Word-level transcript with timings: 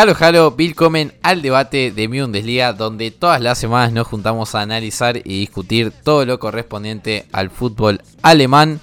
Halo 0.00 0.14
Halo, 0.16 0.54
willkommen 0.56 1.12
al 1.22 1.42
debate 1.42 1.90
de 1.90 2.06
Bundesliga, 2.06 2.72
donde 2.72 3.10
todas 3.10 3.40
las 3.40 3.58
semanas 3.58 3.92
nos 3.92 4.06
juntamos 4.06 4.54
a 4.54 4.60
analizar 4.60 5.16
y 5.16 5.40
discutir 5.40 5.90
todo 5.90 6.24
lo 6.24 6.38
correspondiente 6.38 7.26
al 7.32 7.50
fútbol 7.50 8.00
alemán. 8.22 8.78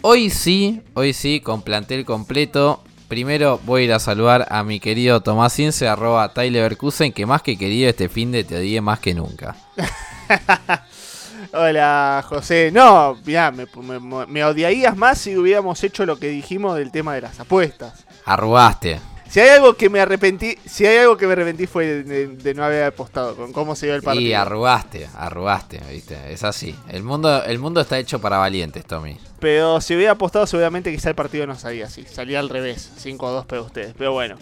Hoy 0.00 0.30
sí, 0.30 0.80
hoy 0.94 1.12
sí, 1.12 1.40
con 1.40 1.60
plantel 1.60 2.06
completo. 2.06 2.82
Primero 3.08 3.60
voy 3.66 3.82
a 3.82 3.84
ir 3.84 3.92
a 3.92 3.98
saludar 3.98 4.46
a 4.48 4.64
mi 4.64 4.80
querido 4.80 5.20
Tomás 5.20 5.58
Ince, 5.58 5.86
arroba 5.86 6.32
Tyler 6.32 6.62
Berkusen, 6.62 7.12
que 7.12 7.26
más 7.26 7.42
que 7.42 7.58
querido 7.58 7.90
este 7.90 8.08
fin 8.08 8.32
de 8.32 8.42
te 8.42 8.56
odié 8.56 8.80
más 8.80 9.00
que 9.00 9.12
nunca. 9.12 9.54
Hola, 11.52 12.24
José. 12.26 12.70
No, 12.72 13.18
mirá, 13.26 13.50
me, 13.50 13.66
me- 14.00 14.26
me 14.26 14.44
odiarías 14.46 14.96
más 14.96 15.18
si 15.18 15.36
hubiéramos 15.36 15.84
hecho 15.84 16.06
lo 16.06 16.18
que 16.18 16.28
dijimos 16.28 16.74
del 16.78 16.90
tema 16.90 17.14
de 17.14 17.20
las 17.20 17.38
apuestas. 17.38 18.06
Arrugaste. 18.24 18.98
Si 19.30 19.40
hay 19.40 19.50
algo 19.50 19.74
que 19.74 19.90
me 19.90 20.00
arrepentí, 20.00 20.56
si 20.64 20.86
hay 20.86 20.98
algo 20.98 21.16
que 21.16 21.26
me 21.26 21.32
arrepentí 21.32 21.66
fue 21.66 22.02
de, 22.02 22.28
de 22.28 22.54
no 22.54 22.64
haber 22.64 22.84
apostado 22.84 23.36
con 23.36 23.52
cómo 23.52 23.76
se 23.76 23.86
dio 23.86 23.94
el 23.94 24.02
partido. 24.02 24.26
Y 24.26 24.32
arrugaste, 24.32 25.08
arrugaste, 25.14 25.80
viste, 25.90 26.16
es 26.32 26.44
así. 26.44 26.74
El 26.88 27.02
mundo, 27.02 27.44
el 27.44 27.58
mundo 27.58 27.80
está 27.80 27.98
hecho 27.98 28.20
para 28.20 28.38
valientes, 28.38 28.84
Tommy. 28.86 29.18
Pero 29.38 29.80
si 29.80 29.94
hubiera 29.94 30.12
apostado, 30.12 30.46
seguramente 30.46 30.90
quizá 30.90 31.10
el 31.10 31.14
partido 31.14 31.46
no 31.46 31.56
salía 31.56 31.86
así. 31.86 32.04
Salía 32.04 32.40
al 32.40 32.48
revés, 32.48 32.90
5-2 33.02 33.46
para 33.46 33.62
ustedes. 33.62 33.94
Pero 33.96 34.12
bueno. 34.12 34.36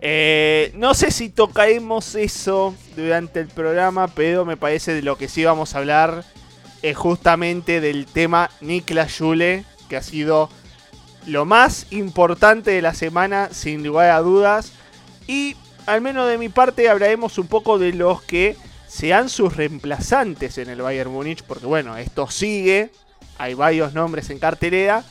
Eh, 0.00 0.70
no 0.76 0.94
sé 0.94 1.10
si 1.10 1.28
tocaremos 1.28 2.14
eso 2.14 2.74
durante 2.96 3.40
el 3.40 3.48
programa, 3.48 4.06
pero 4.06 4.44
me 4.44 4.56
parece 4.56 4.94
de 4.94 5.02
lo 5.02 5.18
que 5.18 5.28
sí 5.28 5.44
vamos 5.44 5.74
a 5.74 5.78
hablar 5.78 6.24
es 6.82 6.96
justamente 6.96 7.80
del 7.80 8.06
tema 8.06 8.50
Niklas 8.60 9.18
Jule, 9.18 9.64
que 9.88 9.96
ha 9.96 10.02
sido 10.02 10.50
lo 11.28 11.44
más 11.44 11.86
importante 11.90 12.70
de 12.70 12.82
la 12.82 12.94
semana, 12.94 13.50
sin 13.52 13.84
lugar 13.84 14.10
a 14.10 14.20
dudas. 14.20 14.72
Y 15.26 15.56
al 15.86 16.00
menos 16.00 16.28
de 16.28 16.38
mi 16.38 16.48
parte 16.48 16.88
hablaremos 16.88 17.38
un 17.38 17.46
poco 17.46 17.78
de 17.78 17.92
los 17.92 18.22
que 18.22 18.56
sean 18.86 19.28
sus 19.28 19.54
reemplazantes 19.54 20.56
en 20.58 20.70
el 20.70 20.80
Bayern 20.80 21.12
Múnich, 21.12 21.42
porque 21.42 21.66
bueno, 21.66 21.96
esto 21.96 22.30
sigue, 22.30 22.90
hay 23.36 23.54
varios 23.54 23.92
nombres 23.92 24.30
en 24.30 24.38
cartelera. 24.38 25.04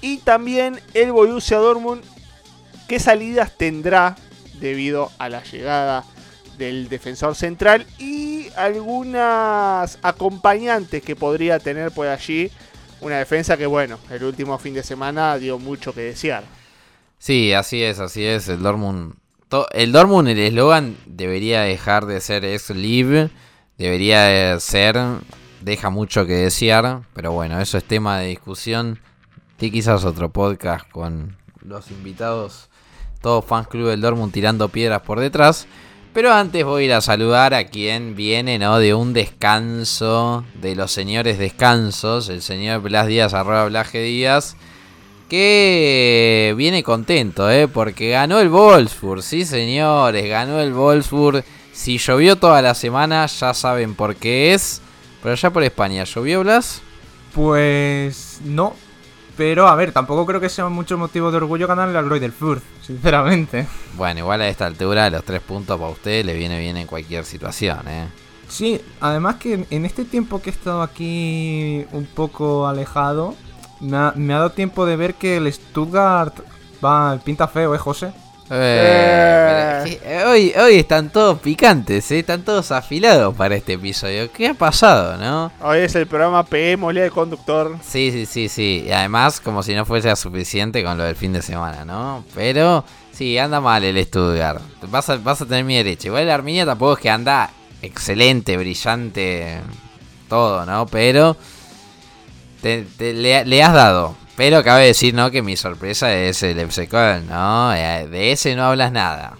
Y 0.00 0.18
también 0.18 0.80
el 0.94 1.10
Borussia 1.10 1.58
Dortmund, 1.58 2.02
qué 2.86 3.00
salidas 3.00 3.50
tendrá 3.56 4.16
debido 4.60 5.10
a 5.18 5.28
la 5.28 5.42
llegada 5.42 6.04
del 6.58 6.88
defensor 6.88 7.34
central 7.34 7.86
y 7.98 8.48
algunas 8.56 9.98
acompañantes 10.00 11.02
que 11.02 11.16
podría 11.16 11.58
tener 11.58 11.90
por 11.90 12.06
allí 12.06 12.50
una 13.00 13.18
defensa 13.18 13.56
que 13.56 13.66
bueno, 13.66 13.98
el 14.10 14.24
último 14.24 14.58
fin 14.58 14.74
de 14.74 14.82
semana 14.82 15.36
dio 15.38 15.58
mucho 15.58 15.92
que 15.92 16.02
desear. 16.02 16.44
Sí, 17.18 17.52
así 17.52 17.82
es, 17.82 17.98
así 17.98 18.24
es. 18.24 18.48
El 18.48 18.62
Dortmund. 18.62 19.14
El 19.72 19.92
Dortmund, 19.92 20.28
el 20.28 20.38
eslogan 20.38 20.96
debería 21.06 21.62
dejar 21.62 22.06
de 22.06 22.20
ser 22.20 22.44
es 22.44 22.70
live. 22.70 23.30
Debería 23.78 24.22
de 24.24 24.60
ser. 24.60 24.96
Deja 25.60 25.90
mucho 25.90 26.26
que 26.26 26.34
desear. 26.34 27.02
Pero 27.14 27.32
bueno, 27.32 27.60
eso 27.60 27.78
es 27.78 27.84
tema 27.84 28.18
de 28.18 28.28
discusión. 28.28 29.00
Y 29.60 29.70
quizás 29.70 30.04
otro 30.04 30.30
podcast 30.30 30.88
con 30.90 31.36
los 31.62 31.90
invitados. 31.90 32.68
Todos 33.22 33.44
fans 33.44 33.68
club 33.68 33.88
del 33.88 34.00
Dortmund 34.00 34.32
tirando 34.32 34.68
piedras 34.68 35.02
por 35.02 35.20
detrás. 35.20 35.66
Pero 36.16 36.32
antes 36.32 36.64
voy 36.64 36.84
a 36.84 36.86
ir 36.86 36.92
a 36.94 37.02
saludar 37.02 37.52
a 37.52 37.64
quien 37.64 38.16
viene, 38.16 38.58
¿no? 38.58 38.78
De 38.78 38.94
un 38.94 39.12
descanso. 39.12 40.46
De 40.54 40.74
los 40.74 40.90
señores 40.90 41.36
descansos. 41.38 42.30
El 42.30 42.40
señor 42.40 42.80
Blas 42.80 43.06
Díaz, 43.06 43.34
arroba 43.34 43.66
Blas 43.66 43.92
G. 43.92 44.02
Díaz 44.02 44.56
que 45.28 46.54
viene 46.56 46.82
contento, 46.82 47.50
¿eh? 47.50 47.68
Porque 47.68 48.08
ganó 48.08 48.40
el 48.40 48.48
Wolfsburg, 48.48 49.22
sí 49.22 49.44
señores, 49.44 50.26
ganó 50.26 50.58
el 50.58 50.72
Wolfsburg. 50.72 51.44
Si 51.74 51.98
llovió 51.98 52.36
toda 52.36 52.62
la 52.62 52.72
semana, 52.72 53.26
ya 53.26 53.52
saben 53.52 53.94
por 53.94 54.16
qué 54.16 54.54
es. 54.54 54.80
Pero 55.22 55.34
allá 55.34 55.50
por 55.50 55.64
España, 55.64 56.04
¿llovió 56.04 56.40
Blas? 56.40 56.80
Pues 57.34 58.40
no. 58.42 58.74
Pero 59.36 59.68
a 59.68 59.74
ver, 59.74 59.92
tampoco 59.92 60.24
creo 60.24 60.40
que 60.40 60.48
sea 60.48 60.68
mucho 60.68 60.96
motivo 60.96 61.30
de 61.30 61.36
orgullo 61.36 61.66
ganarle 61.66 61.98
al 61.98 62.08
Roy 62.08 62.20
del 62.20 62.32
Furt, 62.32 62.62
sinceramente. 62.82 63.66
Bueno, 63.96 64.20
igual 64.20 64.40
a 64.40 64.48
esta 64.48 64.64
altura, 64.66 65.10
los 65.10 65.24
tres 65.24 65.40
puntos 65.42 65.78
para 65.78 65.90
usted 65.92 66.24
le 66.24 66.34
viene 66.34 66.58
bien 66.58 66.76
en 66.78 66.86
cualquier 66.86 67.24
situación, 67.24 67.80
¿eh? 67.88 68.06
Sí, 68.48 68.80
además 69.00 69.36
que 69.36 69.54
en- 69.54 69.66
en 69.70 69.84
este 69.84 70.04
tiempo 70.04 70.40
que 70.40 70.50
he 70.50 70.52
estado 70.52 70.80
aquí 70.82 71.84
un 71.92 72.06
poco 72.06 72.66
alejado, 72.66 73.34
me 73.80 73.96
ha, 73.96 74.12
me 74.16 74.32
ha 74.32 74.38
dado 74.38 74.50
tiempo 74.50 74.86
de 74.86 74.96
ver 74.96 75.14
que 75.14 75.36
el 75.36 75.52
Stuttgart 75.52 76.34
va 76.82 77.18
pinta 77.24 77.46
feo, 77.48 77.74
¿eh, 77.74 77.78
José? 77.78 78.12
Eh, 78.50 79.82
es 79.86 79.96
que 79.96 80.24
hoy, 80.24 80.52
hoy 80.60 80.76
están 80.76 81.10
todos 81.10 81.38
picantes, 81.40 82.10
¿eh? 82.12 82.20
Están 82.20 82.42
todos 82.42 82.70
afilados 82.70 83.34
para 83.34 83.56
este 83.56 83.72
episodio. 83.74 84.30
¿Qué 84.32 84.48
ha 84.48 84.54
pasado, 84.54 85.16
no? 85.16 85.50
Hoy 85.60 85.78
es 85.78 85.94
el 85.96 86.06
programa 86.06 86.44
PM 86.44 86.92
de 86.92 87.10
Conductor. 87.10 87.76
Sí, 87.82 88.10
sí, 88.12 88.26
sí, 88.26 88.48
sí. 88.48 88.84
Y 88.86 88.92
además, 88.92 89.40
como 89.40 89.62
si 89.62 89.74
no 89.74 89.84
fuese 89.84 90.14
suficiente 90.16 90.84
con 90.84 90.96
lo 90.96 91.04
del 91.04 91.16
fin 91.16 91.32
de 91.32 91.42
semana, 91.42 91.84
¿no? 91.84 92.24
Pero, 92.34 92.84
sí, 93.12 93.36
anda 93.38 93.60
mal 93.60 93.82
el 93.84 94.04
Stuttgart. 94.04 94.60
Vas 94.90 95.08
a, 95.10 95.16
vas 95.16 95.40
a 95.42 95.46
tener 95.46 95.64
mi 95.64 95.76
derecha. 95.76 96.08
Igual 96.08 96.22
el 96.24 96.30
Arminia 96.30 96.64
tampoco 96.64 96.94
es 96.94 96.98
que 97.00 97.10
anda 97.10 97.50
excelente, 97.82 98.56
brillante, 98.56 99.58
todo, 100.28 100.64
¿no? 100.64 100.86
Pero 100.86 101.36
te- 102.62 102.86
te- 102.96 103.12
le, 103.12 103.44
le 103.44 103.62
has 103.62 103.74
dado. 103.74 104.14
Pero 104.36 104.62
cabe 104.62 104.86
decir, 104.86 105.14
¿no? 105.14 105.30
Que 105.30 105.42
mi 105.42 105.56
sorpresa 105.56 106.12
es 106.14 106.42
el 106.42 106.58
FC 106.58 106.88
Köln, 106.88 107.26
¿no? 107.28 107.72
Eh, 107.74 108.06
De 108.08 108.32
ese 108.32 108.54
no 108.54 108.64
hablas 108.64 108.92
nada. 108.92 109.38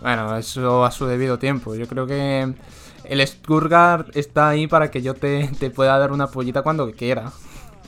Bueno, 0.00 0.36
eso 0.36 0.84
a 0.84 0.90
su 0.90 1.06
debido 1.06 1.38
tiempo. 1.38 1.74
Yo 1.74 1.86
creo 1.86 2.06
que 2.06 2.54
el 3.04 3.26
Stuttgart 3.26 4.16
está 4.16 4.48
ahí 4.48 4.66
para 4.66 4.90
que 4.90 5.02
yo 5.02 5.14
te, 5.14 5.48
te 5.58 5.70
pueda 5.70 5.98
dar 5.98 6.12
una 6.12 6.28
pollita 6.28 6.62
cuando 6.62 6.90
quiera. 6.92 7.30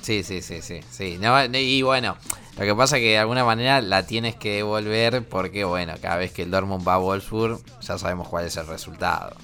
Sí, 0.03 0.23
sí, 0.23 0.43
sí, 0.43 0.61
sí, 0.63 0.81
sí. 0.91 1.19
No, 1.21 1.45
y 1.45 1.83
bueno, 1.83 2.17
lo 2.59 2.65
que 2.65 2.75
pasa 2.75 2.97
es 2.97 3.03
que 3.03 3.11
de 3.11 3.19
alguna 3.19 3.45
manera 3.45 3.81
la 3.81 4.07
tienes 4.07 4.35
que 4.35 4.57
devolver 4.57 5.27
porque, 5.27 5.65
bueno, 5.65 5.95
cada 6.01 6.17
vez 6.17 6.33
que 6.33 6.43
el 6.43 6.51
Dortmund 6.51 6.87
va 6.87 6.95
a 6.95 6.99
Wolfsburg, 6.99 7.61
ya 7.81 7.99
sabemos 7.99 8.29
cuál 8.29 8.47
es 8.47 8.57
el 8.57 8.67
resultado. 8.67 9.35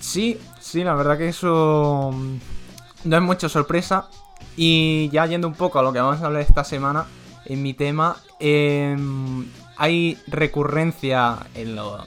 Sí, 0.00 0.38
sí, 0.60 0.84
la 0.84 0.94
verdad 0.94 1.18
que 1.18 1.28
eso 1.28 2.10
mm, 2.14 2.36
no 3.04 3.16
es 3.16 3.22
mucha 3.22 3.48
sorpresa. 3.48 4.08
Y 4.56 5.08
ya 5.10 5.26
yendo 5.26 5.48
un 5.48 5.54
poco 5.54 5.78
a 5.78 5.82
lo 5.82 5.92
que 5.92 6.00
vamos 6.00 6.22
a 6.22 6.26
hablar 6.26 6.42
esta 6.42 6.64
semana, 6.64 7.04
en 7.44 7.62
mi 7.62 7.74
tema, 7.74 8.16
em, 8.40 9.46
hay 9.76 10.18
recurrencia 10.26 11.36
en, 11.54 11.76
lo- 11.76 11.98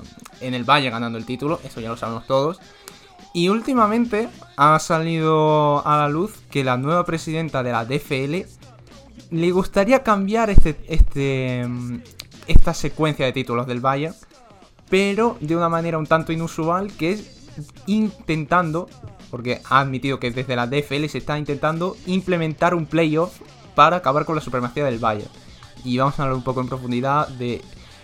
en 0.41 0.53
el 0.53 0.63
Valle 0.63 0.89
ganando 0.89 1.17
el 1.17 1.25
título, 1.25 1.59
eso 1.63 1.79
ya 1.79 1.89
lo 1.89 1.97
sabemos 1.97 2.25
todos. 2.27 2.59
Y 3.33 3.49
últimamente 3.49 4.27
ha 4.57 4.79
salido 4.79 5.85
a 5.85 5.97
la 5.97 6.09
luz 6.09 6.33
que 6.49 6.63
la 6.63 6.77
nueva 6.77 7.05
presidenta 7.05 7.61
de 7.61 7.71
la 7.71 7.85
DFL 7.85 8.45
le 9.31 9.51
gustaría 9.51 10.01
cambiar 10.01 10.49
este, 10.49 10.75
este, 10.87 11.63
mm, 11.67 11.99
esta 12.47 12.73
secuencia 12.73 13.25
de 13.27 13.31
títulos 13.33 13.67
del 13.67 13.79
Bayern, 13.81 14.15
pero 14.89 15.37
de 15.39 15.55
una 15.55 15.69
manera 15.69 15.99
un 15.99 16.07
tanto 16.07 16.31
inusual, 16.33 16.91
que 16.93 17.11
es 17.11 17.51
intentando, 17.85 18.89
porque 19.29 19.61
ha 19.69 19.79
admitido 19.79 20.19
que 20.19 20.31
desde 20.31 20.55
la 20.55 20.67
DFL 20.67 21.05
se 21.07 21.19
está 21.19 21.37
intentando 21.37 21.95
implementar 22.05 22.73
un 22.73 22.85
playoff 22.85 23.39
para 23.75 23.97
acabar 23.97 24.25
con 24.25 24.35
la 24.35 24.41
supremacía 24.41 24.85
del 24.85 24.99
Bayern. 24.99 25.29
Y 25.83 25.97
vamos 25.97 26.19
a 26.19 26.23
hablar 26.23 26.35
un 26.35 26.43
poco 26.43 26.61
en 26.61 26.67
profundidad 26.67 27.27
de 27.27 27.61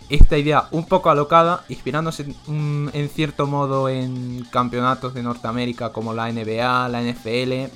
esta 0.09 0.37
idea 0.37 0.67
un 0.71 0.87
poco 0.87 1.09
alocada, 1.09 1.65
inspirándose 1.67 2.25
en 2.47 3.09
cierto 3.13 3.47
modo 3.47 3.89
en 3.89 4.45
campeonatos 4.51 5.13
de 5.13 5.23
Norteamérica 5.23 5.91
como 5.91 6.13
la 6.13 6.31
NBA, 6.31 6.89
la 6.89 7.01
NFL, 7.01 7.71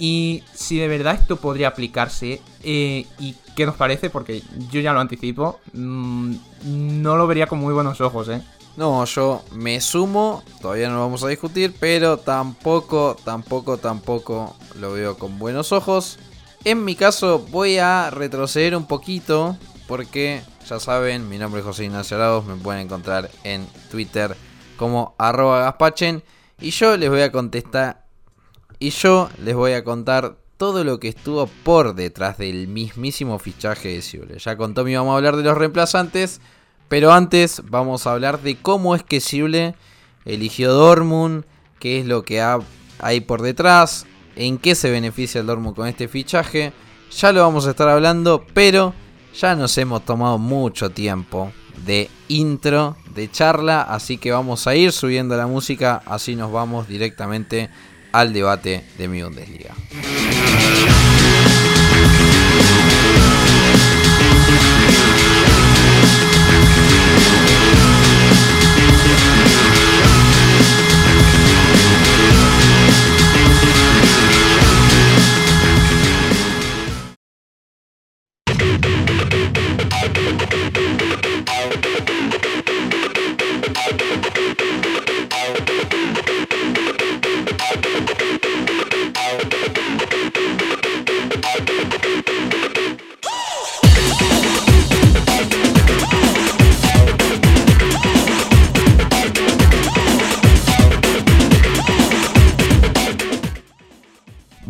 y 0.00 0.42
si 0.54 0.78
de 0.78 0.88
verdad 0.88 1.14
esto 1.14 1.36
podría 1.36 1.68
aplicarse 1.68 2.40
eh, 2.62 3.06
y 3.18 3.36
qué 3.54 3.66
nos 3.66 3.76
parece, 3.76 4.08
porque 4.08 4.42
yo 4.70 4.80
ya 4.80 4.94
lo 4.94 5.00
anticipo. 5.00 5.60
mm, 5.74 6.34
no 6.64 7.16
lo 7.16 7.26
vería 7.26 7.46
con 7.46 7.58
muy 7.58 7.74
buenos 7.74 8.00
ojos, 8.00 8.28
¿eh? 8.30 8.42
No, 8.76 9.04
yo 9.04 9.42
me 9.52 9.80
sumo, 9.80 10.42
todavía 10.62 10.88
no 10.88 10.94
lo 10.94 11.00
vamos 11.00 11.22
a 11.22 11.28
discutir, 11.28 11.74
pero 11.78 12.16
tampoco, 12.16 13.16
tampoco, 13.24 13.76
tampoco 13.76 14.56
lo 14.78 14.92
veo 14.92 15.18
con 15.18 15.38
buenos 15.38 15.72
ojos. 15.72 16.18
En 16.64 16.84
mi 16.84 16.94
caso 16.94 17.40
voy 17.50 17.78
a 17.78 18.10
retroceder 18.10 18.76
un 18.76 18.86
poquito, 18.86 19.56
porque 19.86 20.42
ya 20.68 20.78
saben, 20.78 21.28
mi 21.28 21.36
nombre 21.36 21.60
es 21.60 21.66
José 21.66 21.84
Ignacio 21.84 22.16
Arauz, 22.16 22.44
me 22.44 22.56
pueden 22.56 22.82
encontrar 22.82 23.30
en 23.44 23.66
Twitter 23.90 24.36
como 24.76 25.14
arroba 25.18 25.60
gaspachen, 25.60 26.22
y 26.60 26.70
yo 26.70 26.96
les 26.96 27.10
voy 27.10 27.22
a 27.22 27.32
contestar, 27.32 28.04
y 28.78 28.90
yo 28.90 29.28
les 29.42 29.54
voy 29.54 29.72
a 29.72 29.84
contar 29.84 30.36
todo 30.56 30.84
lo 30.84 31.00
que 31.00 31.08
estuvo 31.08 31.46
por 31.64 31.94
detrás 31.94 32.38
del 32.38 32.68
mismísimo 32.68 33.38
fichaje 33.38 33.88
de 33.88 34.02
Siule. 34.02 34.38
Ya 34.38 34.56
con 34.56 34.74
Tommy 34.74 34.94
vamos 34.94 35.12
a 35.12 35.16
hablar 35.16 35.36
de 35.36 35.42
los 35.42 35.56
reemplazantes, 35.56 36.40
pero 36.90 37.12
antes 37.14 37.62
vamos 37.70 38.06
a 38.06 38.12
hablar 38.12 38.42
de 38.42 38.56
cómo 38.56 38.94
es 38.94 39.02
que 39.02 39.20
Sible 39.20 39.74
eligió 40.26 40.72
Dortmund, 40.74 41.44
qué 41.78 42.00
es 42.00 42.04
lo 42.06 42.24
que 42.24 42.42
ha- 42.42 42.58
hay 42.98 43.20
por 43.20 43.40
detrás, 43.40 44.04
en 44.36 44.58
qué 44.58 44.74
se 44.74 44.90
beneficia 44.90 45.40
el 45.40 45.46
Dortmund 45.46 45.74
con 45.76 45.86
este 45.88 46.08
fichaje. 46.08 46.72
Ya 47.18 47.32
lo 47.32 47.40
vamos 47.42 47.66
a 47.66 47.70
estar 47.70 47.88
hablando, 47.88 48.44
pero 48.54 48.92
ya 49.40 49.54
nos 49.54 49.78
hemos 49.78 50.04
tomado 50.04 50.36
mucho 50.36 50.90
tiempo 50.90 51.52
de 51.86 52.10
intro, 52.28 52.96
de 53.14 53.30
charla, 53.30 53.82
así 53.82 54.18
que 54.18 54.32
vamos 54.32 54.66
a 54.66 54.74
ir 54.74 54.92
subiendo 54.92 55.36
la 55.36 55.46
música, 55.46 56.02
así 56.06 56.34
nos 56.36 56.50
vamos 56.52 56.86
directamente 56.88 57.70
al 58.12 58.32
debate 58.32 58.84
de 58.98 59.08
mi 59.08 59.22
Bundesliga. 59.22 59.74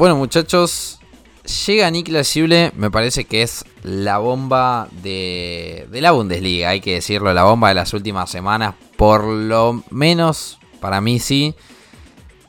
Bueno 0.00 0.16
muchachos, 0.16 0.98
llega 1.66 1.90
Niklas 1.90 2.26
Sible, 2.26 2.72
me 2.74 2.90
parece 2.90 3.26
que 3.26 3.42
es 3.42 3.66
la 3.82 4.16
bomba 4.16 4.88
de, 5.02 5.86
de 5.90 6.00
la 6.00 6.12
Bundesliga, 6.12 6.70
hay 6.70 6.80
que 6.80 6.94
decirlo, 6.94 7.34
la 7.34 7.44
bomba 7.44 7.68
de 7.68 7.74
las 7.74 7.92
últimas 7.92 8.30
semanas, 8.30 8.76
por 8.96 9.24
lo 9.24 9.84
menos 9.90 10.58
para 10.80 11.02
mí 11.02 11.18
sí. 11.18 11.54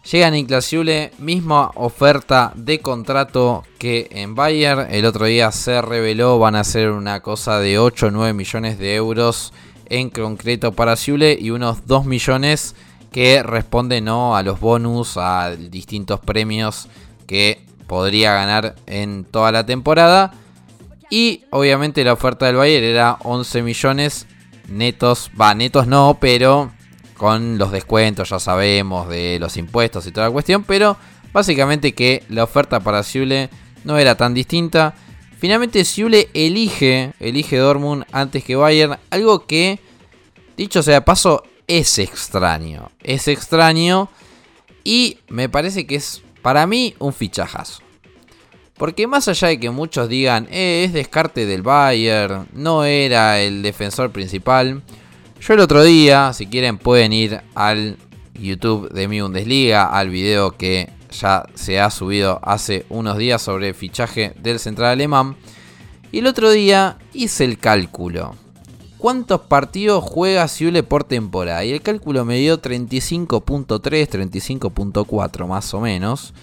Llega 0.09 0.31
Niklas 0.31 0.63
Sible, 0.63 1.12
misma 1.18 1.71
oferta 1.75 2.53
de 2.56 2.80
contrato 2.80 3.65
que 3.77 4.07
en 4.12 4.33
Bayern, 4.33 4.88
el 4.89 5.06
otro 5.06 5.25
día 5.25 5.51
se 5.51 5.81
reveló, 5.81 6.39
van 6.39 6.56
a 6.56 6.63
ser 6.63 6.92
una 6.92 7.19
cosa 7.19 7.59
de 7.59 7.80
8 7.80 8.07
o 8.07 8.12
9 8.12 8.31
millones 8.31 8.80
de 8.80 8.95
euros 8.95 9.51
en 9.88 10.09
concreto 10.09 10.71
para 10.71 10.95
Sible 10.95 11.38
y 11.38 11.50
unos 11.50 11.86
2 11.86 12.06
millones 12.06 12.75
que 13.12 13.44
responden 13.44 14.06
¿no? 14.06 14.38
a 14.38 14.42
los 14.42 14.62
bonus, 14.62 15.18
a 15.18 15.54
distintos 15.54 16.21
premios 16.21 16.88
que 17.31 17.62
podría 17.88 18.33
ganar 18.33 18.75
en 18.88 19.24
toda 19.24 19.54
la 19.54 19.66
temporada. 19.66 20.33
Y 21.10 21.45
obviamente 21.50 22.04
la 22.04 22.12
oferta 22.12 22.45
del 22.45 22.57
Bayern 22.57 22.83
era 22.83 23.19
11 23.24 23.63
millones 23.63 24.28
netos, 24.68 25.31
va, 25.39 25.56
netos 25.56 25.88
no, 25.88 26.18
pero 26.19 26.74
con 27.16 27.57
los 27.57 27.72
descuentos, 27.72 28.31
ya 28.31 28.39
sabemos, 28.39 29.07
de 29.07 29.38
los 29.39 29.56
impuestos 29.56 30.06
y 30.07 30.12
toda 30.12 30.28
la 30.28 30.33
cuestión. 30.33 30.66
Pero 30.66 30.98
básicamente 31.31 31.94
que 31.94 32.25
la 32.28 32.44
oferta 32.44 32.81
para 32.81 33.01
Siule 33.01 33.50
no 33.86 33.98
era 33.98 34.16
tan 34.16 34.33
distinta. 34.33 34.94
Finalmente 35.39 35.86
Siule 35.86 36.28
elige, 36.33 37.13
elige 37.22 37.56
Dortmund 37.56 38.04
antes 38.12 38.44
que 38.44 38.57
Bayern, 38.57 38.98
algo 39.10 39.45
que, 39.45 39.80
dicho 40.57 40.83
sea 40.83 40.95
de 40.95 41.01
paso, 41.01 41.45
es 41.66 41.98
extraño. 41.98 42.92
Es 43.01 43.30
extraño 43.30 44.10
y 44.83 45.19
me 45.30 45.48
parece 45.48 45.88
que 45.88 45.95
es 45.95 46.24
para 46.41 46.67
mí 46.67 46.95
un 46.99 47.13
fichajazo. 47.13 47.81
Porque 48.77 49.05
más 49.05 49.27
allá 49.27 49.49
de 49.49 49.59
que 49.59 49.69
muchos 49.69 50.09
digan, 50.09 50.47
eh, 50.49 50.85
es 50.85 50.93
descarte 50.93 51.45
del 51.45 51.61
Bayern, 51.61 52.47
no 52.53 52.83
era 52.83 53.39
el 53.39 53.61
defensor 53.61 54.11
principal. 54.11 54.81
Yo 55.39 55.53
el 55.53 55.59
otro 55.59 55.83
día, 55.83 56.33
si 56.33 56.47
quieren 56.47 56.77
pueden 56.79 57.13
ir 57.13 57.41
al 57.53 57.97
YouTube 58.33 58.91
de 58.91 59.07
mi 59.07 59.21
Bundesliga, 59.21 59.85
al 59.85 60.09
video 60.09 60.57
que 60.57 60.89
ya 61.11 61.45
se 61.53 61.79
ha 61.79 61.91
subido 61.91 62.39
hace 62.44 62.85
unos 62.89 63.17
días 63.17 63.41
sobre 63.41 63.73
fichaje 63.73 64.33
del 64.39 64.59
central 64.59 64.91
alemán. 64.91 65.35
Y 66.11 66.19
el 66.19 66.27
otro 66.27 66.49
día 66.49 66.97
hice 67.13 67.45
el 67.45 67.57
cálculo. 67.57 68.35
¿Cuántos 69.01 69.42
partidos 69.42 70.03
juega 70.03 70.48
Siule 70.48 70.83
por 70.83 71.03
temporada? 71.03 71.65
Y 71.65 71.71
el 71.71 71.81
cálculo 71.81 72.24
me 72.24 72.38
dio 72.38 72.62
35.3, 72.62 73.80
35.4 73.81 75.48
más 75.48 75.74
o 75.74 75.81
menos. 75.81 76.36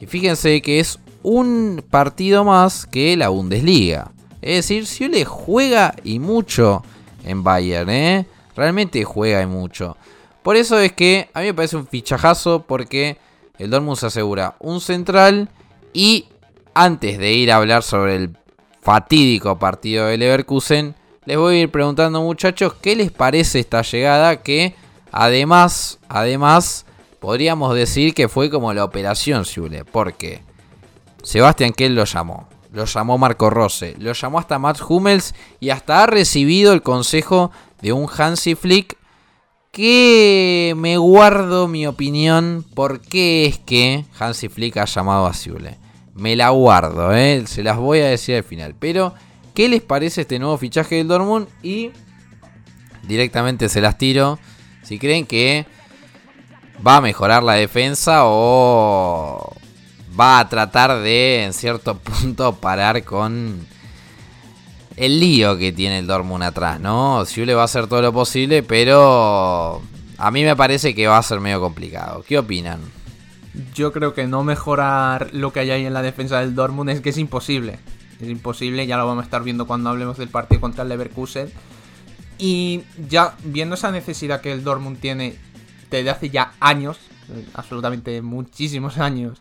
Y 0.00 0.06
fíjense 0.06 0.62
que 0.62 0.80
es 0.80 0.98
un 1.22 1.84
partido 1.90 2.42
más 2.42 2.86
que 2.86 3.18
la 3.18 3.28
Bundesliga. 3.28 4.12
Es 4.40 4.66
decir, 4.66 4.86
Siule 4.86 5.26
juega 5.26 5.94
y 6.04 6.18
mucho 6.18 6.82
en 7.22 7.44
Bayern, 7.44 7.90
¿eh? 7.90 8.26
Realmente 8.56 9.04
juega 9.04 9.42
y 9.42 9.46
mucho. 9.46 9.98
Por 10.42 10.56
eso 10.56 10.78
es 10.78 10.92
que 10.92 11.28
a 11.34 11.40
mí 11.40 11.48
me 11.48 11.54
parece 11.54 11.76
un 11.76 11.86
fichajazo 11.86 12.64
porque 12.66 13.18
el 13.58 13.68
Dortmund 13.68 13.98
se 13.98 14.06
asegura 14.06 14.56
un 14.60 14.80
central 14.80 15.50
y 15.92 16.28
antes 16.72 17.18
de 17.18 17.34
ir 17.34 17.52
a 17.52 17.56
hablar 17.56 17.82
sobre 17.82 18.16
el 18.16 18.38
fatídico 18.80 19.58
partido 19.58 20.06
de 20.06 20.16
Leverkusen, 20.16 20.94
les 21.26 21.36
voy 21.36 21.56
a 21.56 21.60
ir 21.62 21.70
preguntando 21.70 22.22
muchachos 22.22 22.74
qué 22.80 22.96
les 22.96 23.10
parece 23.10 23.58
esta 23.58 23.82
llegada 23.82 24.42
que 24.42 24.74
además, 25.12 25.98
además 26.08 26.86
podríamos 27.20 27.74
decir 27.74 28.14
que 28.14 28.28
fue 28.28 28.48
como 28.48 28.72
la 28.72 28.84
operación 28.84 29.44
Siule, 29.44 29.84
porque 29.84 30.42
Sebastián 31.22 31.72
Kell 31.72 31.96
lo 31.96 32.04
llamó, 32.04 32.48
lo 32.72 32.84
llamó 32.84 33.18
Marco 33.18 33.50
Rose, 33.50 33.96
lo 33.98 34.12
llamó 34.12 34.38
hasta 34.38 34.60
Matt 34.60 34.80
Hummels 34.88 35.34
y 35.58 35.70
hasta 35.70 36.04
ha 36.04 36.06
recibido 36.06 36.72
el 36.72 36.82
consejo 36.82 37.50
de 37.82 37.92
un 37.92 38.08
Hansi 38.16 38.54
Flick 38.54 38.96
que 39.72 40.74
me 40.76 40.96
guardo 40.96 41.66
mi 41.66 41.86
opinión 41.86 42.64
por 42.74 43.00
qué 43.00 43.46
es 43.46 43.58
que 43.58 44.04
Hansi 44.18 44.48
Flick 44.48 44.76
ha 44.76 44.84
llamado 44.84 45.26
a 45.26 45.34
Siule. 45.34 45.76
Me 46.14 46.34
la 46.34 46.48
guardo, 46.48 47.14
¿eh? 47.14 47.44
se 47.46 47.62
las 47.62 47.76
voy 47.76 47.98
a 47.98 48.06
decir 48.06 48.36
al 48.36 48.44
final. 48.44 48.74
Pero, 48.78 49.12
¿qué 49.56 49.68
les 49.70 49.80
parece 49.80 50.20
este 50.20 50.38
nuevo 50.38 50.58
fichaje 50.58 50.96
del 50.96 51.08
Dortmund? 51.08 51.48
Y 51.62 51.90
directamente 53.08 53.70
se 53.70 53.80
las 53.80 53.96
tiro. 53.96 54.38
Si 54.82 54.98
creen 54.98 55.26
que 55.26 55.66
va 56.86 56.98
a 56.98 57.00
mejorar 57.00 57.42
la 57.42 57.54
defensa 57.54 58.20
o 58.24 59.56
va 60.18 60.40
a 60.40 60.48
tratar 60.48 61.00
de, 61.00 61.44
en 61.44 61.54
cierto 61.54 61.98
punto, 61.98 62.54
parar 62.56 63.02
con 63.02 63.66
el 64.96 65.20
lío 65.20 65.56
que 65.56 65.72
tiene 65.72 65.98
el 65.98 66.06
Dortmund 66.06 66.44
atrás, 66.44 66.78
¿no? 66.78 67.24
Siule 67.24 67.54
va 67.54 67.62
a 67.62 67.64
hacer 67.64 67.86
todo 67.86 68.02
lo 68.02 68.12
posible, 68.12 68.62
pero 68.62 69.80
a 70.18 70.30
mí 70.30 70.44
me 70.44 70.54
parece 70.54 70.94
que 70.94 71.06
va 71.06 71.16
a 71.16 71.22
ser 71.22 71.40
medio 71.40 71.60
complicado. 71.62 72.22
¿Qué 72.28 72.38
opinan? 72.38 72.80
Yo 73.74 73.90
creo 73.90 74.12
que 74.12 74.26
no 74.26 74.44
mejorar 74.44 75.30
lo 75.32 75.50
que 75.54 75.60
hay 75.60 75.70
ahí 75.70 75.86
en 75.86 75.94
la 75.94 76.02
defensa 76.02 76.40
del 76.40 76.54
Dortmund 76.54 76.90
es 76.90 77.00
que 77.00 77.08
es 77.08 77.16
imposible. 77.16 77.78
Es 78.20 78.28
imposible, 78.28 78.86
ya 78.86 78.96
lo 78.96 79.06
vamos 79.06 79.22
a 79.22 79.24
estar 79.24 79.42
viendo 79.42 79.66
cuando 79.66 79.90
hablemos 79.90 80.16
del 80.16 80.28
partido 80.28 80.60
contra 80.60 80.82
el 80.82 80.88
Leverkusen. 80.88 81.50
Y 82.38 82.82
ya 83.08 83.34
viendo 83.44 83.74
esa 83.74 83.90
necesidad 83.90 84.40
que 84.40 84.52
el 84.52 84.64
Dortmund 84.64 84.98
tiene 84.98 85.36
desde 85.90 86.10
hace 86.10 86.30
ya 86.30 86.52
años, 86.60 86.98
absolutamente 87.54 88.22
muchísimos 88.22 88.98
años, 88.98 89.40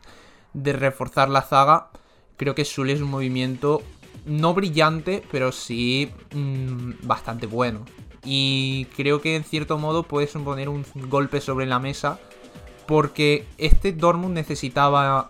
de 0.53 0.73
reforzar 0.73 1.29
la 1.29 1.41
zaga, 1.41 1.89
creo 2.37 2.55
que 2.55 2.65
Sule 2.65 2.93
es 2.93 3.01
un 3.01 3.09
movimiento 3.09 3.83
no 4.25 4.53
brillante, 4.53 5.23
pero 5.31 5.51
sí 5.51 6.11
mmm, 6.33 6.91
bastante 7.03 7.47
bueno. 7.47 7.85
Y 8.23 8.85
creo 8.95 9.21
que 9.21 9.35
en 9.35 9.43
cierto 9.43 9.77
modo 9.77 10.03
puede 10.03 10.27
suponer 10.27 10.67
un 10.67 10.83
golpe 10.95 11.41
sobre 11.41 11.67
la 11.67 11.79
mesa 11.79 12.19
porque 12.87 13.45
este 13.57 13.93
Dortmund 13.93 14.33
necesitaba 14.33 15.29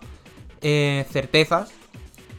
eh, 0.62 1.04
certezas 1.10 1.72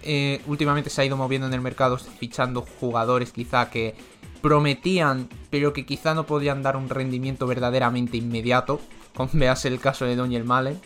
eh, 0.10 0.42
últimamente 0.48 0.90
se 0.90 1.02
ha 1.02 1.06
ido 1.06 1.18
moviendo 1.18 1.48
en 1.48 1.54
el 1.54 1.60
mercado, 1.60 1.98
fichando 1.98 2.66
jugadores 2.80 3.34
quizá 3.34 3.70
que 3.70 3.94
prometían, 4.42 5.28
pero 5.50 5.74
que 5.74 5.86
quizá 5.86 6.14
no 6.14 6.26
podían 6.26 6.64
dar 6.64 6.78
un 6.78 6.88
rendimiento 6.88 7.46
verdaderamente 7.46 8.16
inmediato, 8.16 8.80
como 9.14 9.30
veas 9.34 9.66
el 9.66 9.82
caso 9.82 10.06
de 10.06 10.16
Daniel 10.16 10.46
Malen. 10.46 10.80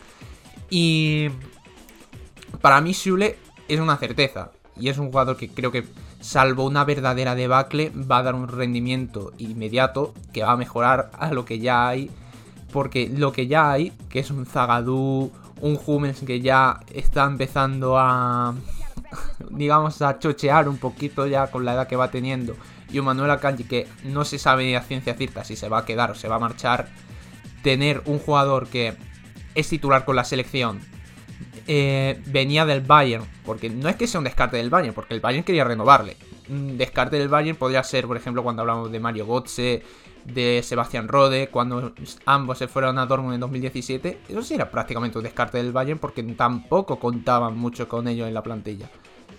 Y 0.71 1.27
para 2.61 2.81
mí 2.81 2.93
Shule 2.93 3.37
es 3.67 3.79
una 3.79 3.95
certeza, 3.97 4.53
y 4.75 4.89
es 4.89 4.97
un 4.97 5.11
jugador 5.11 5.37
que 5.37 5.49
creo 5.49 5.71
que, 5.71 5.85
salvo 6.19 6.65
una 6.65 6.83
verdadera 6.83 7.35
debacle, 7.35 7.91
va 7.91 8.17
a 8.17 8.23
dar 8.23 8.33
un 8.33 8.47
rendimiento 8.47 9.33
inmediato 9.37 10.15
que 10.33 10.41
va 10.41 10.53
a 10.53 10.57
mejorar 10.57 11.11
a 11.13 11.31
lo 11.31 11.45
que 11.45 11.59
ya 11.59 11.87
hay. 11.87 12.09
Porque 12.73 13.07
lo 13.07 13.33
que 13.33 13.45
ya 13.45 13.71
hay, 13.71 13.91
que 14.09 14.19
es 14.19 14.31
un 14.31 14.45
Zagadou, 14.45 15.31
un 15.59 15.79
Hummels 15.85 16.21
que 16.21 16.41
ya 16.41 16.79
está 16.93 17.25
empezando 17.25 17.99
a, 17.99 18.55
digamos, 19.50 20.01
a 20.01 20.20
chochear 20.20 20.68
un 20.68 20.77
poquito 20.77 21.27
ya 21.27 21.48
con 21.48 21.65
la 21.65 21.74
edad 21.74 21.88
que 21.88 21.96
va 21.96 22.12
teniendo. 22.12 22.56
Y 22.91 23.00
un 23.00 23.06
Manuel 23.06 23.32
Akanji 23.32 23.63
que 23.63 23.88
no 24.03 24.25
se 24.25 24.38
sabe 24.38 24.75
a 24.75 24.82
ciencia 24.82 25.13
cierta 25.13 25.44
si 25.44 25.56
se 25.56 25.70
va 25.70 25.80
a 25.80 25.86
quedar 25.86 26.12
o 26.12 26.15
se 26.15 26.27
va 26.27 26.36
a 26.36 26.39
marchar. 26.39 26.89
Tener 27.63 28.01
un 28.06 28.20
jugador 28.20 28.68
que 28.68 28.96
es 29.56 29.70
titular 29.70 30.06
con 30.06 30.15
la 30.15 30.24
selección, 30.24 30.82
eh, 31.68 32.22
venía 32.25 32.65
del 32.65 32.82
Bayern, 32.82 33.25
porque 33.46 33.70
no 33.70 33.88
es 33.88 33.96
que 33.96 34.08
sea 34.08 34.20
un 34.20 34.24
descarte 34.25 34.58
del 34.58 34.70
Bayern, 34.70 34.94
porque 34.94 35.13
el 35.13 35.20
Bayern 35.20 35.44
quería 35.44 35.63
renovarle. 35.63 36.18
Descarte 36.51 37.17
del 37.17 37.29
Bayern 37.29 37.58
podría 37.58 37.81
ser, 37.84 38.08
por 38.08 38.17
ejemplo, 38.17 38.43
cuando 38.43 38.62
hablamos 38.62 38.91
de 38.91 39.00
Mario 39.00 39.25
Götze, 39.25 39.84
de 40.25 40.62
Sebastián 40.63 41.08
Rode, 41.08 41.48
cuando 41.48 41.93
ambos 42.25 42.58
se 42.58 42.67
fueron 42.67 43.00
a 43.00 43.05
Dortmund 43.05 43.36
en 43.36 43.39
2017. 43.39 44.20
Eso 44.27 44.41
sí 44.41 44.55
era 44.55 44.70
prácticamente 44.70 45.17
un 45.17 45.24
descarte 45.24 45.58
del 45.60 45.72
Bayern, 45.72 46.00
porque 46.00 46.24
tampoco 46.24 47.00
contaban 47.00 47.58
mucho 47.58 47.88
con 47.88 48.08
ellos 48.08 48.27
en 48.27 48.34
la 48.34 48.43
plantilla. 48.43 48.89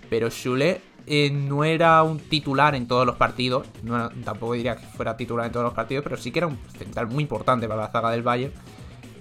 Pero 0.09 0.29
Schule 0.31 0.81
eh, 1.05 1.29
no 1.29 1.63
era 1.63 2.01
un 2.01 2.17
titular 2.17 2.73
en 2.73 2.87
todos 2.87 3.05
los 3.05 3.15
partidos, 3.15 3.67
no 3.83 4.09
tampoco 4.23 4.53
diría 4.53 4.75
que 4.75 4.85
fuera 4.87 5.15
titular 5.15 5.45
en 5.45 5.51
todos 5.51 5.65
los 5.65 5.73
partidos, 5.73 6.03
pero 6.03 6.17
sí 6.17 6.31
que 6.31 6.39
era 6.39 6.47
un 6.47 6.57
central 6.77 7.07
muy 7.07 7.23
importante 7.23 7.67
para 7.67 7.81
la 7.81 7.87
zaga 7.89 8.09
del 8.09 8.23
Bayern 8.23 8.53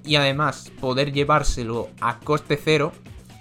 y 0.05 0.17
además 0.17 0.73
poder 0.81 1.13
llevárselo 1.13 1.89
a 2.01 2.21
coste 2.21 2.59
cero, 2.63 2.93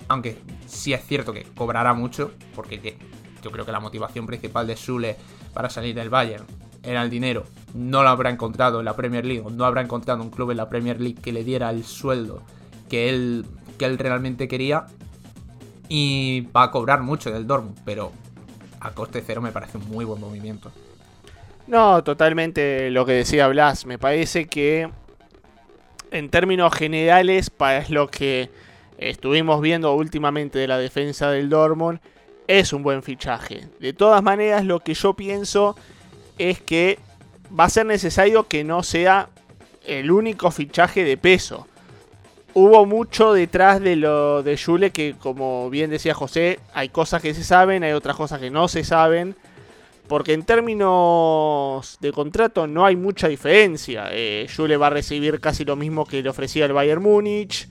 aunque 0.07 0.37
sí 0.65 0.93
es 0.93 1.05
cierto 1.05 1.33
que 1.33 1.43
cobrará 1.55 1.93
mucho, 1.93 2.31
porque 2.55 2.97
yo 3.41 3.51
creo 3.51 3.65
que 3.65 3.71
la 3.71 3.79
motivación 3.79 4.25
principal 4.25 4.67
de 4.67 4.75
Sule 4.75 5.17
para 5.53 5.69
salir 5.69 5.95
del 5.95 6.09
Bayern 6.09 6.45
era 6.83 7.03
el 7.03 7.09
dinero, 7.09 7.45
no 7.73 8.03
lo 8.03 8.09
habrá 8.09 8.29
encontrado 8.29 8.79
en 8.79 8.85
la 8.85 8.95
Premier 8.95 9.25
League, 9.25 9.43
no 9.51 9.65
habrá 9.65 9.81
encontrado 9.81 10.21
un 10.23 10.31
club 10.31 10.51
en 10.51 10.57
la 10.57 10.69
Premier 10.69 10.99
League 10.99 11.21
que 11.21 11.31
le 11.31 11.43
diera 11.43 11.69
el 11.69 11.83
sueldo 11.83 12.41
que 12.89 13.09
él, 13.09 13.45
que 13.77 13.85
él 13.85 13.97
realmente 13.97 14.47
quería, 14.47 14.85
y 15.87 16.47
va 16.55 16.63
a 16.63 16.71
cobrar 16.71 17.01
mucho 17.01 17.31
del 17.31 17.47
Dortmund, 17.47 17.77
pero 17.85 18.11
a 18.79 18.91
coste 18.91 19.23
cero 19.25 19.41
me 19.41 19.51
parece 19.51 19.77
un 19.77 19.87
muy 19.89 20.05
buen 20.05 20.19
movimiento. 20.19 20.71
No, 21.67 22.03
totalmente 22.03 22.89
lo 22.89 23.05
que 23.05 23.13
decía 23.13 23.47
Blas. 23.47 23.85
Me 23.85 23.97
parece 23.97 24.47
que 24.47 24.89
en 26.11 26.29
términos 26.29 26.73
generales, 26.73 27.49
para 27.49 27.87
lo 27.89 28.07
que 28.09 28.49
estuvimos 28.97 29.61
viendo 29.61 29.93
últimamente 29.93 30.59
de 30.59 30.67
la 30.67 30.77
defensa 30.77 31.29
del 31.29 31.49
Dortmund, 31.49 31.99
es 32.47 32.73
un 32.73 32.83
buen 32.83 33.03
fichaje. 33.03 33.67
De 33.79 33.93
todas 33.93 34.21
maneras, 34.23 34.65
lo 34.65 34.79
que 34.79 34.93
yo 34.93 35.13
pienso 35.13 35.75
es 36.37 36.59
que 36.61 36.99
va 37.57 37.65
a 37.65 37.69
ser 37.69 37.85
necesario 37.85 38.47
que 38.47 38.63
no 38.63 38.83
sea 38.83 39.29
el 39.85 40.11
único 40.11 40.51
fichaje 40.51 41.03
de 41.03 41.17
peso. 41.17 41.67
Hubo 42.53 42.85
mucho 42.85 43.33
detrás 43.33 43.79
de 43.79 43.95
lo 43.95 44.43
de 44.43 44.57
Jule 44.57 44.91
que, 44.91 45.15
como 45.17 45.69
bien 45.69 45.89
decía 45.89 46.13
José, 46.13 46.59
hay 46.73 46.89
cosas 46.89 47.21
que 47.21 47.33
se 47.33 47.43
saben, 47.43 47.83
hay 47.83 47.93
otras 47.93 48.17
cosas 48.17 48.39
que 48.39 48.49
no 48.49 48.67
se 48.67 48.83
saben. 48.83 49.35
Porque 50.07 50.33
en 50.33 50.43
términos 50.43 51.97
de 52.01 52.11
contrato 52.11 52.67
no 52.67 52.85
hay 52.85 52.97
mucha 52.97 53.29
diferencia. 53.29 54.09
Eh, 54.11 54.47
Jule 54.53 54.75
va 54.75 54.87
a 54.87 54.89
recibir 54.89 55.39
casi 55.39 55.63
lo 55.63 55.77
mismo 55.77 56.05
que 56.05 56.21
le 56.21 56.27
ofrecía 56.27 56.65
el 56.65 56.73
Bayern 56.73 57.01
Múnich. 57.01 57.69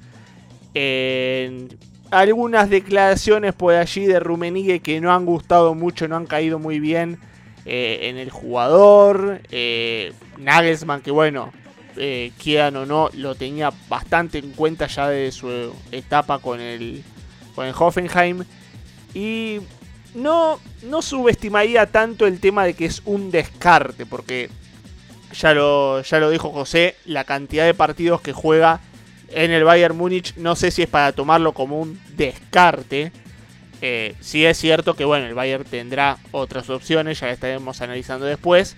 Algunas 2.10 2.68
declaraciones 2.70 3.54
por 3.54 3.74
allí 3.74 4.06
de 4.06 4.20
Rumenigue 4.20 4.80
que 4.80 5.00
no 5.00 5.12
han 5.12 5.24
gustado 5.24 5.74
mucho, 5.74 6.08
no 6.08 6.16
han 6.16 6.26
caído 6.26 6.58
muy 6.58 6.80
bien 6.80 7.18
eh, 7.64 8.00
en 8.02 8.16
el 8.16 8.30
jugador. 8.30 9.40
Eh, 9.50 10.12
Nagelsmann, 10.38 11.02
que 11.02 11.10
bueno, 11.10 11.52
eh, 11.96 12.32
quieran 12.38 12.76
o 12.76 12.86
no, 12.86 13.10
lo 13.14 13.34
tenía 13.34 13.72
bastante 13.88 14.38
en 14.38 14.52
cuenta 14.52 14.86
ya 14.86 15.08
de 15.08 15.30
su 15.32 15.72
etapa 15.92 16.38
con 16.38 16.60
el, 16.60 17.02
con 17.54 17.66
el 17.66 17.74
Hoffenheim. 17.78 18.44
Y 19.14 19.60
no, 20.14 20.58
no 20.82 21.02
subestimaría 21.02 21.86
tanto 21.86 22.26
el 22.26 22.40
tema 22.40 22.64
de 22.64 22.74
que 22.74 22.86
es 22.86 23.02
un 23.04 23.30
descarte, 23.30 24.06
porque 24.06 24.50
ya 25.32 25.54
lo, 25.54 26.02
ya 26.02 26.18
lo 26.18 26.30
dijo 26.30 26.50
José, 26.50 26.96
la 27.04 27.24
cantidad 27.24 27.66
de 27.66 27.74
partidos 27.74 28.20
que 28.20 28.32
juega 28.32 28.80
en 29.32 29.50
el 29.50 29.64
Bayern 29.64 29.96
Múnich, 29.96 30.34
no 30.36 30.56
sé 30.56 30.70
si 30.70 30.82
es 30.82 30.88
para 30.88 31.12
tomarlo 31.12 31.52
como 31.52 31.80
un 31.80 32.00
descarte. 32.16 33.12
Eh, 33.82 34.14
sí 34.20 34.44
es 34.44 34.58
cierto 34.58 34.94
que 34.94 35.04
bueno, 35.04 35.26
el 35.26 35.34
Bayern 35.34 35.64
tendrá 35.64 36.18
otras 36.32 36.68
opciones, 36.68 37.20
ya 37.20 37.30
estaremos 37.30 37.80
analizando 37.80 38.26
después. 38.26 38.76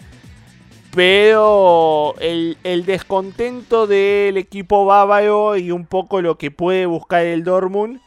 Pero 0.94 2.14
el, 2.20 2.58
el, 2.64 2.84
descontento 2.84 3.86
del 3.86 4.36
equipo 4.36 4.84
bávaro 4.84 5.56
y 5.56 5.70
un 5.70 5.86
poco 5.86 6.20
lo 6.20 6.36
que 6.36 6.50
puede 6.50 6.84
buscar 6.84 7.24
el 7.24 7.44
Dortmund, 7.44 8.00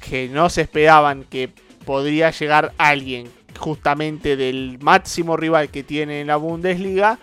que 0.00 0.28
no 0.28 0.50
se 0.50 0.62
esperaban 0.62 1.24
que 1.24 1.50
podría 1.84 2.30
llegar 2.30 2.72
alguien 2.76 3.30
justamente 3.56 4.36
del 4.36 4.78
máximo 4.80 5.36
rival 5.36 5.68
que 5.68 5.84
tiene 5.84 6.20
en 6.20 6.26
la 6.26 6.36
Bundesliga, 6.36 7.18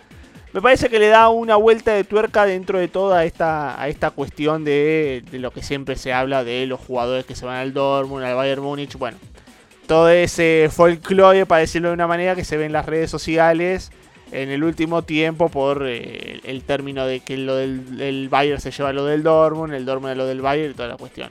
me 0.52 0.60
parece 0.60 0.88
que 0.88 0.98
le 0.98 1.08
da 1.08 1.28
una 1.28 1.56
vuelta 1.56 1.92
de 1.92 2.04
tuerca 2.04 2.44
dentro 2.44 2.78
de 2.78 2.88
toda 2.88 3.24
esta, 3.24 3.80
a 3.80 3.88
esta 3.88 4.10
cuestión 4.10 4.64
de, 4.64 5.24
lo 5.32 5.50
que 5.50 5.62
siempre 5.62 5.96
se 5.96 6.12
habla 6.12 6.44
de 6.44 6.66
los 6.66 6.80
jugadores 6.80 7.24
que 7.24 7.34
se 7.34 7.46
van 7.46 7.56
al 7.56 7.72
Dortmund, 7.72 8.24
al 8.24 8.34
Bayern 8.34 8.62
Múnich, 8.62 8.96
bueno, 8.96 9.16
todo 9.86 10.10
ese 10.10 10.68
folclore, 10.70 11.46
para 11.46 11.60
decirlo 11.60 11.88
de 11.88 11.94
una 11.94 12.06
manera, 12.06 12.34
que 12.34 12.44
se 12.44 12.56
ve 12.56 12.66
en 12.66 12.72
las 12.72 12.86
redes 12.86 13.10
sociales 13.10 13.90
en 14.32 14.48
el 14.48 14.64
último 14.64 15.02
tiempo 15.02 15.48
por 15.50 15.86
eh, 15.86 16.40
el 16.44 16.62
término 16.62 17.06
de 17.06 17.20
que 17.20 17.36
lo 17.36 17.56
del 17.56 18.00
el 18.00 18.28
Bayern 18.28 18.60
se 18.60 18.70
lleva 18.70 18.92
lo 18.92 19.04
del 19.04 19.22
Dortmund, 19.22 19.74
el 19.74 19.84
Dortmund 19.84 20.16
lo 20.16 20.26
del 20.26 20.40
Bayern 20.40 20.72
y 20.72 20.74
toda 20.74 20.88
la 20.88 20.96
cuestión. 20.96 21.30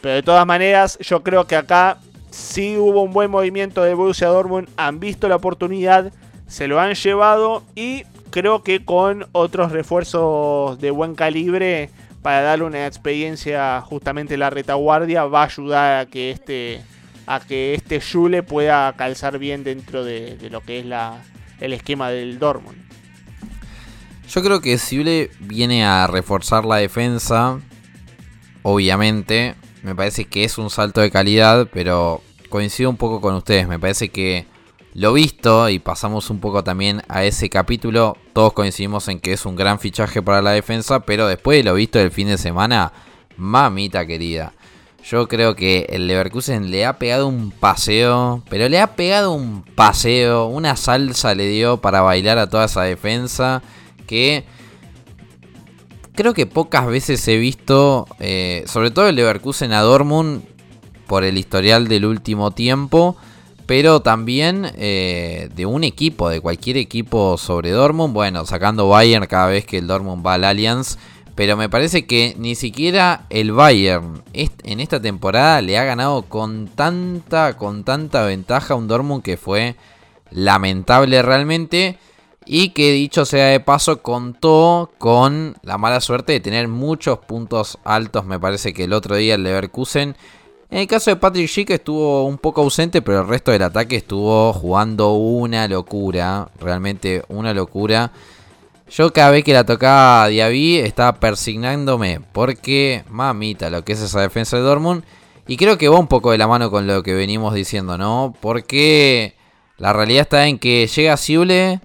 Pero 0.00 0.14
de 0.14 0.22
todas 0.22 0.46
maneras, 0.46 0.98
yo 1.00 1.22
creo 1.22 1.46
que 1.46 1.56
acá 1.56 1.98
sí 2.30 2.76
hubo 2.76 3.02
un 3.02 3.12
buen 3.12 3.30
movimiento 3.30 3.82
de 3.82 3.94
Borussia 3.94 4.28
Dortmund, 4.28 4.68
han 4.76 5.00
visto 5.00 5.28
la 5.28 5.36
oportunidad, 5.36 6.12
se 6.46 6.66
lo 6.66 6.80
han 6.80 6.94
llevado 6.94 7.62
y 7.74 8.04
creo 8.34 8.64
que 8.64 8.84
con 8.84 9.28
otros 9.30 9.70
refuerzos 9.70 10.80
de 10.80 10.90
buen 10.90 11.14
calibre 11.14 11.88
para 12.20 12.42
darle 12.42 12.64
una 12.64 12.84
experiencia 12.84 13.80
justamente 13.80 14.36
la 14.36 14.50
retaguardia 14.50 15.24
va 15.26 15.42
a 15.42 15.44
ayudar 15.44 16.00
a 16.00 16.06
que 16.06 16.32
este 16.32 16.82
a 17.28 17.38
que 17.38 17.74
este 17.74 18.00
Jule 18.00 18.42
pueda 18.42 18.92
calzar 18.94 19.38
bien 19.38 19.62
dentro 19.62 20.04
de, 20.04 20.36
lo 20.50 20.62
que 20.62 20.80
es 20.80 20.84
la, 20.84 21.22
el 21.60 21.72
esquema 21.72 22.10
del 22.10 22.40
Dortmund. 22.40 22.76
Yo 24.28 24.42
creo 24.42 24.60
que 24.60 24.78
Jule 24.78 25.30
viene 25.38 25.84
a 25.84 26.08
reforzar 26.08 26.64
la 26.64 26.78
defensa, 26.78 27.60
obviamente, 28.62 29.54
me 29.84 29.94
parece 29.94 30.24
que 30.24 30.42
es 30.42 30.58
un 30.58 30.70
salto 30.70 31.00
de 31.00 31.12
calidad, 31.12 31.68
pero 31.72 32.20
coincido 32.48 32.90
un 32.90 32.96
poco 32.96 33.20
con 33.20 33.36
ustedes. 33.36 33.68
Me 33.68 33.78
parece 33.78 34.08
que 34.08 34.44
lo 34.94 35.12
visto, 35.12 35.68
y 35.68 35.80
pasamos 35.80 36.30
un 36.30 36.38
poco 36.38 36.62
también 36.62 37.02
a 37.08 37.24
ese 37.24 37.50
capítulo, 37.50 38.16
todos 38.32 38.52
coincidimos 38.52 39.08
en 39.08 39.18
que 39.18 39.32
es 39.32 39.44
un 39.44 39.56
gran 39.56 39.80
fichaje 39.80 40.22
para 40.22 40.40
la 40.40 40.52
defensa, 40.52 41.00
pero 41.00 41.26
después 41.26 41.58
de 41.58 41.64
lo 41.64 41.74
visto 41.74 41.98
del 41.98 42.12
fin 42.12 42.28
de 42.28 42.38
semana, 42.38 42.92
mamita 43.36 44.06
querida. 44.06 44.52
Yo 45.04 45.28
creo 45.28 45.54
que 45.56 45.86
el 45.90 46.06
Leverkusen 46.06 46.70
le 46.70 46.86
ha 46.86 46.98
pegado 46.98 47.26
un 47.26 47.50
paseo, 47.50 48.42
pero 48.48 48.68
le 48.68 48.80
ha 48.80 48.94
pegado 48.94 49.32
un 49.32 49.62
paseo, 49.62 50.46
una 50.46 50.76
salsa 50.76 51.34
le 51.34 51.48
dio 51.48 51.78
para 51.78 52.00
bailar 52.00 52.38
a 52.38 52.48
toda 52.48 52.66
esa 52.66 52.82
defensa 52.82 53.62
que 54.06 54.44
creo 56.14 56.32
que 56.32 56.46
pocas 56.46 56.86
veces 56.86 57.26
he 57.28 57.36
visto, 57.36 58.06
eh, 58.20 58.64
sobre 58.66 58.90
todo 58.90 59.08
el 59.08 59.16
Leverkusen 59.16 59.72
a 59.72 59.80
Dortmund, 59.80 60.42
por 61.06 61.24
el 61.24 61.36
historial 61.36 61.86
del 61.88 62.06
último 62.06 62.52
tiempo, 62.52 63.16
pero 63.66 64.00
también 64.00 64.70
eh, 64.76 65.48
de 65.54 65.66
un 65.66 65.84
equipo, 65.84 66.28
de 66.28 66.40
cualquier 66.40 66.76
equipo 66.76 67.38
sobre 67.38 67.70
Dortmund, 67.70 68.14
bueno, 68.14 68.44
sacando 68.46 68.88
Bayern 68.88 69.26
cada 69.26 69.46
vez 69.46 69.64
que 69.64 69.78
el 69.78 69.86
Dortmund 69.86 70.26
va 70.26 70.34
al 70.34 70.44
Allianz, 70.44 70.98
pero 71.34 71.56
me 71.56 71.68
parece 71.68 72.06
que 72.06 72.34
ni 72.38 72.54
siquiera 72.54 73.26
el 73.30 73.52
Bayern 73.52 74.22
en 74.32 74.80
esta 74.80 75.00
temporada 75.00 75.60
le 75.62 75.78
ha 75.78 75.84
ganado 75.84 76.22
con 76.22 76.68
tanta, 76.68 77.56
con 77.56 77.84
tanta 77.84 78.24
ventaja 78.24 78.74
a 78.74 78.76
un 78.76 78.86
Dortmund 78.86 79.22
que 79.22 79.36
fue 79.36 79.76
lamentable 80.30 81.22
realmente. 81.22 81.98
Y 82.46 82.70
que 82.70 82.92
dicho 82.92 83.24
sea 83.24 83.46
de 83.46 83.60
paso, 83.60 84.02
contó 84.02 84.92
con 84.98 85.56
la 85.62 85.78
mala 85.78 86.02
suerte 86.02 86.34
de 86.34 86.40
tener 86.40 86.68
muchos 86.68 87.18
puntos 87.20 87.78
altos. 87.84 88.26
Me 88.26 88.38
parece 88.38 88.74
que 88.74 88.84
el 88.84 88.92
otro 88.92 89.16
día 89.16 89.36
el 89.36 89.44
Leverkusen 89.44 90.14
En 90.70 90.78
el 90.78 90.86
caso 90.86 91.10
de 91.10 91.16
Patrick 91.16 91.48
Schick 91.48 91.70
estuvo 91.70 92.24
un 92.24 92.38
poco 92.38 92.62
ausente, 92.62 93.02
pero 93.02 93.20
el 93.20 93.28
resto 93.28 93.52
del 93.52 93.62
ataque 93.62 93.96
estuvo 93.96 94.52
jugando 94.52 95.12
una 95.12 95.68
locura. 95.68 96.48
Realmente 96.58 97.22
una 97.28 97.52
locura. 97.54 98.10
Yo 98.90 99.12
cada 99.12 99.30
vez 99.30 99.44
que 99.44 99.52
la 99.52 99.64
tocaba 99.64 100.24
a 100.24 100.28
Diaby 100.28 100.78
estaba 100.78 101.14
persignándome. 101.14 102.20
Porque, 102.32 103.04
mamita, 103.08 103.70
lo 103.70 103.84
que 103.84 103.92
es 103.92 104.00
esa 104.00 104.20
defensa 104.20 104.56
de 104.56 104.62
Dortmund. 104.62 105.04
Y 105.46 105.56
creo 105.56 105.76
que 105.78 105.88
va 105.88 105.98
un 105.98 106.08
poco 106.08 106.30
de 106.30 106.38
la 106.38 106.48
mano 106.48 106.70
con 106.70 106.86
lo 106.86 107.02
que 107.02 107.14
venimos 107.14 107.54
diciendo, 107.54 107.98
¿no? 107.98 108.34
Porque 108.40 109.36
la 109.76 109.92
realidad 109.92 110.22
está 110.22 110.46
en 110.46 110.58
que 110.58 110.86
llega 110.86 111.16
Siule. 111.16 111.80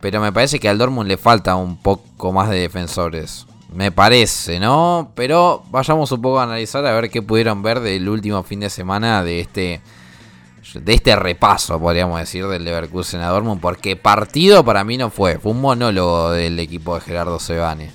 Pero 0.00 0.20
me 0.20 0.32
parece 0.32 0.58
que 0.58 0.68
al 0.68 0.78
Dortmund 0.78 1.08
le 1.08 1.16
falta 1.16 1.56
un 1.56 1.76
poco 1.76 2.32
más 2.32 2.50
de 2.50 2.58
defensores. 2.58 3.46
Me 3.72 3.92
parece, 3.92 4.58
¿no? 4.58 5.12
Pero 5.14 5.62
vayamos 5.70 6.10
un 6.10 6.20
poco 6.20 6.40
a 6.40 6.42
analizar 6.42 6.84
a 6.84 6.92
ver 6.92 7.08
qué 7.08 7.22
pudieron 7.22 7.62
ver 7.62 7.80
del 7.80 8.08
último 8.08 8.42
fin 8.42 8.60
de 8.60 8.70
semana 8.70 9.22
de 9.22 9.40
este 9.40 9.80
de 10.74 10.92
este 10.92 11.16
repaso, 11.16 11.80
podríamos 11.80 12.20
decir, 12.20 12.46
del 12.46 12.64
Leverkusen 12.64 13.20
a 13.20 13.28
Dortmund, 13.28 13.60
porque 13.60 13.96
partido 13.96 14.64
para 14.64 14.84
mí 14.84 14.96
no 14.96 15.10
fue, 15.10 15.38
fue 15.38 15.52
un 15.52 15.60
monólogo 15.60 16.30
del 16.30 16.58
equipo 16.60 16.94
de 16.94 17.00
Gerardo 17.00 17.40
Sebane. 17.40 17.90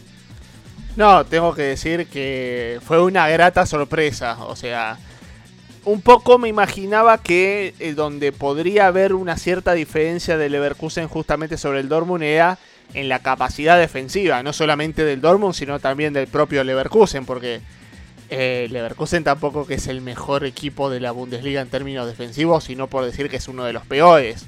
No, 0.98 1.26
tengo 1.26 1.54
que 1.54 1.62
decir 1.62 2.08
que 2.08 2.80
fue 2.86 3.02
una 3.02 3.28
grata 3.30 3.66
sorpresa, 3.66 4.38
o 4.44 4.56
sea, 4.56 4.98
un 5.86 6.02
poco 6.02 6.38
me 6.38 6.50
imaginaba 6.50 7.20
que 7.20 7.74
eh, 7.80 7.94
donde 7.94 8.32
podría 8.32 8.88
haber 8.88 9.14
una 9.14 9.38
cierta 9.38 9.74
diferencia 9.74 10.38
del 10.38 10.54
Leverkusen 10.54 11.08
justamente 11.08 11.58
sobre 11.58 11.80
el 11.80 11.90
Dortmund 11.90 12.24
era 12.24 12.58
en 12.96 13.10
la 13.10 13.20
capacidad 13.20 13.78
defensiva, 13.78 14.42
no 14.42 14.54
solamente 14.54 15.04
del 15.04 15.22
Dortmund, 15.22 15.54
sino 15.54 15.80
también 15.80 16.14
del 16.14 16.28
propio 16.28 16.64
Leverkusen, 16.64 17.26
porque 17.26 17.62
eh, 18.30 18.68
Leverkusen 18.72 19.24
tampoco 19.24 19.68
que 19.68 19.76
es 19.76 19.88
el 19.88 20.02
mejor 20.02 20.46
equipo 20.46 20.90
de 20.90 21.02
la 21.02 21.12
Bundesliga 21.12 21.62
en 21.62 21.70
términos 21.70 22.08
defensivos, 22.08 22.64
sino 22.64 22.88
por 22.88 23.06
decir 23.06 23.30
que 23.30 23.36
es 23.38 23.48
uno 23.48 23.66
de 23.66 23.74
los 23.74 23.86
peores. 23.86 24.48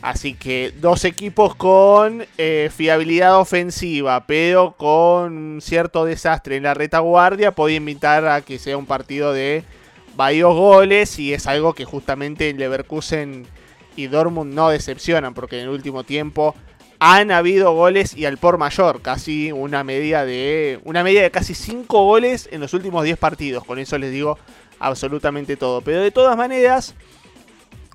Así 0.00 0.34
que 0.34 0.72
dos 0.80 1.04
equipos 1.04 1.56
con 1.56 2.24
eh, 2.38 2.70
fiabilidad 2.74 3.36
ofensiva, 3.40 4.26
pero 4.28 4.76
con 4.76 5.58
cierto 5.60 6.04
desastre 6.04 6.56
en 6.56 6.62
la 6.62 6.74
retaguardia, 6.74 7.50
puede 7.50 7.74
invitar 7.74 8.26
a 8.28 8.42
que 8.42 8.60
sea 8.60 8.78
un 8.78 8.86
partido 8.86 9.32
de 9.32 9.64
varios 10.14 10.54
goles 10.54 11.18
y 11.18 11.34
es 11.34 11.48
algo 11.48 11.74
que 11.74 11.84
justamente 11.84 12.52
Leverkusen 12.52 13.46
y 13.96 14.06
Dortmund 14.06 14.54
no 14.54 14.68
decepcionan, 14.68 15.34
porque 15.34 15.56
en 15.56 15.64
el 15.64 15.70
último 15.70 16.04
tiempo 16.04 16.54
han 17.00 17.30
habido 17.30 17.72
goles 17.72 18.16
y 18.16 18.24
al 18.24 18.38
por 18.38 18.58
mayor, 18.58 19.02
casi 19.02 19.52
una 19.52 19.84
media 19.84 20.24
de 20.24 20.80
una 20.84 21.04
media 21.04 21.22
de 21.22 21.30
casi 21.30 21.54
5 21.54 22.04
goles 22.04 22.48
en 22.50 22.60
los 22.60 22.74
últimos 22.74 23.04
10 23.04 23.18
partidos. 23.18 23.64
Con 23.64 23.78
eso 23.78 23.98
les 23.98 24.10
digo 24.10 24.38
absolutamente 24.80 25.56
todo. 25.56 25.80
Pero 25.80 26.00
de 26.00 26.10
todas 26.10 26.36
maneras, 26.36 26.94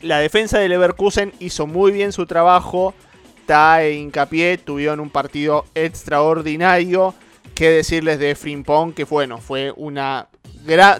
la 0.02 0.20
defensa 0.20 0.60
de 0.60 0.70
Leverkusen 0.70 1.34
hizo 1.40 1.68
muy 1.68 1.92
bien 1.92 2.12
su 2.12 2.26
trabajo. 2.26 2.94
Ta 3.46 3.84
e 3.84 3.94
hincapié 3.96 4.58
tuvieron 4.58 5.02
un 5.02 5.10
partido 5.10 5.66
extraordinario. 5.76 7.14
Qué 7.56 7.70
decirles 7.70 8.20
de 8.20 8.36
Frimpong, 8.36 8.94
que 8.94 9.04
bueno, 9.04 9.38
fue 9.38 9.74
una 9.76 10.30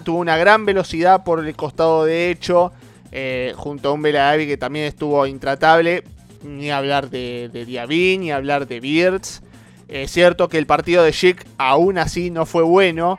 tuvo 0.04 0.18
una 0.18 0.36
gran 0.36 0.66
velocidad 0.66 1.24
por 1.24 1.44
el 1.44 1.56
costado 1.56 2.04
derecho. 2.04 2.70
Eh, 3.16 3.52
junto 3.56 3.88
a 3.88 3.92
un 3.92 4.02
Beladavi 4.02 4.46
que 4.46 4.56
también 4.56 4.86
estuvo 4.86 5.24
intratable 5.24 6.02
ni 6.44 6.70
hablar 6.70 7.10
de, 7.10 7.50
de 7.52 8.16
ni 8.18 8.30
hablar 8.30 8.66
de 8.66 8.80
Beards. 8.80 9.42
Es 9.88 10.10
cierto 10.10 10.48
que 10.48 10.58
el 10.58 10.66
partido 10.66 11.02
de 11.02 11.12
Schick 11.12 11.44
aún 11.58 11.98
así 11.98 12.30
no 12.30 12.46
fue 12.46 12.62
bueno. 12.62 13.18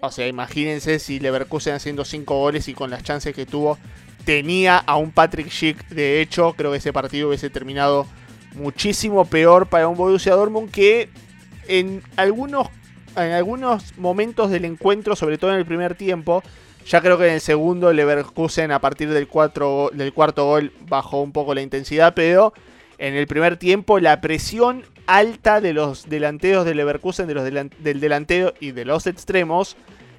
O 0.00 0.10
sea, 0.10 0.26
imagínense 0.26 0.98
si 0.98 1.20
Leverkusen 1.20 1.74
haciendo 1.74 2.04
5 2.04 2.34
goles 2.38 2.68
y 2.68 2.74
con 2.74 2.90
las 2.90 3.02
chances 3.02 3.34
que 3.34 3.46
tuvo 3.46 3.78
tenía 4.24 4.78
a 4.78 4.96
un 4.96 5.10
Patrick 5.12 5.48
Schick. 5.48 5.88
De 5.88 6.20
hecho, 6.20 6.54
creo 6.54 6.70
que 6.70 6.78
ese 6.78 6.92
partido 6.92 7.28
hubiese 7.28 7.50
terminado 7.50 8.06
muchísimo 8.54 9.24
peor 9.24 9.66
para 9.66 9.88
un 9.88 9.96
Borussia 9.96 10.34
Dortmund 10.34 10.70
que 10.70 11.08
en 11.68 12.02
algunos, 12.16 12.68
en 13.16 13.32
algunos 13.32 13.96
momentos 13.98 14.50
del 14.50 14.64
encuentro, 14.64 15.14
sobre 15.16 15.38
todo 15.38 15.52
en 15.52 15.58
el 15.58 15.66
primer 15.66 15.94
tiempo, 15.94 16.42
ya 16.86 17.00
creo 17.00 17.18
que 17.18 17.28
en 17.28 17.34
el 17.34 17.40
segundo 17.40 17.92
Leverkusen 17.92 18.72
a 18.72 18.80
partir 18.80 19.08
del, 19.10 19.28
del 19.92 20.12
cuarto 20.12 20.44
gol 20.44 20.72
bajó 20.88 21.20
un 21.20 21.32
poco 21.32 21.54
la 21.54 21.62
intensidad, 21.62 22.14
pero 22.14 22.52
en 22.98 23.14
el 23.14 23.26
primer 23.26 23.56
tiempo 23.56 23.98
la 24.00 24.20
presión 24.20 24.84
alta 25.06 25.60
de 25.60 25.72
los 25.72 26.08
delanteros 26.08 26.64
de 26.64 26.74
Leverkusen, 26.74 27.26
de 27.26 27.34
los 27.34 27.44
del 27.44 28.00
delantero 28.00 28.54
y 28.60 28.72
de 28.72 28.84
los 28.84 29.06
extremos, 29.06 29.76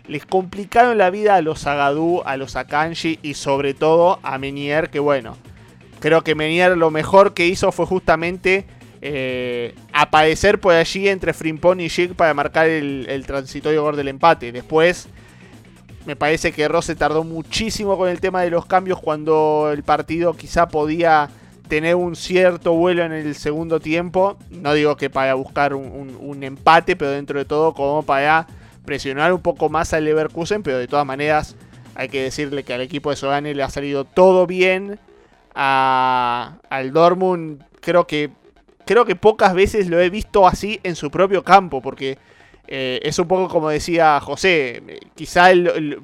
les 0.08 0.26
complicaron 0.26 0.98
la 0.98 1.10
vida 1.10 1.36
a 1.36 1.42
los 1.42 1.66
Agadú, 1.68 2.22
a 2.26 2.38
los 2.38 2.56
Akanji 2.56 3.20
y 3.22 3.36
sobre 3.36 3.74
todo 3.74 4.20
a 4.24 4.38
Menier, 4.38 4.90
que 4.90 5.00
bueno, 5.00 5.38
creo 6.00 6.24
que 6.24 6.36
Menier 6.36 6.78
lo 6.78 6.92
mejor 6.92 7.34
que 7.34 7.48
hizo 7.48 7.72
fue 7.72 7.86
justamente 7.86 8.66
eh, 9.02 9.76
aparecer 9.94 10.60
por 10.60 10.74
allí 10.74 11.08
entre 11.08 11.34
Frimpong 11.34 11.80
y 11.80 11.90
Schick 11.90 12.14
para 12.14 12.34
marcar 12.34 12.68
el 12.68 13.24
transitorio 13.26 13.84
gol 13.84 13.96
del 13.96 14.10
empate. 14.10 14.52
Después 14.52 15.08
me 16.06 16.16
parece 16.16 16.52
que 16.52 16.68
Rose 16.68 16.96
tardó 16.96 17.24
muchísimo 17.24 17.98
con 17.98 18.10
el 18.10 18.20
tema 18.20 18.42
de 18.42 18.50
los 18.50 18.66
cambios 18.66 19.00
cuando 19.00 19.70
el 19.72 19.84
partido 19.84 20.34
quizá 20.34 20.68
podía 20.68 21.30
tener 21.68 21.96
un 21.96 22.16
cierto 22.16 22.74
vuelo 22.74 23.04
en 23.04 23.14
el 23.14 23.36
segundo 23.36 23.80
tiempo. 23.80 24.38
No 24.50 24.74
digo 24.74 24.98
que 24.98 25.10
para 25.10 25.36
buscar 25.36 25.74
un, 25.74 26.44
empate, 26.44 26.96
pero 26.96 27.12
dentro 27.12 27.40
de 27.40 27.46
todo 27.46 27.74
como 27.74 28.04
para 28.04 28.46
presionar 28.84 29.32
un 29.32 29.42
poco 29.42 29.70
más 29.70 29.94
al 29.94 30.04
Leverkusen. 30.04 30.64
Pero 30.64 30.80
de 30.80 30.88
todas 30.88 31.06
maneras 31.06 31.56
hay 31.96 32.10
que 32.10 32.24
decirle 32.24 32.64
que 32.64 32.74
al 32.74 32.82
equipo 32.82 33.10
de 33.10 33.16
Sogane 33.16 33.54
le 33.54 33.64
ha 33.64 33.70
salido 33.70 34.04
todo 34.04 34.48
bien. 34.48 35.00
al 35.54 36.92
Dortmund 36.92 37.64
creo 37.80 38.06
que, 38.06 38.32
creo 38.86 39.06
que 39.06 39.16
pocas 39.16 39.54
veces 39.54 39.88
lo 39.88 40.00
he 40.00 40.10
visto 40.10 40.48
así 40.48 40.80
en 40.84 40.96
su 40.96 41.10
propio 41.10 41.44
campo. 41.44 41.82
Porque 41.82 42.18
eh, 42.74 43.02
es 43.04 43.20
un 43.20 43.28
poco 43.28 43.50
como 43.50 43.68
decía 43.68 44.18
José, 44.22 44.82
quizá 45.14 45.50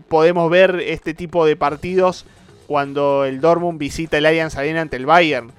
podemos 0.10 0.52
ver 0.52 0.82
este 0.82 1.14
tipo 1.14 1.46
de 1.46 1.56
partidos 1.56 2.26
cuando 2.68 3.24
el 3.24 3.40
Dortmund 3.40 3.80
visita 3.80 4.18
el 4.18 4.26
Allianz 4.26 4.58
Arena 4.58 4.82
ante 4.82 4.98
el 4.98 5.06
Bayern. 5.06 5.54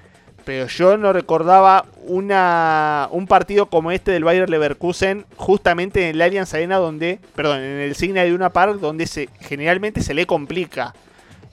Pero 0.45 0.67
yo 0.67 0.97
no 0.97 1.11
recordaba 1.11 1.85
una, 2.03 3.07
un 3.09 3.25
partido 3.25 3.65
como 3.65 3.91
este 3.91 4.11
del 4.11 4.23
Bayern 4.23 4.51
Leverkusen 4.51 5.25
justamente 5.35 6.03
en 6.03 6.15
el 6.15 6.21
Allianz 6.21 6.53
Arena 6.53 6.77
donde, 6.77 7.17
perdón, 7.33 7.61
en 7.61 7.79
el 7.79 7.95
Signa 7.95 8.21
de 8.21 8.35
una 8.35 8.51
Park 8.51 8.75
donde 8.79 9.07
generalmente 9.39 10.01
se 10.01 10.13
le 10.13 10.27
complica. 10.27 10.93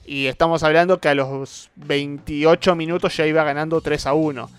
Y 0.05 0.27
estamos 0.27 0.61
hablando 0.61 0.99
que 0.99 1.09
a 1.09 1.15
los 1.15 1.71
28 1.77 2.75
minutos 2.75 3.17
ya 3.17 3.25
iba 3.25 3.43
ganando 3.43 3.81
3 3.81 4.05
a 4.05 4.13
1. 4.13 4.49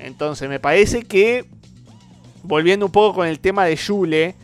Entonces 0.00 0.48
me 0.48 0.58
parece 0.58 1.04
que 1.04 1.44
volviendo 2.44 2.86
un 2.86 2.92
poco 2.92 3.16
con 3.16 3.26
el 3.26 3.40
tema 3.40 3.64
de 3.64 3.74
Yule, 3.74 4.34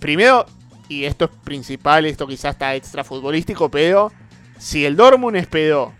primero, 0.00 0.46
y 0.88 1.04
esto 1.04 1.26
es 1.26 1.30
principal, 1.44 2.06
esto 2.06 2.26
quizás 2.26 2.54
está 2.54 2.74
extra 2.74 3.04
futbolístico, 3.04 3.70
pero 3.70 4.10
si 4.58 4.84
el 4.84 4.96
Dortmund 4.96 5.36
esperó 5.36 5.92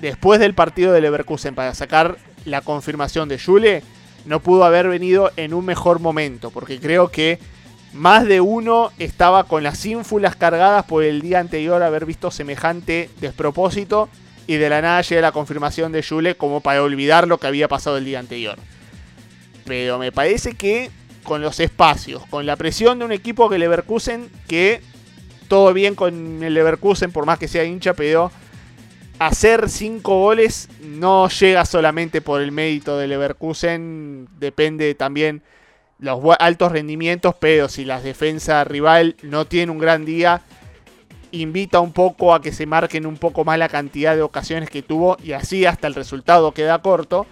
después 0.00 0.40
del 0.40 0.54
partido 0.54 0.92
de 0.92 1.00
Leverkusen 1.00 1.54
para 1.54 1.74
sacar 1.74 2.16
la 2.44 2.60
confirmación 2.60 3.28
de 3.28 3.38
Yule, 3.38 3.82
no 4.24 4.40
pudo 4.40 4.64
haber 4.64 4.88
venido 4.88 5.32
en 5.36 5.52
un 5.52 5.64
mejor 5.64 6.00
momento, 6.00 6.50
porque 6.50 6.78
creo 6.78 7.08
que 7.08 7.38
más 7.92 8.26
de 8.26 8.40
uno 8.40 8.90
estaba 8.98 9.44
con 9.44 9.62
las 9.62 9.84
ínfulas 9.84 10.36
cargadas 10.36 10.84
por 10.84 11.04
el 11.04 11.20
día 11.20 11.40
anterior 11.40 11.82
haber 11.82 12.06
visto 12.06 12.30
semejante 12.30 13.10
despropósito 13.20 14.08
y 14.46 14.56
de 14.56 14.68
la 14.68 14.82
nada 14.82 15.00
llega 15.02 15.22
la 15.22 15.32
confirmación 15.32 15.92
de 15.92 16.02
Yule 16.02 16.36
como 16.36 16.60
para 16.60 16.82
olvidar 16.82 17.28
lo 17.28 17.38
que 17.38 17.46
había 17.46 17.68
pasado 17.68 17.96
el 17.96 18.04
día 18.04 18.18
anterior. 18.18 18.58
Pero 19.66 19.98
me 19.98 20.12
parece 20.12 20.54
que 20.54 20.90
con 21.22 21.40
los 21.40 21.58
espacios, 21.60 22.24
con 22.26 22.46
la 22.46 22.56
presión 22.56 22.98
de 22.98 23.04
un 23.06 23.12
equipo 23.12 23.48
que 23.48 23.58
Leverkusen, 23.58 24.30
que 24.46 24.80
todo 25.48 25.72
bien 25.72 25.94
con 25.94 26.42
el 26.42 26.54
Leverkusen, 26.54 27.12
por 27.12 27.26
más 27.26 27.38
que 27.38 27.48
sea 27.48 27.64
hincha, 27.64 27.94
pero 27.94 28.30
hacer 29.18 29.68
cinco 29.68 30.20
goles 30.20 30.68
no 30.82 31.28
llega 31.28 31.64
solamente 31.64 32.20
por 32.20 32.42
el 32.42 32.52
mérito 32.52 32.98
de 32.98 33.08
Leverkusen, 33.08 34.28
depende 34.38 34.94
también 34.94 35.42
los 35.98 36.20
altos 36.38 36.72
rendimientos, 36.72 37.34
pero 37.38 37.68
si 37.68 37.84
la 37.84 38.00
defensa 38.00 38.64
rival 38.64 39.16
no 39.22 39.46
tiene 39.46 39.72
un 39.72 39.78
gran 39.78 40.04
día, 40.04 40.42
invita 41.30 41.80
un 41.80 41.92
poco 41.92 42.34
a 42.34 42.42
que 42.42 42.52
se 42.52 42.66
marquen 42.66 43.06
un 43.06 43.16
poco 43.16 43.44
más 43.44 43.58
la 43.58 43.68
cantidad 43.68 44.14
de 44.14 44.22
ocasiones 44.22 44.70
que 44.70 44.82
tuvo 44.82 45.16
y 45.22 45.32
así 45.32 45.64
hasta 45.64 45.86
el 45.86 45.94
resultado 45.94 46.52
queda 46.52 46.80
corto. 46.82 47.26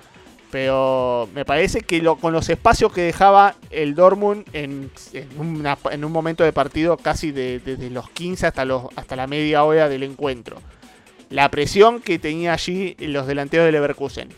Pero 0.53 1.31
me 1.35 1.47
parece 1.47 1.81
que 1.81 2.05
con 2.21 2.35
los 2.35 2.51
espacios 2.51 2.93
que 2.93 3.01
dejaba 3.01 3.55
el 3.71 3.95
Dortmund 3.95 4.45
en, 4.53 4.91
un 5.39 6.13
momento 6.13 6.45
de 6.45 6.53
partido 6.53 6.99
casi 6.99 7.33
desde 7.33 7.89
los 7.89 8.11
15 8.11 8.49
hasta, 8.49 9.17
la 9.17 9.27
media 9.27 9.65
hora 9.65 9.89
del 9.89 10.03
encuentro. 10.03 10.59
La 11.31 11.51
presión 11.51 12.03
que 12.03 12.19
tenía 12.19 12.53
allí 12.53 12.97
los 12.99 13.27
delanteros 13.27 13.65
de 13.65 13.73
Leverkusen. 13.73 14.29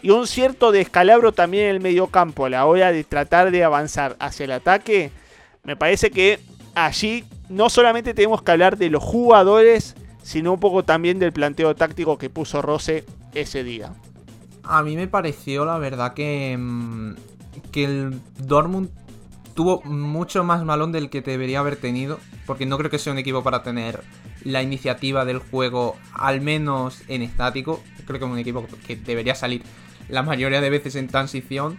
Y 0.00 0.10
un 0.10 0.28
cierto 0.28 0.70
descalabro 0.70 1.32
también 1.32 1.64
en 1.64 1.70
el 1.70 1.80
medio 1.80 2.06
campo 2.06 2.46
a 2.46 2.50
la 2.50 2.66
hora 2.66 2.92
de 2.92 3.02
tratar 3.02 3.50
de 3.50 3.64
avanzar 3.64 4.14
hacia 4.20 4.44
el 4.44 4.52
ataque. 4.52 5.10
Me 5.64 5.74
parece 5.74 6.12
que 6.12 6.38
allí 6.76 7.24
no 7.48 7.68
solamente 7.68 8.14
tenemos 8.14 8.42
que 8.42 8.52
hablar 8.52 8.78
de 8.78 8.90
los 8.90 9.02
jugadores, 9.02 9.96
sino 10.22 10.52
un 10.52 10.60
poco 10.60 10.84
también 10.84 11.18
del 11.18 11.32
planteo 11.32 11.74
táctico 11.74 12.16
que 12.16 12.30
puso 12.30 12.62
Rose 12.62 13.04
ese 13.34 13.64
día. 13.64 13.92
A 14.64 14.82
mí 14.82 14.96
me 14.96 15.08
pareció, 15.08 15.64
la 15.64 15.78
verdad, 15.78 16.14
que, 16.14 16.56
mm, 16.58 17.14
que 17.70 17.84
el 17.84 18.20
Dortmund 18.38 18.90
tuvo 19.54 19.82
mucho 19.82 20.44
más 20.44 20.64
balón 20.64 20.92
del 20.92 21.10
que 21.10 21.22
debería 21.22 21.60
haber 21.60 21.76
tenido, 21.76 22.18
porque 22.46 22.66
no 22.66 22.76
creo 22.76 22.90
que 22.90 22.98
sea 22.98 23.12
un 23.12 23.18
equipo 23.18 23.42
para 23.42 23.62
tener 23.62 24.02
la 24.42 24.62
iniciativa 24.62 25.24
del 25.24 25.38
juego, 25.38 25.96
al 26.12 26.40
menos 26.40 27.02
en 27.08 27.22
estático. 27.22 27.82
Creo 28.06 28.18
que 28.18 28.26
es 28.26 28.30
un 28.30 28.38
equipo 28.38 28.66
que 28.86 28.96
debería 28.96 29.34
salir 29.34 29.62
la 30.08 30.22
mayoría 30.22 30.60
de 30.60 30.70
veces 30.70 30.96
en 30.96 31.08
transición. 31.08 31.78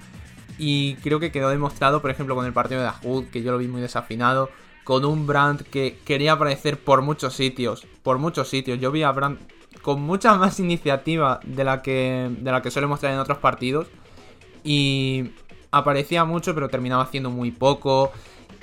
Y 0.58 0.96
creo 0.96 1.20
que 1.20 1.32
quedó 1.32 1.50
demostrado, 1.50 2.02
por 2.02 2.12
ejemplo, 2.12 2.36
con 2.36 2.46
el 2.46 2.54
partido 2.54 2.82
de 2.82 2.90
Hood, 2.90 3.26
que 3.26 3.44
yo 3.44 3.52
lo 3.52 3.58
vi 3.58 3.68
muy 3.68 3.82
desafinado. 3.82 4.50
Con 4.84 5.04
un 5.04 5.28
Brandt 5.28 5.64
que 5.64 6.00
quería 6.06 6.34
aparecer 6.34 6.80
por 6.80 7.02
muchos 7.02 7.34
sitios. 7.34 7.86
Por 8.04 8.20
muchos 8.20 8.50
sitios. 8.50 8.80
Yo 8.80 8.92
vi 8.92 9.04
a 9.04 9.12
Brandt 9.12 9.42
con 9.86 10.02
mucha 10.02 10.34
más 10.34 10.60
iniciativa 10.60 11.40
de 11.46 11.64
la 11.64 11.84
que, 11.84 12.36
de 12.40 12.52
la 12.52 12.64
que 12.64 12.72
suele 12.72 12.88
mostrar 12.88 13.14
en 13.14 13.20
otros 13.20 13.38
partidos. 13.38 13.86
Y 14.64 15.30
aparecía 15.70 16.26
mucho, 16.26 16.56
pero 16.56 16.70
terminaba 16.70 17.04
haciendo 17.04 17.30
muy 17.30 17.52
poco. 17.52 18.12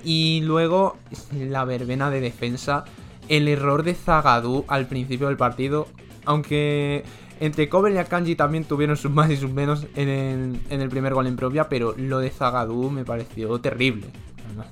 Y 0.03 0.41
luego 0.41 0.97
la 1.33 1.65
verbena 1.65 2.11
de 2.11 2.21
defensa. 2.21 2.87
El 3.29 3.47
error 3.47 3.85
de 3.85 3.95
Zagadou 3.95 4.65
al 4.67 4.89
principio 4.89 5.29
del 5.29 5.37
partido. 5.37 5.87
Aunque 6.25 7.05
entre 7.39 7.69
Kovel 7.69 7.95
y 7.95 7.99
Akanji 7.99 8.35
también 8.35 8.65
tuvieron 8.65 8.97
sus 8.97 9.13
más 9.13 9.31
y 9.31 9.37
sus 9.37 9.53
menos 9.53 9.87
en 9.95 10.61
el, 10.71 10.89
primer 10.89 11.15
gol 11.15 11.29
en 11.29 11.37
propia. 11.37 11.69
Pero 11.69 11.95
lo 11.97 12.19
de 12.19 12.31
Zagadou 12.31 12.91
me 12.91 13.05
pareció 13.05 13.61
terrible. 13.61 14.09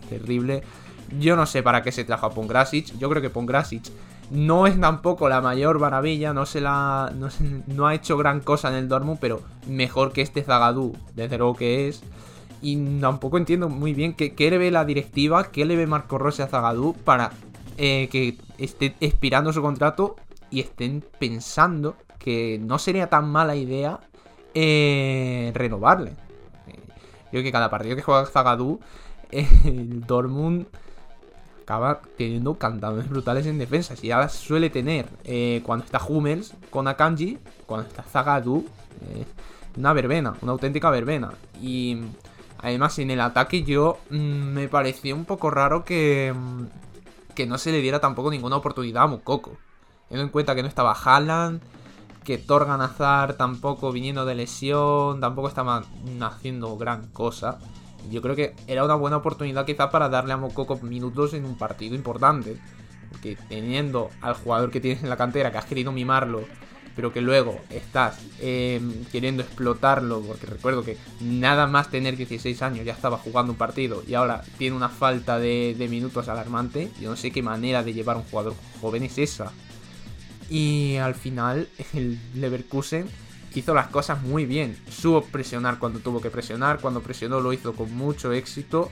Terrible. 0.09 0.65
Yo 1.17 1.37
no 1.37 1.47
sé 1.47 1.63
para 1.63 1.85
qué 1.85 1.93
se 1.93 2.03
trajo 2.03 2.27
a 2.27 2.31
Pongrasic. 2.31 2.99
Yo 2.99 3.09
creo 3.09 3.23
que 3.23 3.31
Pongrasic 3.31 3.85
no 4.31 4.67
es 4.67 4.81
tampoco 4.81 5.29
la 5.29 5.41
mayor 5.41 5.79
maravilla. 5.79 6.33
No 6.33 6.47
se 6.47 6.61
la. 6.61 7.13
No, 7.15 7.29
no 7.67 7.87
ha 7.87 7.95
hecho 7.95 8.17
gran 8.17 8.41
cosa 8.41 8.69
en 8.69 8.75
el 8.75 8.89
Dortmund. 8.89 9.19
Pero 9.21 9.43
mejor 9.67 10.13
que 10.13 10.23
este 10.23 10.43
Zagadou. 10.43 10.97
Desde 11.15 11.39
luego 11.39 11.55
que 11.55 11.89
es. 11.89 12.03
Y 12.63 13.01
tampoco 13.01 13.39
entiendo 13.39 13.69
muy 13.69 13.95
bien 13.95 14.13
qué, 14.15 14.35
qué 14.35 14.51
le 14.51 14.59
ve 14.59 14.71
la 14.71 14.85
directiva, 14.85 15.51
qué 15.51 15.65
le 15.65 15.77
ve 15.77 15.87
Marco 15.87 16.19
Rossi 16.19 16.43
a 16.43 16.47
Zagadou 16.47 16.95
para 16.95 17.31
eh, 17.79 18.09
que 18.13 18.37
esté 18.59 18.95
expirando 19.01 19.53
su 19.55 19.63
contrato 19.63 20.17
y 20.51 20.61
estén 20.61 21.03
pensando 21.19 21.97
que 22.19 22.59
no 22.61 22.79
sería 22.79 23.09
tan 23.09 23.31
mala 23.31 23.57
idea 23.57 24.01
eh, 24.53 25.51
renovarle. 25.55 26.11
Eh, 26.67 26.77
Yo 27.25 27.31
creo 27.31 27.43
que 27.45 27.53
cada 27.53 27.71
partido 27.71 27.97
que 27.97 28.03
juega 28.03 28.27
Zagadou, 28.27 28.81
el 29.31 30.07
Dortmund 30.07 30.67
acaba 31.63 32.01
teniendo 32.17 32.55
cantadores 32.55 33.09
brutales 33.09 33.47
en 33.47 33.59
defensa. 33.59 33.97
Si 33.97 34.09
ya 34.09 34.29
suele 34.29 34.71
tener 34.71 35.07
eh, 35.25 35.63
cuando 35.65 35.85
está 35.85 36.01
Hummels 36.05 36.55
con 36.71 36.89
Akanji, 36.89 37.39
cuando 37.67 37.89
está 37.89 38.03
Zagadou, 38.03 38.67
eh, 39.03 39.25
una 39.77 39.93
verbena, 39.93 40.35
una 40.43 40.53
auténtica 40.53 40.91
verbena. 40.91 41.33
Y 41.61 41.99
además 42.59 42.99
en 42.99 43.11
el 43.11 43.21
ataque 43.21 43.63
yo 43.63 43.99
mm, 44.11 44.17
me 44.17 44.69
pareció 44.69 45.15
un 45.15 45.25
poco 45.25 45.51
raro 45.51 45.85
que, 45.85 46.35
mm, 46.37 47.35
que 47.35 47.47
no 47.47 47.59
se 47.59 47.73
le 47.73 47.81
diera 47.81 48.01
tampoco 48.01 48.31
ninguna 48.31 48.57
oportunidad 48.57 49.05
a 49.05 49.07
Mukoko. 49.07 49.57
Teniendo 50.09 50.27
en 50.27 50.33
cuenta 50.33 50.55
que 50.55 50.63
no 50.63 50.69
estaba 50.69 50.93
Haaland, 50.93 51.61
que 52.25 52.39
Torgan 52.39 52.81
Azar 52.81 53.35
tampoco 53.35 53.93
viniendo 53.93 54.25
de 54.25 54.35
lesión, 54.35 55.21
tampoco 55.21 55.49
estaba 55.49 55.85
haciendo 56.21 56.77
gran 56.77 57.09
cosa. 57.09 57.59
Yo 58.09 58.23
creo 58.23 58.37
que 58.37 58.55
era 58.67 58.85
una 58.85 58.95
buena 58.95 59.19
oportunidad 59.19 59.67
quizá 59.67 59.91
para 59.91 60.09
darle 60.09 60.33
a 60.33 60.37
Mokoko 60.37 60.79
minutos 60.79 61.35
en 61.35 61.45
un 61.45 61.57
partido 61.57 61.95
importante. 61.95 62.57
Porque 63.11 63.37
teniendo 63.49 64.11
al 64.21 64.35
jugador 64.35 64.71
que 64.71 64.81
tienes 64.81 65.03
en 65.03 65.11
la 65.11 65.17
cantera, 65.17 65.51
que 65.51 65.59
has 65.59 65.65
querido 65.65 65.91
mimarlo, 65.91 66.45
pero 66.95 67.13
que 67.13 67.21
luego 67.21 67.59
estás 67.71 68.19
eh, 68.41 68.81
queriendo 69.11 69.43
explotarlo, 69.43 70.21
porque 70.21 70.47
recuerdo 70.47 70.85
que 70.85 70.97
nada 71.21 71.67
más 71.67 71.91
tener 71.91 72.17
16 72.17 72.63
años 72.63 72.85
ya 72.85 72.93
estaba 72.93 73.19
jugando 73.19 73.53
un 73.53 73.59
partido 73.59 74.03
y 74.07 74.15
ahora 74.15 74.43
tiene 74.59 74.77
una 74.77 74.89
falta 74.89 75.39
de, 75.39 75.75
de 75.77 75.89
minutos 75.89 76.29
alarmante. 76.29 76.91
Yo 77.01 77.11
no 77.11 77.17
sé 77.17 77.31
qué 77.31 77.43
manera 77.43 77.83
de 77.83 77.95
llevar 77.95 78.17
a 78.17 78.21
un 78.21 78.27
jugador 78.27 78.55
joven 78.81 79.03
es 79.03 79.19
esa. 79.19 79.53
Y 80.49 80.97
al 80.97 81.15
final 81.15 81.69
el 81.95 82.19
Leverkusen 82.35 83.09
hizo 83.55 83.75
las 83.75 83.89
cosas 83.89 84.23
muy 84.23 84.47
bien. 84.47 84.77
Supo 84.91 85.23
presionar 85.23 85.79
cuando 85.79 85.99
tuvo 86.01 86.21
que 86.21 86.31
presionar, 86.31 86.79
cuando 86.81 87.01
presionó 87.01 87.41
lo 87.41 87.53
hizo 87.53 87.73
con 87.75 87.93
mucho 87.95 88.33
éxito. 88.33 88.91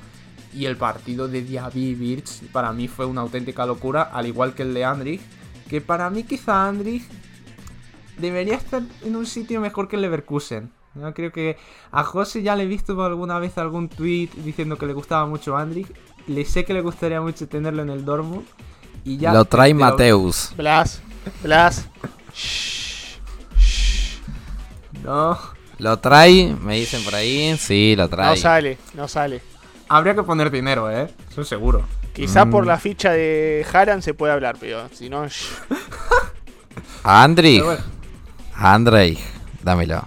Y 0.55 0.65
el 0.65 0.77
partido 0.77 1.29
de 1.29 1.43
Diaby 1.43 1.95
Birch 1.95 2.43
para 2.53 2.73
mí 2.73 2.89
fue 2.89 3.05
una 3.07 3.21
auténtica 3.21 3.67
locura, 3.67 4.03
al 4.03 4.27
igual 4.27 4.55
que 4.55 4.63
el 4.63 4.73
de 4.75 4.85
Andrich. 4.85 5.21
Que 5.69 5.81
para 5.81 6.09
mí 6.11 6.23
quizá 6.25 6.67
Andrich 6.67 7.05
debería 8.19 8.55
estar 8.57 8.83
en 9.05 9.17
un 9.17 9.27
sitio 9.27 9.61
mejor 9.61 9.89
que 9.89 9.97
el 9.97 10.03
Leverkusen. 10.03 10.71
Yo 10.95 11.15
creo 11.15 11.31
que 11.31 11.57
a 11.93 12.03
José 12.03 12.43
ya 12.43 12.57
le 12.57 12.65
he 12.65 12.67
visto 12.67 13.01
alguna 13.05 13.39
vez 13.39 13.57
algún 13.59 13.89
tweet 13.89 14.31
diciendo 14.45 14.77
que 14.79 14.87
le 14.87 14.95
gustaba 14.95 15.27
mucho 15.27 15.57
Andrich. 15.57 15.87
Le 16.27 16.45
sé 16.45 16.65
que 16.65 16.73
le 16.75 16.81
gustaría 16.81 17.21
mucho 17.21 17.47
tenerlo 17.47 17.83
en 17.83 17.91
el 17.91 18.05
Dortmund. 18.05 18.45
Y 19.05 19.19
ya 19.19 19.33
lo 19.33 19.45
trae 19.45 19.69
te 19.73 19.75
lo- 19.75 19.81
Mateus. 19.81 20.53
Blas, 20.57 21.01
Blas. 21.43 21.87
No. 25.05 25.39
Lo 25.79 25.97
trae, 25.99 26.55
me 26.61 26.75
dicen 26.77 27.03
por 27.05 27.15
ahí. 27.15 27.57
Sí, 27.59 27.95
lo 27.97 28.09
trae. 28.09 28.31
No 28.31 28.37
sale, 28.37 28.79
no 28.95 29.07
sale. 29.09 29.41
Habría 29.89 30.15
que 30.15 30.23
poner 30.23 30.51
dinero, 30.51 30.91
¿eh? 30.91 31.09
Eso 31.31 31.45
seguro. 31.45 31.85
Quizá 32.13 32.45
Mm. 32.45 32.51
por 32.51 32.67
la 32.67 32.79
ficha 32.79 33.13
de 33.13 33.65
Haran 33.73 34.03
se 34.03 34.13
puede 34.13 34.33
hablar, 34.33 34.57
pero 34.59 34.89
si 34.93 35.09
no. 35.09 35.27
shh. 35.29 35.45
A 37.05 37.23
Andrich. 37.23 37.59
Pero 37.61 37.67
bueno, 37.67 37.83
A 38.57 38.75
Andrei. 38.75 39.19
Dámelo. 39.63 40.03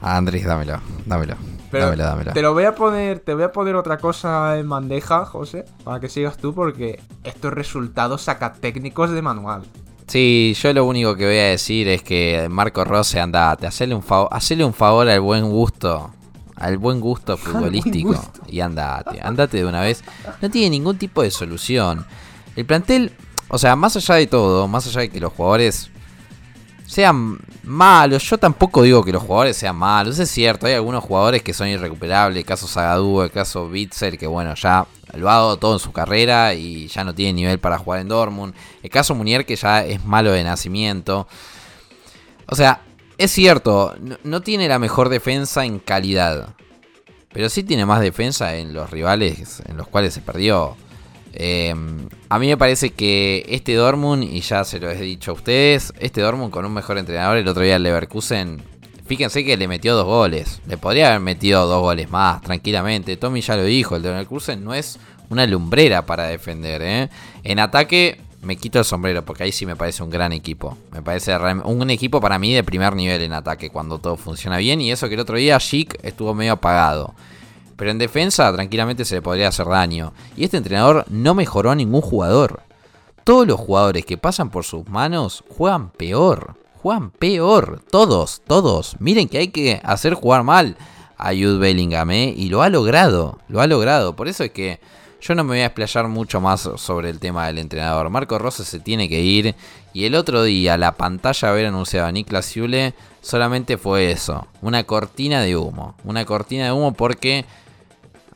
A 0.00 0.16
Andrich, 0.16 0.44
dámelo. 0.44 0.80
Dámelo. 1.06 1.36
pero 1.70 1.84
dámelo, 1.86 2.04
dámelo. 2.04 2.32
te 2.32 2.42
lo 2.42 2.52
voy 2.52 2.64
a 2.64 2.74
poner, 2.74 3.18
te 3.20 3.34
voy 3.34 3.42
a 3.44 3.50
poner 3.52 3.74
otra 3.76 3.98
cosa 3.98 4.58
en 4.58 4.68
bandeja, 4.68 5.24
José, 5.24 5.64
para 5.84 5.98
que 6.00 6.08
sigas 6.08 6.36
tú, 6.36 6.54
porque 6.54 7.00
estos 7.24 7.52
resultados 7.52 8.22
sacatécnicos 8.22 9.10
de 9.10 9.22
manual. 9.22 9.62
Sí, 10.06 10.54
yo 10.60 10.72
lo 10.72 10.84
único 10.84 11.16
que 11.16 11.24
voy 11.24 11.38
a 11.38 11.48
decir 11.48 11.88
es 11.88 12.02
que 12.02 12.46
Marco 12.50 12.84
Rose, 12.84 13.18
andate, 13.18 13.66
hacele 13.66 13.94
un, 13.94 14.02
favor, 14.02 14.28
hacele 14.30 14.64
un 14.64 14.74
favor 14.74 15.08
al 15.08 15.20
buen 15.20 15.50
gusto. 15.50 16.10
Al 16.56 16.78
buen 16.78 17.00
gusto 17.00 17.36
futbolístico. 17.36 18.08
gusto. 18.08 18.40
Y 18.48 18.60
andate, 18.60 19.20
andate 19.20 19.58
de 19.58 19.64
una 19.64 19.80
vez. 19.80 20.04
No 20.40 20.50
tiene 20.50 20.70
ningún 20.70 20.98
tipo 20.98 21.22
de 21.22 21.30
solución. 21.30 22.06
El 22.54 22.64
plantel, 22.64 23.12
o 23.48 23.58
sea, 23.58 23.74
más 23.74 23.96
allá 23.96 24.14
de 24.16 24.26
todo, 24.26 24.68
más 24.68 24.86
allá 24.86 25.00
de 25.00 25.08
que 25.08 25.20
los 25.20 25.32
jugadores 25.32 25.90
sean 26.86 27.38
malos, 27.64 28.22
yo 28.22 28.38
tampoco 28.38 28.82
digo 28.82 29.02
que 29.02 29.10
los 29.10 29.22
jugadores 29.22 29.56
sean 29.56 29.74
malos, 29.74 30.18
es 30.18 30.30
cierto, 30.30 30.66
hay 30.66 30.74
algunos 30.74 31.02
jugadores 31.02 31.42
que 31.42 31.52
son 31.52 31.66
irrecuperables, 31.66 32.38
el 32.38 32.44
caso 32.44 32.68
Zagadou, 32.68 33.22
el 33.22 33.30
caso 33.30 33.68
Bitzel, 33.68 34.18
que 34.18 34.26
bueno, 34.26 34.54
ya 34.54 34.86
lo 35.16 35.30
ha 35.30 35.34
dado 35.34 35.56
todo 35.56 35.74
en 35.74 35.78
su 35.78 35.92
carrera 35.92 36.54
y 36.54 36.88
ya 36.88 37.04
no 37.04 37.14
tiene 37.14 37.32
nivel 37.32 37.58
para 37.58 37.78
jugar 37.78 38.00
en 38.00 38.08
Dortmund, 38.08 38.54
el 38.82 38.90
caso 38.90 39.14
Munier 39.14 39.46
que 39.46 39.56
ya 39.56 39.84
es 39.84 40.04
malo 40.04 40.32
de 40.32 40.44
nacimiento, 40.44 41.26
o 42.46 42.56
sea, 42.56 42.82
es 43.16 43.30
cierto, 43.30 43.94
no, 44.24 44.42
tiene 44.42 44.68
la 44.68 44.78
mejor 44.78 45.08
defensa 45.08 45.64
en 45.64 45.78
calidad, 45.78 46.54
pero 47.32 47.48
sí 47.48 47.62
tiene 47.62 47.86
más 47.86 48.00
defensa 48.00 48.56
en 48.56 48.74
los 48.74 48.90
rivales 48.90 49.62
en 49.66 49.76
los 49.76 49.86
cuales 49.88 50.14
se 50.14 50.20
perdió. 50.20 50.76
Eh, 51.32 51.74
a 52.28 52.38
mí 52.38 52.46
me 52.46 52.56
parece 52.56 52.90
que 52.90 53.44
este 53.48 53.74
Dortmund, 53.74 54.22
y 54.22 54.40
ya 54.40 54.62
se 54.64 54.78
lo 54.78 54.90
he 54.90 54.96
dicho 55.00 55.32
a 55.32 55.34
ustedes, 55.34 55.92
este 55.98 56.20
Dortmund 56.20 56.52
con 56.52 56.64
un 56.64 56.72
mejor 56.72 56.98
entrenador, 56.98 57.36
el 57.36 57.48
otro 57.48 57.62
día 57.62 57.76
el 57.76 57.82
Leverkusen, 57.82 58.62
fíjense 59.06 59.44
que 59.44 59.56
le 59.56 59.68
metió 59.68 59.94
dos 59.94 60.06
goles. 60.06 60.60
Le 60.66 60.76
podría 60.76 61.08
haber 61.08 61.20
metido 61.20 61.66
dos 61.66 61.80
goles 61.80 62.10
más, 62.10 62.42
tranquilamente. 62.42 63.16
Tommy 63.16 63.40
ya 63.40 63.56
lo 63.56 63.64
dijo, 63.64 63.96
el 63.96 64.02
de 64.02 64.10
Leverkusen 64.10 64.64
no 64.64 64.74
es 64.74 64.98
una 65.30 65.46
lumbrera 65.46 66.06
para 66.06 66.24
defender. 66.24 66.82
¿eh? 66.82 67.10
En 67.42 67.58
ataque 67.58 68.20
me 68.42 68.56
quito 68.56 68.78
el 68.78 68.84
sombrero, 68.84 69.24
porque 69.24 69.44
ahí 69.44 69.52
sí 69.52 69.66
me 69.66 69.76
parece 69.76 70.02
un 70.02 70.10
gran 70.10 70.32
equipo. 70.32 70.76
Me 70.92 71.02
parece 71.02 71.36
un 71.64 71.90
equipo 71.90 72.20
para 72.20 72.38
mí 72.38 72.52
de 72.52 72.62
primer 72.62 72.94
nivel 72.94 73.22
en 73.22 73.32
ataque, 73.32 73.70
cuando 73.70 73.98
todo 73.98 74.16
funciona 74.16 74.58
bien. 74.58 74.80
Y 74.80 74.92
eso 74.92 75.08
que 75.08 75.14
el 75.14 75.20
otro 75.20 75.36
día 75.36 75.58
Chic 75.58 75.98
estuvo 76.02 76.34
medio 76.34 76.52
apagado. 76.52 77.14
Pero 77.76 77.90
en 77.90 77.98
defensa 77.98 78.52
tranquilamente 78.52 79.04
se 79.04 79.16
le 79.16 79.22
podría 79.22 79.48
hacer 79.48 79.66
daño. 79.66 80.12
Y 80.36 80.44
este 80.44 80.58
entrenador 80.58 81.04
no 81.08 81.34
mejoró 81.34 81.70
a 81.70 81.74
ningún 81.74 82.02
jugador. 82.02 82.62
Todos 83.24 83.46
los 83.46 83.58
jugadores 83.58 84.04
que 84.04 84.18
pasan 84.18 84.50
por 84.50 84.64
sus 84.64 84.86
manos 84.88 85.42
juegan 85.48 85.90
peor. 85.90 86.56
Juegan 86.84 87.12
peor. 87.12 87.80
Todos, 87.90 88.42
todos. 88.46 88.96
Miren 89.00 89.26
que 89.26 89.38
hay 89.38 89.48
que 89.48 89.80
hacer 89.84 90.12
jugar 90.12 90.42
mal 90.42 90.76
a 91.16 91.28
Jude 91.30 91.56
Bellingham. 91.56 92.10
¿eh? 92.10 92.34
Y 92.36 92.50
lo 92.50 92.60
ha 92.60 92.68
logrado. 92.68 93.38
Lo 93.48 93.62
ha 93.62 93.66
logrado. 93.66 94.14
Por 94.14 94.28
eso 94.28 94.44
es 94.44 94.50
que 94.50 94.80
yo 95.18 95.34
no 95.34 95.44
me 95.44 95.52
voy 95.52 95.60
a 95.60 95.64
explayar 95.64 96.08
mucho 96.08 96.42
más 96.42 96.68
sobre 96.76 97.08
el 97.08 97.20
tema 97.20 97.46
del 97.46 97.56
entrenador. 97.56 98.10
Marco 98.10 98.38
Rose 98.38 98.66
se 98.66 98.80
tiene 98.80 99.08
que 99.08 99.22
ir. 99.22 99.54
Y 99.94 100.04
el 100.04 100.14
otro 100.14 100.42
día 100.42 100.76
la 100.76 100.92
pantalla 100.92 101.48
haber 101.48 101.64
anunciado 101.64 102.06
a 102.06 102.12
Niklas 102.12 102.52
Zule 102.52 102.92
solamente 103.22 103.78
fue 103.78 104.10
eso. 104.10 104.46
Una 104.60 104.84
cortina 104.84 105.40
de 105.40 105.56
humo. 105.56 105.94
Una 106.04 106.26
cortina 106.26 106.66
de 106.66 106.72
humo 106.72 106.92
porque 106.92 107.46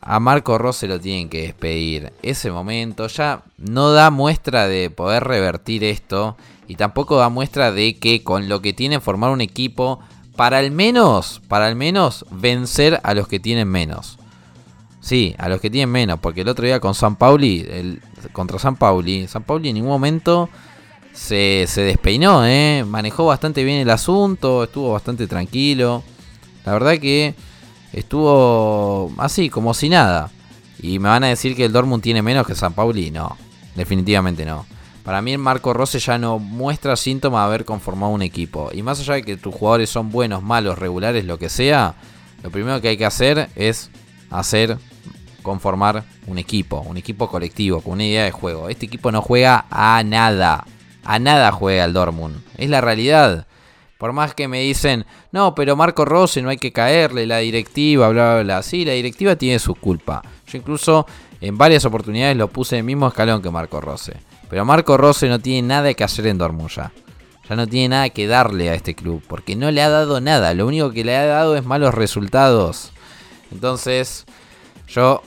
a 0.01 0.21
Marco 0.21 0.57
Rose 0.57 0.89
lo 0.89 0.99
tienen 0.99 1.29
que 1.29 1.43
despedir. 1.43 2.15
Ese 2.23 2.51
momento 2.51 3.09
ya 3.09 3.43
no 3.59 3.93
da 3.93 4.09
muestra 4.09 4.69
de 4.69 4.89
poder 4.89 5.25
revertir 5.25 5.85
esto 5.85 6.39
y 6.69 6.77
tampoco 6.77 7.17
da 7.17 7.31
muestra 7.31 7.73
de 7.73 7.97
que 7.99 8.23
con 8.23 8.49
lo 8.49 8.61
que 8.61 8.75
tiene 8.75 9.01
formar 9.01 9.31
un 9.31 9.41
equipo 9.41 10.01
para 10.37 10.59
al 10.59 10.71
menos, 10.71 11.41
para 11.49 11.67
al 11.67 11.75
menos 11.75 12.25
vencer 12.31 13.01
a 13.03 13.15
los 13.15 13.27
que 13.27 13.41
tienen 13.41 13.67
menos. 13.69 14.19
Sí, 15.01 15.35
a 15.39 15.49
los 15.49 15.61
que 15.61 15.71
tienen 15.71 15.91
menos, 15.91 16.21
porque 16.21 16.43
el 16.43 16.49
otro 16.49 16.67
día 16.67 16.79
con 16.79 16.95
San 16.95 17.17
Pauli, 17.17 17.67
el, 17.69 18.03
contra 18.33 18.59
San 18.59 18.77
Pauli, 18.77 19.27
San 19.27 19.43
Pauli 19.43 19.71
en 19.71 19.77
ningún 19.77 19.91
momento 19.91 20.51
se, 21.13 21.65
se 21.67 21.81
despeinó, 21.81 22.47
¿eh? 22.47 22.85
manejó 22.87 23.25
bastante 23.25 23.65
bien 23.65 23.79
el 23.81 23.91
asunto, 23.91 24.65
estuvo 24.65 24.93
bastante 24.93 25.27
tranquilo. 25.27 26.05
La 26.67 26.73
verdad 26.73 26.99
que 26.99 27.35
estuvo 27.93 29.11
así, 29.17 29.49
como 29.49 29.73
si 29.73 29.89
nada. 29.89 30.31
Y 30.81 30.99
me 30.99 31.09
van 31.09 31.25
a 31.25 31.29
decir 31.29 31.57
que 31.57 31.65
el 31.65 31.73
Dortmund 31.73 32.03
tiene 32.03 32.23
menos 32.23 32.47
que 32.47 32.55
San 32.55 32.75
Pauli. 32.75 33.11
No, 33.11 33.37
definitivamente 33.75 34.45
no. 34.45 34.67
Para 35.09 35.23
mí 35.23 35.39
Marco 35.39 35.73
Rose 35.73 36.01
ya 36.01 36.19
no 36.19 36.39
muestra 36.39 36.95
síntomas 36.95 37.41
de 37.41 37.47
haber 37.47 37.65
conformado 37.65 38.13
un 38.13 38.21
equipo. 38.21 38.69
Y 38.75 38.83
más 38.83 39.01
allá 39.01 39.15
de 39.15 39.23
que 39.23 39.39
tus 39.39 39.55
jugadores 39.55 39.89
son 39.89 40.11
buenos, 40.11 40.43
malos, 40.43 40.79
regulares, 40.79 41.25
lo 41.25 41.39
que 41.39 41.49
sea, 41.49 41.95
lo 42.43 42.51
primero 42.51 42.83
que 42.83 42.89
hay 42.89 42.99
que 42.99 43.07
hacer 43.07 43.49
es 43.57 43.91
hacer 44.29 44.77
conformar 45.43 46.05
un 46.27 46.37
equipo, 46.37 46.83
un 46.83 46.99
equipo 46.99 47.31
colectivo, 47.31 47.81
con 47.81 47.95
una 47.95 48.05
idea 48.05 48.25
de 48.25 48.33
juego. 48.33 48.69
Este 48.69 48.85
equipo 48.85 49.11
no 49.11 49.23
juega 49.23 49.65
a 49.71 50.03
nada. 50.05 50.67
A 51.05 51.19
nada 51.19 51.53
juega 51.53 51.87
el 51.87 51.95
Dortmund. 51.95 52.43
Es 52.59 52.69
la 52.69 52.83
realidad. 52.83 53.47
Por 53.99 54.13
más 54.13 54.33
que 54.33 54.47
me 54.47 54.61
dicen, 54.61 55.05
no, 55.33 55.57
pero 55.57 55.75
Marco 55.75 56.05
Rose 56.05 56.41
no 56.41 56.51
hay 56.51 56.57
que 56.57 56.73
caerle, 56.73 57.27
la 57.27 57.39
directiva, 57.39 58.09
bla, 58.09 58.35
bla, 58.35 58.43
bla. 58.45 58.63
Sí, 58.63 58.85
la 58.85 58.93
directiva 58.93 59.35
tiene 59.35 59.59
su 59.59 59.75
culpa. 59.75 60.23
Yo 60.47 60.57
incluso 60.57 61.05
en 61.41 61.59
varias 61.59 61.85
oportunidades 61.85 62.37
lo 62.37 62.47
puse 62.47 62.77
en 62.77 62.81
el 62.81 62.85
mismo 62.85 63.09
escalón 63.09 63.43
que 63.43 63.51
Marco 63.51 63.81
Rose. 63.81 64.15
Pero 64.49 64.65
Marco 64.65 64.97
Rose 64.97 65.29
no 65.29 65.41
tiene 65.41 65.67
nada 65.67 65.93
que 65.95 66.05
hacer 66.05 66.29
en 66.29 66.39
Dortmund 66.39 66.71
ya. 66.71 66.93
Ya 67.49 67.57
no 67.57 67.67
tiene 67.67 67.89
nada 67.89 68.11
que 68.11 68.29
darle 68.29 68.71
a 68.71 68.75
este 68.75 68.95
club. 68.95 69.21
Porque 69.27 69.57
no 69.57 69.71
le 69.73 69.83
ha 69.83 69.89
dado 69.89 70.21
nada. 70.21 70.55
Lo 70.55 70.69
único 70.69 70.93
que 70.93 71.05
le 71.05 71.17
ha 71.17 71.27
dado 71.27 71.57
es 71.57 71.65
malos 71.65 71.93
resultados. 71.93 72.93
Entonces, 73.51 74.27
yo, 74.87 75.23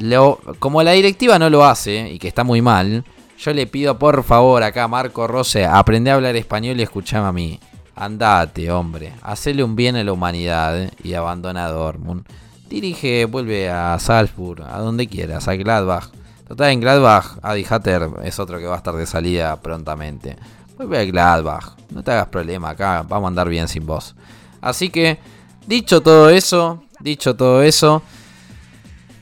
lo, 0.00 0.40
como 0.58 0.82
la 0.82 0.92
directiva 0.92 1.38
no 1.38 1.50
lo 1.50 1.64
hace 1.64 2.10
y 2.10 2.18
que 2.18 2.28
está 2.28 2.42
muy 2.42 2.62
mal, 2.62 3.04
yo 3.38 3.52
le 3.52 3.66
pido 3.66 3.98
por 3.98 4.22
favor 4.24 4.62
acá 4.62 4.84
a 4.84 4.88
Marco 4.88 5.26
Rose, 5.26 5.64
aprende 5.64 6.10
a 6.10 6.14
hablar 6.14 6.36
español 6.36 6.78
y 6.80 6.82
escuchame 6.82 7.26
a 7.26 7.32
mí. 7.32 7.60
Andate, 7.98 8.70
hombre. 8.70 9.12
Hacele 9.22 9.64
un 9.64 9.74
bien 9.74 9.96
a 9.96 10.04
la 10.04 10.12
humanidad 10.12 10.80
eh, 10.80 10.90
y 11.02 11.14
abandona 11.14 11.64
a 11.64 11.70
Dortmund. 11.70 12.24
Dirige, 12.68 13.24
vuelve 13.24 13.68
a 13.70 13.98
Salzburg, 13.98 14.62
a 14.62 14.78
donde 14.78 15.08
quieras, 15.08 15.48
a 15.48 15.56
Gladbach. 15.56 16.10
Total, 16.46 16.70
en 16.70 16.80
Gladbach, 16.80 17.38
Adi 17.42 17.66
Hatter 17.68 18.08
es 18.22 18.38
otro 18.38 18.58
que 18.58 18.66
va 18.66 18.74
a 18.74 18.76
estar 18.76 18.94
de 18.94 19.04
salida 19.04 19.60
prontamente. 19.60 20.36
Vuelve 20.76 21.00
a 21.00 21.04
Gladbach, 21.06 21.76
no 21.90 22.04
te 22.04 22.12
hagas 22.12 22.28
problema 22.28 22.70
acá, 22.70 23.04
vamos 23.06 23.26
a 23.26 23.28
andar 23.28 23.48
bien 23.48 23.66
sin 23.66 23.84
vos. 23.84 24.14
Así 24.60 24.90
que, 24.90 25.18
dicho 25.66 26.00
todo 26.00 26.30
eso, 26.30 26.84
dicho 27.00 27.34
todo 27.34 27.64
eso, 27.64 28.02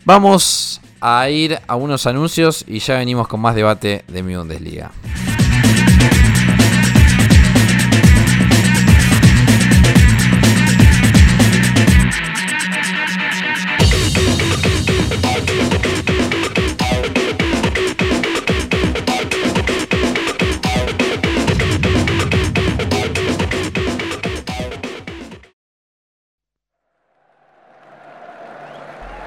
vamos 0.05 0.83
a 1.01 1.31
ir 1.31 1.59
a 1.67 1.77
unos 1.77 2.07
anuncios 2.07 2.63
y 2.69 2.81
ya 2.81 2.99
venimos 2.99 3.27
con 3.27 3.41
más 3.41 3.55
debate 3.55 4.05
de 4.07 4.23
mi 4.23 4.37
Bundesliga. 4.37 4.93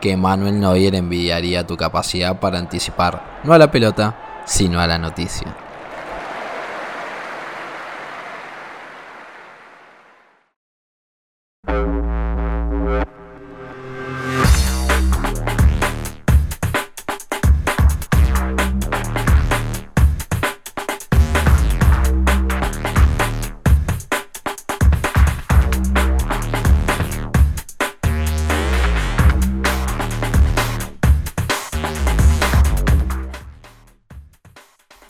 que 0.00 0.16
Manuel 0.16 0.60
Neuer 0.60 0.94
envidiaría 0.94 1.66
tu 1.66 1.76
capacidad 1.76 2.38
para 2.38 2.58
anticipar 2.58 3.40
no 3.44 3.52
a 3.52 3.58
la 3.58 3.70
pelota, 3.70 4.42
sino 4.44 4.80
a 4.80 4.86
la 4.86 4.98
noticia. 4.98 5.65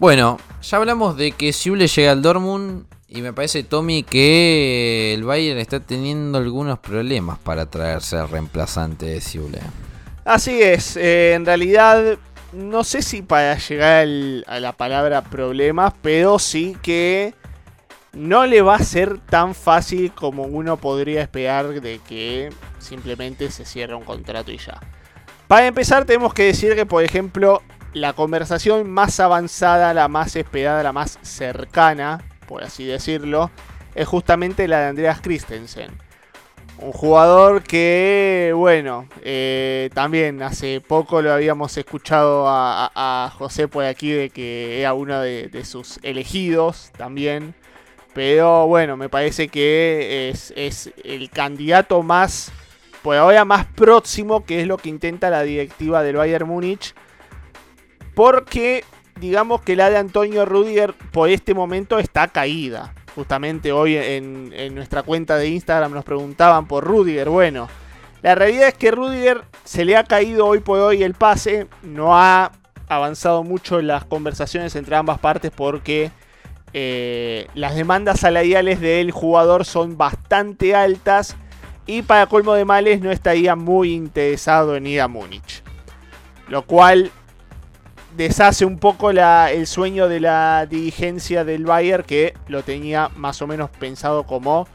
Bueno, 0.06 0.38
ya 0.62 0.76
hablamos 0.76 1.16
de 1.16 1.32
que 1.32 1.52
Siule 1.52 1.88
llega 1.88 2.12
al 2.12 2.22
Dortmund 2.22 2.84
y 3.08 3.22
me 3.22 3.32
parece, 3.32 3.64
Tommy, 3.64 4.04
que 4.04 5.12
el 5.12 5.24
Bayern 5.24 5.58
está 5.58 5.80
teniendo 5.80 6.38
algunos 6.38 6.78
problemas 6.78 7.40
para 7.40 7.66
traerse 7.66 8.16
al 8.16 8.28
reemplazante 8.28 9.06
de 9.06 9.20
Siule. 9.20 9.58
Así 10.24 10.62
es, 10.62 10.96
eh, 10.96 11.34
en 11.34 11.44
realidad 11.44 12.18
no 12.52 12.84
sé 12.84 13.02
si 13.02 13.22
para 13.22 13.58
llegar 13.58 14.06
a 14.46 14.60
la 14.60 14.72
palabra 14.74 15.24
problemas, 15.24 15.92
pero 16.02 16.38
sí 16.38 16.76
que 16.82 17.34
no 18.12 18.46
le 18.46 18.62
va 18.62 18.76
a 18.76 18.84
ser 18.84 19.18
tan 19.18 19.56
fácil 19.56 20.12
como 20.12 20.44
uno 20.44 20.76
podría 20.76 21.20
esperar 21.20 21.80
de 21.80 21.98
que 22.08 22.50
simplemente 22.78 23.50
se 23.50 23.64
cierre 23.64 23.96
un 23.96 24.04
contrato 24.04 24.52
y 24.52 24.58
ya. 24.58 24.78
Para 25.48 25.66
empezar 25.66 26.04
tenemos 26.04 26.32
que 26.32 26.44
decir 26.44 26.76
que, 26.76 26.86
por 26.86 27.02
ejemplo, 27.02 27.60
la 27.96 28.12
conversación 28.12 28.90
más 28.90 29.20
avanzada, 29.20 29.94
la 29.94 30.06
más 30.08 30.36
esperada, 30.36 30.82
la 30.82 30.92
más 30.92 31.18
cercana, 31.22 32.22
por 32.46 32.62
así 32.62 32.84
decirlo, 32.84 33.50
es 33.94 34.06
justamente 34.06 34.68
la 34.68 34.80
de 34.80 34.86
Andreas 34.88 35.22
Christensen. 35.22 35.90
Un 36.78 36.92
jugador 36.92 37.62
que, 37.62 38.52
bueno, 38.54 39.08
eh, 39.22 39.88
también 39.94 40.42
hace 40.42 40.82
poco 40.82 41.22
lo 41.22 41.32
habíamos 41.32 41.74
escuchado 41.78 42.44
a, 42.46 43.32
José 43.38 43.66
por 43.66 43.84
aquí 43.86 44.10
de 44.10 44.28
que 44.28 44.80
era 44.80 44.92
uno 44.92 45.18
de, 45.22 45.48
de 45.48 45.64
sus 45.64 45.98
elegidos 46.02 46.90
también. 46.98 47.54
Pero 48.12 48.66
bueno, 48.66 48.98
me 48.98 49.08
parece 49.08 49.48
que 49.48 50.28
es, 50.28 50.52
es 50.54 50.92
el 51.02 51.30
candidato 51.30 52.02
más, 52.02 52.52
por 53.02 53.16
ahora 53.16 53.46
más 53.46 53.64
próximo, 53.64 54.44
que 54.44 54.60
es 54.60 54.66
lo 54.66 54.76
que 54.76 54.90
intenta 54.90 55.30
la 55.30 55.42
directiva 55.42 56.02
del 56.02 56.16
Bayern 56.16 56.46
Múnich. 56.46 56.94
Porque 58.16 58.82
digamos 59.20 59.60
que 59.60 59.76
la 59.76 59.90
de 59.90 59.98
Antonio 59.98 60.46
Rudiger 60.46 60.94
por 61.12 61.28
este 61.28 61.52
momento 61.52 61.98
está 61.98 62.28
caída. 62.28 62.94
Justamente 63.14 63.72
hoy 63.72 63.94
en, 63.94 64.74
nuestra 64.74 65.02
cuenta 65.02 65.36
de 65.36 65.48
Instagram 65.48 65.92
nos 65.92 66.02
preguntaban 66.02 66.66
por 66.66 66.82
Rudiger. 66.82 67.28
Bueno, 67.28 67.68
la 68.22 68.34
realidad 68.34 68.68
es 68.68 68.74
que 68.74 68.90
Rudiger 68.90 69.42
se 69.64 69.84
le 69.84 69.98
ha 69.98 70.04
caído 70.04 70.46
hoy 70.46 70.60
por 70.60 70.78
hoy 70.78 71.02
el 71.02 71.12
pase. 71.12 71.66
No 71.82 72.16
ha 72.16 72.52
avanzado 72.88 73.44
mucho 73.44 73.82
las 73.82 74.06
conversaciones 74.06 74.74
entre 74.76 74.96
ambas 74.96 75.18
partes 75.18 75.52
porque 75.54 76.10
eh, 76.72 77.48
las 77.52 77.74
demandas 77.74 78.20
salariales 78.20 78.80
del 78.80 79.10
jugador 79.10 79.66
son 79.66 79.98
bastante 79.98 80.74
altas. 80.74 81.36
Y 81.84 82.00
para 82.00 82.28
colmo 82.28 82.54
de 82.54 82.64
males 82.64 83.02
no 83.02 83.10
estaría 83.10 83.56
muy 83.56 83.92
interesado 83.92 84.74
en 84.74 84.86
ir 84.86 85.02
a 85.02 85.06
Múnich. 85.06 85.62
Lo 86.48 86.62
cual 86.62 87.12
deshace 88.16 88.64
un 88.64 88.78
poco 88.78 89.10
el 89.10 89.66
sueño 89.66 90.08
de 90.08 90.20
la 90.20 90.66
dirigencia 90.66 91.44
del 91.44 91.64
Bayern 91.64 92.04
que 92.04 92.34
lo 92.48 92.62
tenía 92.62 93.10
más 93.16 93.42
o 93.42 93.46
menos 93.46 93.70
pensado 93.70 94.24
como 94.24 94.66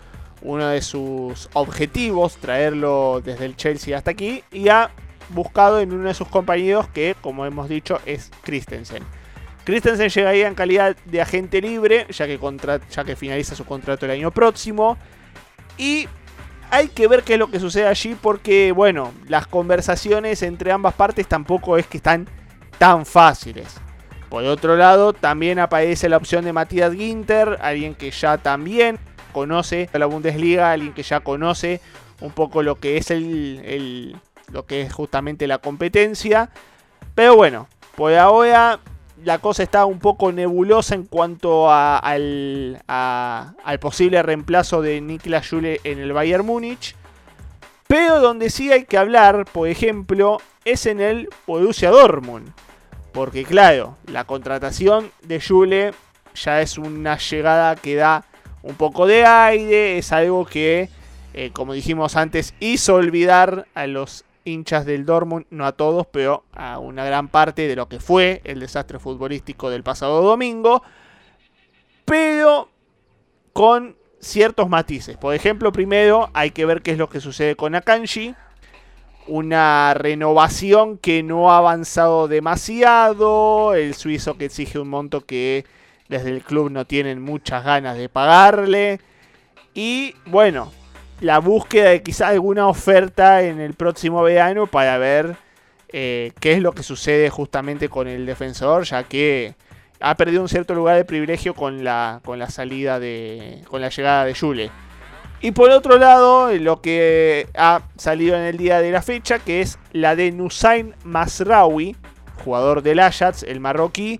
uno 0.41 0.67
de 0.67 0.81
sus 0.81 1.49
objetivos, 1.53 2.37
traerlo 2.37 3.21
desde 3.23 3.45
el 3.45 3.55
Chelsea 3.55 3.97
hasta 3.97 4.11
aquí 4.11 4.43
y 4.51 4.69
a 4.69 4.91
buscado 5.29 5.79
en 5.79 5.93
uno 5.93 6.07
de 6.07 6.13
sus 6.13 6.27
compañeros 6.27 6.87
que, 6.89 7.15
como 7.21 7.45
hemos 7.45 7.69
dicho, 7.69 7.99
es 8.05 8.31
Christensen. 8.43 9.03
Christensen 9.63 10.09
llegaría 10.09 10.47
en 10.47 10.55
calidad 10.55 10.95
de 11.05 11.21
agente 11.21 11.61
libre, 11.61 12.07
ya 12.09 12.25
que, 12.25 12.39
ya 12.89 13.03
que 13.03 13.15
finaliza 13.15 13.55
su 13.55 13.65
contrato 13.65 14.05
el 14.05 14.11
año 14.11 14.31
próximo. 14.31 14.97
Y 15.77 16.07
hay 16.71 16.87
que 16.87 17.07
ver 17.07 17.23
qué 17.23 17.33
es 17.33 17.39
lo 17.39 17.49
que 17.49 17.59
sucede 17.59 17.87
allí 17.87 18.17
porque, 18.19 18.71
bueno, 18.71 19.13
las 19.27 19.47
conversaciones 19.47 20.41
entre 20.41 20.71
ambas 20.71 20.95
partes 20.95 21.27
tampoco 21.27 21.77
es 21.77 21.85
que 21.85 21.97
están 21.97 22.27
tan 22.81 23.05
fáciles. 23.05 23.75
Por 24.27 24.43
otro 24.43 24.75
lado, 24.75 25.13
también 25.13 25.59
aparece 25.59 26.09
la 26.09 26.17
opción 26.17 26.43
de 26.45 26.51
Matías 26.51 26.91
Ginter, 26.91 27.59
alguien 27.61 27.93
que 27.93 28.09
ya 28.09 28.39
también 28.39 28.97
conoce 29.33 29.87
la 29.93 30.07
Bundesliga, 30.07 30.71
alguien 30.71 30.91
que 30.91 31.03
ya 31.03 31.19
conoce 31.19 31.79
un 32.21 32.31
poco 32.31 32.63
lo 32.63 32.79
que 32.79 32.97
es 32.97 33.11
el, 33.11 34.17
lo 34.51 34.65
que 34.65 34.81
es 34.81 34.91
justamente 34.91 35.45
la 35.45 35.59
competencia. 35.59 36.49
Pero 37.13 37.35
bueno, 37.35 37.67
por 37.95 38.15
ahora 38.15 38.79
la 39.23 39.37
cosa 39.37 39.61
está 39.61 39.85
un 39.85 39.99
poco 39.99 40.31
nebulosa 40.31 40.95
en 40.95 41.05
cuanto 41.05 41.71
al 41.71 42.81
posible 43.79 44.23
reemplazo 44.23 44.81
de 44.81 45.01
Niklas 45.01 45.47
Jule 45.47 45.81
en 45.83 45.99
el 45.99 46.13
Bayern 46.13 46.47
Múnich. 46.47 46.95
Pero 47.85 48.21
donde 48.21 48.49
sí 48.49 48.71
hay 48.71 48.85
que 48.85 48.97
hablar, 48.97 49.45
por 49.45 49.67
ejemplo, 49.67 50.39
es 50.65 50.87
en 50.87 50.99
el 50.99 51.29
Borussia 51.45 51.91
Dortmund. 51.91 52.51
Porque 53.11 53.43
claro, 53.43 53.97
la 54.05 54.23
contratación 54.23 55.11
de 55.23 55.41
Jule 55.41 55.93
ya 56.35 56.61
es 56.61 56.77
una 56.77 57.17
llegada 57.17 57.75
que 57.75 57.95
da 57.95 58.25
un 58.63 58.75
poco 58.75 59.07
de 59.07 59.25
aire, 59.25 59.97
es 59.97 60.11
algo 60.11 60.45
que, 60.45 60.89
eh, 61.33 61.51
como 61.51 61.73
dijimos 61.73 62.15
antes, 62.15 62.53
hizo 62.59 62.95
olvidar 62.95 63.67
a 63.73 63.87
los 63.87 64.23
hinchas 64.43 64.85
del 64.85 65.05
Dortmund, 65.05 65.45
no 65.49 65.65
a 65.65 65.73
todos, 65.73 66.07
pero 66.07 66.43
a 66.53 66.79
una 66.79 67.05
gran 67.05 67.27
parte 67.27 67.67
de 67.67 67.75
lo 67.75 67.87
que 67.87 67.99
fue 67.99 68.41
el 68.43 68.59
desastre 68.59 68.99
futbolístico 68.99 69.69
del 69.69 69.83
pasado 69.83 70.21
domingo, 70.21 70.83
pero 72.05 72.69
con 73.53 73.95
ciertos 74.19 74.69
matices. 74.69 75.17
Por 75.17 75.35
ejemplo, 75.35 75.71
primero 75.71 76.29
hay 76.33 76.51
que 76.51 76.65
ver 76.65 76.81
qué 76.81 76.91
es 76.91 76.97
lo 76.97 77.09
que 77.09 77.19
sucede 77.19 77.55
con 77.55 77.75
Akanji, 77.75 78.35
una 79.27 79.93
renovación 79.93 80.97
que 80.97 81.23
no 81.23 81.51
ha 81.51 81.57
avanzado 81.57 82.27
demasiado, 82.27 83.73
el 83.75 83.93
suizo 83.93 84.37
que 84.37 84.45
exige 84.45 84.79
un 84.79 84.89
monto 84.89 85.21
que 85.21 85.65
desde 86.09 86.29
el 86.29 86.43
club 86.43 86.69
no 86.71 86.85
tienen 86.85 87.21
muchas 87.21 87.63
ganas 87.63 87.97
de 87.97 88.09
pagarle. 88.09 88.99
Y 89.73 90.15
bueno, 90.25 90.71
la 91.21 91.39
búsqueda 91.39 91.91
de 91.91 92.03
quizá 92.03 92.29
alguna 92.29 92.67
oferta 92.67 93.43
en 93.43 93.59
el 93.59 93.73
próximo 93.73 94.21
verano 94.23 94.67
para 94.67 94.97
ver 94.97 95.37
eh, 95.89 96.33
qué 96.39 96.53
es 96.53 96.61
lo 96.61 96.73
que 96.73 96.83
sucede 96.83 97.29
justamente 97.29 97.89
con 97.89 98.07
el 98.07 98.25
defensor, 98.25 98.83
ya 98.83 99.03
que 99.03 99.55
ha 100.01 100.15
perdido 100.17 100.41
un 100.41 100.49
cierto 100.49 100.73
lugar 100.73 100.97
de 100.97 101.05
privilegio 101.05 101.53
con 101.53 101.83
la, 101.83 102.19
con 102.25 102.39
la 102.39 102.49
salida 102.49 102.99
de. 102.99 103.61
con 103.69 103.81
la 103.81 103.89
llegada 103.89 104.25
de 104.25 104.35
Jule. 104.35 104.71
Y 105.41 105.51
por 105.51 105.71
otro 105.71 105.97
lado, 105.97 106.51
lo 106.53 106.81
que 106.81 107.47
ha 107.57 107.81
salido 107.97 108.35
en 108.35 108.43
el 108.43 108.57
día 108.57 108.79
de 108.79 108.91
la 108.91 109.01
fecha, 109.01 109.39
que 109.39 109.61
es 109.61 109.79
la 109.91 110.15
de 110.15 110.31
Nusain 110.31 110.93
Masraoui, 111.03 111.95
jugador 112.43 112.83
del 112.83 112.99
Ajax, 112.99 113.43
el 113.43 113.59
marroquí, 113.59 114.19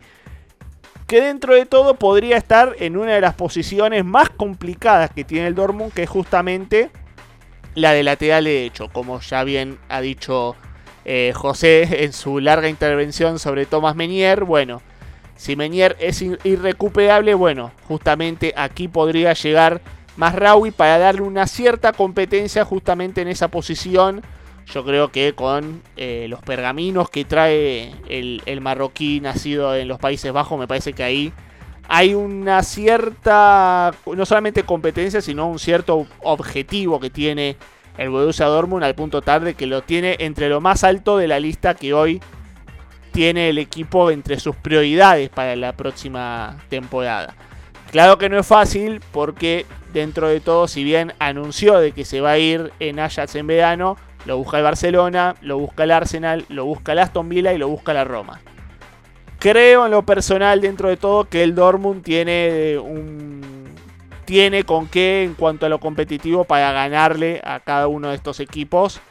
que 1.05 1.21
dentro 1.21 1.53
de 1.53 1.65
todo 1.67 1.95
podría 1.95 2.37
estar 2.37 2.75
en 2.79 2.97
una 2.97 3.13
de 3.13 3.21
las 3.21 3.35
posiciones 3.35 4.03
más 4.03 4.29
complicadas 4.29 5.11
que 5.11 5.23
tiene 5.23 5.47
el 5.47 5.55
Dortmund, 5.55 5.93
que 5.93 6.03
es 6.03 6.09
justamente 6.09 6.89
la 7.75 7.91
de 7.93 8.03
lateral 8.03 8.45
derecho, 8.45 8.89
como 8.91 9.19
ya 9.19 9.43
bien 9.43 9.77
ha 9.89 10.01
dicho 10.01 10.55
eh, 11.05 11.33
José 11.35 11.87
en 12.03 12.13
su 12.13 12.39
larga 12.39 12.67
intervención 12.67 13.37
sobre 13.39 13.65
Thomas 13.67 13.95
Menier. 13.95 14.43
Bueno, 14.43 14.81
si 15.35 15.55
Menier 15.55 15.97
es 15.99 16.21
ir- 16.23 16.39
irrecuperable, 16.45 17.33
bueno, 17.35 17.71
justamente 17.87 18.53
aquí 18.57 18.87
podría 18.87 19.33
llegar 19.33 19.81
Masraoui 20.17 20.71
para 20.71 20.97
darle 20.97 21.21
una 21.21 21.47
cierta 21.47 21.93
competencia 21.93 22.65
justamente 22.65 23.21
en 23.21 23.27
esa 23.27 23.49
posición. 23.49 24.21
Yo 24.67 24.85
creo 24.85 25.11
que 25.11 25.33
con 25.33 25.81
eh, 25.97 26.27
los 26.29 26.41
pergaminos 26.41 27.09
que 27.09 27.25
trae 27.25 27.93
el, 28.07 28.41
el 28.45 28.61
marroquí 28.61 29.19
nacido 29.19 29.75
en 29.75 29.87
los 29.87 29.99
Países 29.99 30.31
Bajos, 30.31 30.59
me 30.59 30.67
parece 30.67 30.93
que 30.93 31.03
ahí 31.03 31.33
hay 31.87 32.13
una 32.13 32.63
cierta, 32.63 33.91
no 34.05 34.25
solamente 34.25 34.63
competencia, 34.63 35.21
sino 35.21 35.49
un 35.49 35.59
cierto 35.59 36.07
objetivo 36.21 36.99
que 36.99 37.09
tiene 37.09 37.57
el 37.97 38.09
Borussia 38.09 38.45
Dortmund 38.45 38.83
al 38.83 38.95
punto 38.95 39.21
tal 39.21 39.43
de 39.43 39.55
que 39.55 39.65
lo 39.65 39.81
tiene 39.81 40.15
entre 40.19 40.47
lo 40.47 40.61
más 40.61 40.85
alto 40.85 41.17
de 41.17 41.27
la 41.27 41.39
lista 41.39 41.73
que 41.73 41.93
hoy 41.93 42.21
tiene 43.11 43.49
el 43.49 43.57
equipo 43.57 44.09
entre 44.09 44.39
sus 44.39 44.55
prioridades 44.55 45.29
para 45.29 45.55
la 45.55 45.73
próxima 45.73 46.57
temporada. 46.69 47.35
Claro 47.91 48.17
que 48.17 48.29
no 48.29 48.39
es 48.39 48.47
fácil 48.47 49.01
porque 49.11 49.65
dentro 49.93 50.27
de 50.27 50.39
todo, 50.39 50.67
si 50.67 50.83
bien 50.83 51.13
anunció 51.19 51.79
de 51.79 51.91
que 51.91 52.05
se 52.05 52.21
va 52.21 52.31
a 52.31 52.37
ir 52.37 52.71
en 52.79 52.99
Ajax 52.99 53.35
en 53.35 53.47
verano, 53.47 53.97
lo 54.25 54.37
busca 54.37 54.57
el 54.57 54.63
Barcelona, 54.63 55.35
lo 55.41 55.57
busca 55.57 55.83
el 55.83 55.91
Arsenal, 55.91 56.45
lo 56.49 56.65
busca 56.65 56.91
el 56.91 56.99
Aston 56.99 57.29
Villa 57.29 57.53
y 57.53 57.57
lo 57.57 57.67
busca 57.67 57.93
la 57.93 58.03
Roma. 58.03 58.39
Creo 59.39 59.85
en 59.85 59.91
lo 59.91 60.05
personal 60.05 60.61
dentro 60.61 60.89
de 60.89 60.97
todo 60.97 61.27
que 61.27 61.43
el 61.43 61.55
Dortmund 61.55 62.03
tiene 62.03 62.77
un 62.77 63.41
tiene 64.25 64.63
con 64.63 64.87
qué 64.87 65.23
en 65.23 65.33
cuanto 65.33 65.65
a 65.65 65.69
lo 65.69 65.79
competitivo 65.79 66.43
para 66.45 66.71
ganarle 66.71 67.41
a 67.43 67.59
cada 67.59 67.87
uno 67.87 68.09
de 68.09 68.15
estos 68.15 68.39
equipos. 68.39 69.01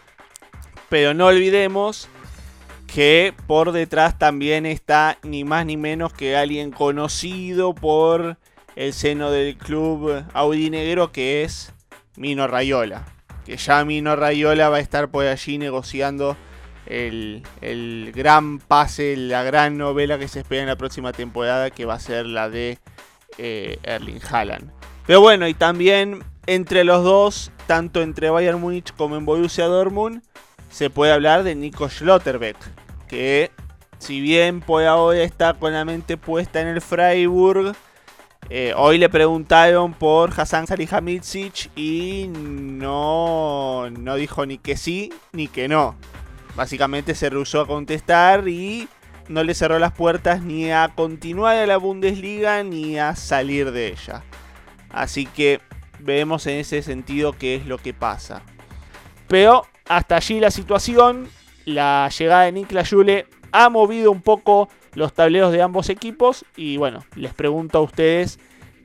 Pero 0.88 1.14
no 1.14 1.26
olvidemos 1.26 2.08
que 2.86 3.34
por 3.46 3.72
detrás 3.72 4.18
también 4.18 4.66
está 4.66 5.18
ni 5.22 5.44
más 5.44 5.66
ni 5.66 5.76
menos 5.76 6.12
que 6.12 6.36
alguien 6.36 6.70
conocido 6.70 7.74
por 7.74 8.38
el 8.76 8.92
seno 8.92 9.30
del 9.30 9.56
club 9.56 10.24
audinegro 10.32 11.12
que 11.12 11.42
es 11.42 11.72
Mino 12.16 12.46
Rayola. 12.46 13.04
Que 13.44 13.56
ya 13.56 13.84
Mino 13.84 14.16
Rayola 14.16 14.68
va 14.68 14.76
a 14.76 14.80
estar 14.80 15.10
por 15.10 15.26
allí 15.26 15.58
negociando 15.58 16.36
el, 16.86 17.42
el 17.60 18.12
gran 18.14 18.58
pase, 18.58 19.16
la 19.16 19.42
gran 19.42 19.78
novela 19.78 20.18
que 20.18 20.28
se 20.28 20.40
espera 20.40 20.62
en 20.62 20.68
la 20.68 20.76
próxima 20.76 21.12
temporada 21.12 21.70
que 21.70 21.84
va 21.84 21.94
a 21.94 22.00
ser 22.00 22.26
la 22.26 22.50
de 22.50 22.78
eh, 23.38 23.78
Erling 23.82 24.20
Haaland. 24.30 24.70
Pero 25.06 25.20
bueno, 25.20 25.48
y 25.48 25.54
también 25.54 26.22
entre 26.46 26.84
los 26.84 27.04
dos, 27.04 27.52
tanto 27.66 28.02
entre 28.02 28.30
Bayern 28.30 28.60
Múnich 28.60 28.94
como 28.94 29.16
en 29.16 29.24
Borussia 29.24 29.66
Dortmund, 29.66 30.22
se 30.70 30.90
puede 30.90 31.12
hablar 31.12 31.42
de 31.42 31.54
Nico 31.54 31.88
Schlotterbeck, 31.88 32.56
que 33.08 33.50
si 33.98 34.20
bien 34.20 34.60
por 34.60 34.84
ahora 34.84 35.22
está 35.22 35.54
con 35.54 35.72
la 35.72 35.84
mente 35.84 36.16
puesta 36.16 36.60
en 36.60 36.68
el 36.68 36.80
Freiburg, 36.80 37.74
eh, 38.52 38.74
hoy 38.76 38.98
le 38.98 39.08
preguntaron 39.08 39.94
por 39.94 40.32
Hassan 40.36 40.66
Salihamidzic 40.66 41.70
y 41.76 42.26
no, 42.28 43.88
no 43.90 44.16
dijo 44.16 44.44
ni 44.44 44.58
que 44.58 44.76
sí 44.76 45.12
ni 45.32 45.46
que 45.46 45.68
no. 45.68 45.94
Básicamente 46.56 47.14
se 47.14 47.30
rehusó 47.30 47.60
a 47.60 47.66
contestar 47.68 48.48
y 48.48 48.88
no 49.28 49.44
le 49.44 49.54
cerró 49.54 49.78
las 49.78 49.92
puertas 49.92 50.42
ni 50.42 50.72
a 50.72 50.90
continuar 50.96 51.58
a 51.58 51.66
la 51.66 51.76
Bundesliga 51.76 52.64
ni 52.64 52.98
a 52.98 53.14
salir 53.14 53.70
de 53.70 53.86
ella. 53.86 54.24
Así 54.90 55.26
que 55.26 55.60
veremos 56.00 56.44
en 56.48 56.56
ese 56.56 56.82
sentido 56.82 57.34
qué 57.38 57.54
es 57.54 57.66
lo 57.66 57.78
que 57.78 57.94
pasa. 57.94 58.42
Pero 59.28 59.64
hasta 59.88 60.16
allí 60.16 60.40
la 60.40 60.50
situación, 60.50 61.28
la 61.66 62.10
llegada 62.18 62.42
de 62.42 62.52
Niklas 62.52 62.90
Jule 62.90 63.28
ha 63.52 63.68
movido 63.68 64.10
un 64.10 64.22
poco 64.22 64.68
los 64.94 65.12
tableros 65.12 65.52
de 65.52 65.62
ambos 65.62 65.88
equipos 65.88 66.44
y 66.56 66.76
bueno, 66.76 67.04
les 67.14 67.34
pregunto 67.34 67.78
a 67.78 67.82
ustedes 67.82 68.38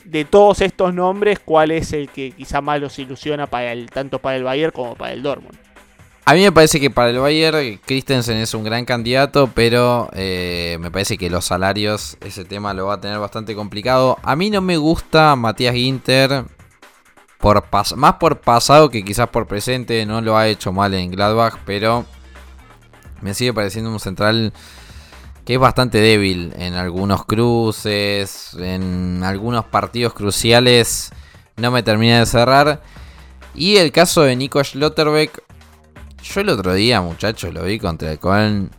de 0.03 0.23
todos 0.23 0.61
estos 0.61 0.93
nombres 0.93 1.39
cuál 1.39 1.71
es 1.71 1.91
el 1.93 2.09
que 2.09 2.31
quizá 2.31 2.61
más 2.61 2.79
los 2.79 2.97
ilusiona 2.99 3.47
para 3.47 3.71
el 3.71 3.89
tanto 3.89 4.19
para 4.19 4.37
el 4.37 4.43
Bayern 4.43 4.71
como 4.71 4.95
para 4.95 5.13
el 5.13 5.23
Dortmund. 5.23 5.57
A 6.27 6.33
mí 6.33 6.41
me 6.41 6.51
parece 6.51 6.79
que 6.79 6.89
para 6.89 7.11
el 7.11 7.19
Bayern 7.19 7.79
Christensen 7.85 8.37
es 8.37 8.55
un 8.55 8.63
gran 8.63 8.85
candidato, 8.85 9.47
pero 9.53 10.09
eh, 10.13 10.77
me 10.79 10.89
parece 10.89 11.19
que 11.19 11.29
los 11.29 11.45
salarios, 11.45 12.17
ese 12.21 12.45
tema 12.45 12.73
lo 12.73 12.87
va 12.87 12.95
a 12.95 13.01
tener 13.01 13.19
bastante 13.19 13.53
complicado. 13.53 14.17
A 14.23 14.35
mí 14.35 14.49
no 14.49 14.59
me 14.61 14.77
gusta 14.77 15.35
Matías 15.35 15.75
Ginter, 15.75 16.45
por 17.37 17.63
más 17.95 18.13
por 18.15 18.39
pasado 18.41 18.89
que 18.89 19.03
quizás 19.03 19.29
por 19.29 19.45
presente, 19.45 20.03
no 20.07 20.19
lo 20.19 20.35
ha 20.35 20.47
hecho 20.47 20.73
mal 20.73 20.95
en 20.95 21.11
Gladbach, 21.11 21.59
pero 21.63 22.05
me 23.21 23.35
sigue 23.35 23.53
pareciendo 23.53 23.91
un 23.91 23.99
central 23.99 24.51
que 25.45 25.53
es 25.53 25.59
bastante 25.59 25.99
débil 25.99 26.53
en 26.57 26.73
algunos 26.73 27.25
cruces, 27.25 28.55
en 28.59 29.23
algunos 29.23 29.65
partidos 29.65 30.13
cruciales, 30.13 31.11
no 31.57 31.69
me 31.71 31.83
termina 31.83 32.19
de 32.19 32.25
cerrar. 32.25 32.81
Y 33.53 33.77
el 33.77 33.91
caso 33.91 34.23
de 34.23 34.35
Nico 34.35 34.63
Schlotterbeck, 34.63 35.43
yo 36.23 36.41
el 36.41 36.49
otro 36.49 36.73
día, 36.73 36.99
muchachos, 37.01 37.53
lo 37.53 37.63
vi 37.63 37.79
contra 37.79 38.11
el 38.11 38.19
Köln. 38.19 38.71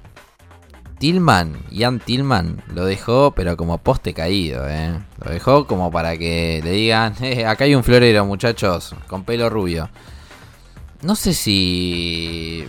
Tillman, 0.99 1.57
Ian 1.71 2.01
Tillman, 2.01 2.63
lo 2.75 2.85
dejó, 2.87 3.33
pero 3.37 3.57
como 3.57 3.79
poste 3.79 4.15
caído, 4.15 4.67
¿eh? 4.69 4.99
Lo 5.23 5.31
dejó 5.31 5.67
como 5.67 5.91
para 5.91 6.17
que 6.17 6.61
le 6.65 6.71
digan, 6.71 7.15
"Eh, 7.21 7.45
acá 7.47 7.65
hay 7.65 7.75
un 7.75 7.85
florero, 7.85 8.25
muchachos, 8.25 8.95
con 9.07 9.25
pelo 9.25 9.51
rubio. 9.51 9.91
No 11.03 11.15
sé 11.15 11.35
si 11.35 12.67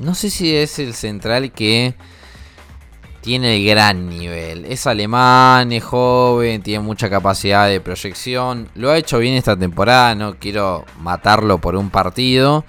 no 0.00 0.14
sé 0.14 0.30
si 0.30 0.54
es 0.54 0.78
el 0.78 0.94
central 0.94 1.52
que 1.52 1.94
tiene 3.20 3.56
el 3.56 3.66
gran 3.66 4.08
nivel. 4.08 4.64
Es 4.64 4.86
alemán, 4.86 5.72
es 5.72 5.84
joven, 5.84 6.62
tiene 6.62 6.84
mucha 6.84 7.10
capacidad 7.10 7.68
de 7.68 7.80
proyección. 7.80 8.68
Lo 8.74 8.90
ha 8.90 8.98
hecho 8.98 9.18
bien 9.18 9.34
esta 9.34 9.56
temporada, 9.56 10.14
no 10.14 10.36
quiero 10.38 10.84
matarlo 11.00 11.58
por 11.58 11.76
un 11.76 11.90
partido. 11.90 12.64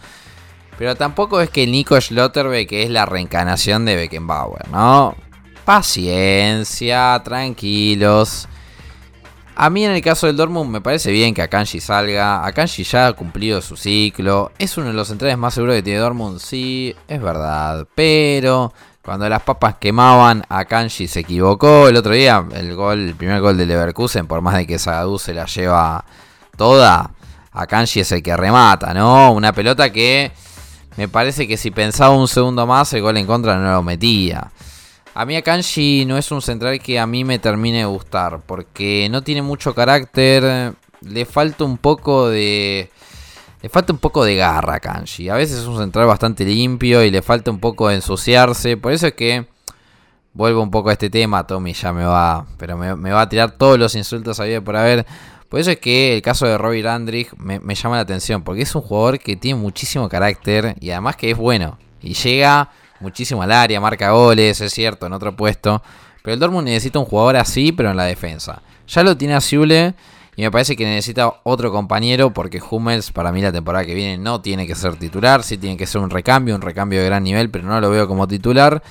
Pero 0.78 0.96
tampoco 0.96 1.42
es 1.42 1.50
que 1.50 1.68
Nico 1.68 2.00
Schlotterbeck 2.00 2.72
es 2.72 2.90
la 2.90 3.06
reencarnación 3.06 3.86
de 3.86 3.96
Beckenbauer, 3.96 4.68
¿no? 4.70 5.16
Paciencia, 5.64 7.22
tranquilos. 7.24 8.48
A 9.56 9.70
mí 9.70 9.86
en 9.86 9.92
el 9.92 10.02
caso 10.02 10.26
del 10.26 10.38
Dortmund 10.38 10.72
me 10.72 10.82
parece 10.82 11.12
bien 11.12 11.36
que 11.36 11.44
Akanji 11.44 11.80
salga. 11.80 12.44
Akanji 12.46 12.84
ya 12.84 13.08
ha 13.08 13.14
cumplido 13.14 13.62
su 13.62 13.78
ciclo. 13.78 14.52
Es 14.58 14.76
uno 14.78 14.88
de 14.88 14.94
los 14.94 15.10
centrales 15.10 15.38
más 15.38 15.54
seguros 15.54 15.76
que 15.76 15.84
tiene 15.84 16.00
Dortmund, 16.00 16.40
sí, 16.40 16.96
es 17.08 17.22
verdad. 17.22 17.88
Pero 17.94 18.74
cuando 19.04 19.28
las 19.28 19.42
papas 19.42 19.76
quemaban, 19.80 20.44
Akanji 20.48 21.08
se 21.08 21.22
equivocó. 21.22 21.88
El 21.88 21.98
otro 21.98 22.14
día, 22.14 22.46
el 22.54 22.76
gol, 22.76 23.00
el 23.10 23.16
primer 23.16 23.42
gol 23.42 23.58
de 23.58 23.66
Leverkusen, 23.66 24.28
por 24.28 24.42
más 24.42 24.56
de 24.56 24.68
que 24.68 24.78
Zagadou 24.78 25.18
se 25.18 25.34
la 25.34 25.46
lleva 25.46 26.06
toda, 26.56 27.12
Akanji 27.52 28.02
es 28.02 28.12
el 28.12 28.22
que 28.22 28.38
remata, 28.38 28.94
¿no? 28.94 29.32
Una 29.34 29.54
pelota 29.54 29.92
que 29.92 30.32
me 30.98 31.08
parece 31.08 31.48
que 31.48 31.58
si 31.58 31.72
pensaba 31.72 32.16
un 32.16 32.28
segundo 32.28 32.68
más, 32.68 32.94
el 32.94 33.02
gol 33.02 33.18
en 33.18 33.26
contra 33.26 33.58
no 33.58 33.72
lo 33.72 33.84
metía. 33.84 34.52
A 35.14 35.26
mí 35.26 35.36
Akanji 35.36 36.06
no 36.06 36.18
es 36.18 36.32
un 36.32 36.42
central 36.42 36.80
que 36.80 37.00
a 37.00 37.08
mí 37.08 37.24
me 37.24 37.40
termine 37.40 37.80
de 37.80 37.86
gustar, 37.86 38.40
porque 38.46 39.08
no 39.10 39.24
tiene 39.24 39.42
mucho 39.42 39.74
carácter, 39.74 40.74
le 41.02 41.26
falta 41.26 41.64
un 41.64 41.78
poco 41.78 42.30
de... 42.30 42.92
Le 43.62 43.70
falta 43.70 43.94
un 43.94 44.00
poco 44.00 44.24
de 44.26 44.36
garra 44.36 44.76
a 44.76 44.80
Kanji. 44.80 45.30
A 45.30 45.36
veces 45.36 45.60
es 45.60 45.66
un 45.66 45.78
central 45.78 46.08
bastante 46.08 46.44
limpio 46.44 47.04
y 47.04 47.12
le 47.12 47.22
falta 47.22 47.52
un 47.52 47.60
poco 47.60 47.90
de 47.90 47.96
ensuciarse. 47.96 48.76
Por 48.78 48.92
eso 48.92 49.08
es 49.08 49.14
que 49.14 49.46
vuelvo 50.34 50.64
un 50.64 50.72
poco 50.72 50.90
a 50.90 50.94
este 50.94 51.10
tema. 51.10 51.46
Tommy 51.46 51.74
ya 51.74 51.94
me 51.94 52.04
va, 52.04 52.46
pero 52.58 52.76
me, 52.78 53.12
va 53.12 53.22
a 53.22 53.30
tirar 53.30 53.52
todos 53.52 53.78
los 53.78 53.94
insultos 53.96 54.40
a 54.40 54.46
vida 54.46 54.62
por 54.62 54.76
haber. 54.76 55.06
Por 55.48 55.60
eso 55.60 55.70
es 55.70 55.78
que 55.78 56.16
el 56.16 56.22
caso 56.24 56.48
de 56.48 56.58
Robbie 56.58 56.82
Landrich 56.82 57.34
me, 57.38 57.60
me, 57.60 57.76
llama 57.76 57.98
la 57.98 58.02
atención. 58.02 58.42
Porque 58.42 58.64
es 58.64 58.74
un 58.74 58.82
jugador 58.82 59.20
que 59.20 59.36
tiene 59.36 59.60
muchísimo 59.60 60.10
carácter 60.10 60.76
y 60.80 60.90
además 60.90 61.16
que 61.16 61.30
es 61.30 61.38
bueno. 61.38 61.78
Y 62.02 62.16
llega 62.16 62.72
muchísimo 63.00 63.44
al 63.44 63.52
área, 63.52 63.80
marca 63.80 64.12
goles, 64.12 64.60
es 64.60 64.74
cierto, 64.74 65.06
en 65.06 65.14
otro 65.14 65.36
puesto. 65.36 65.84
Pero 66.24 66.34
el 66.34 66.40
Dortmund 66.40 66.66
necesita 66.66 66.98
un 66.98 67.06
jugador 67.06 67.38
así, 67.38 67.72
pero 67.72 67.92
en 67.92 67.98
la 67.98 68.06
defensa. 68.06 68.64
Ya 68.88 69.04
lo 69.04 69.16
tiene 69.16 69.36
a 69.36 69.42
Zule 69.42 69.94
y 70.36 70.44
me 70.44 70.52
parece 70.52 70.76
que 70.76 70.86
necesita 70.86 71.34
otro 71.44 71.72
compañero 71.72 72.34
porque 72.34 72.62
Hummels 72.62 73.12
para 73.12 73.32
mí 73.32 73.42
la 73.42 73.52
temporada 73.52 73.86
que 73.86 73.94
viene 73.94 74.18
no 74.18 74.42
tiene 74.42 74.66
que 74.66 74.76
ser 74.76 74.96
titular, 74.96 75.44
sí 75.44 75.58
tiene 75.58 75.78
que 75.78 75.86
ser 75.86 76.02
un 76.02 76.10
recambio, 76.10 76.56
un 76.56 76.62
recambio 76.62 77.00
de 77.00 77.06
gran 77.06 77.24
nivel, 77.24 77.50
pero 77.50 77.68
no 77.68 77.82
lo 77.82 77.90
veo 77.90 78.08
como 78.08 78.28
titular. 78.28 78.82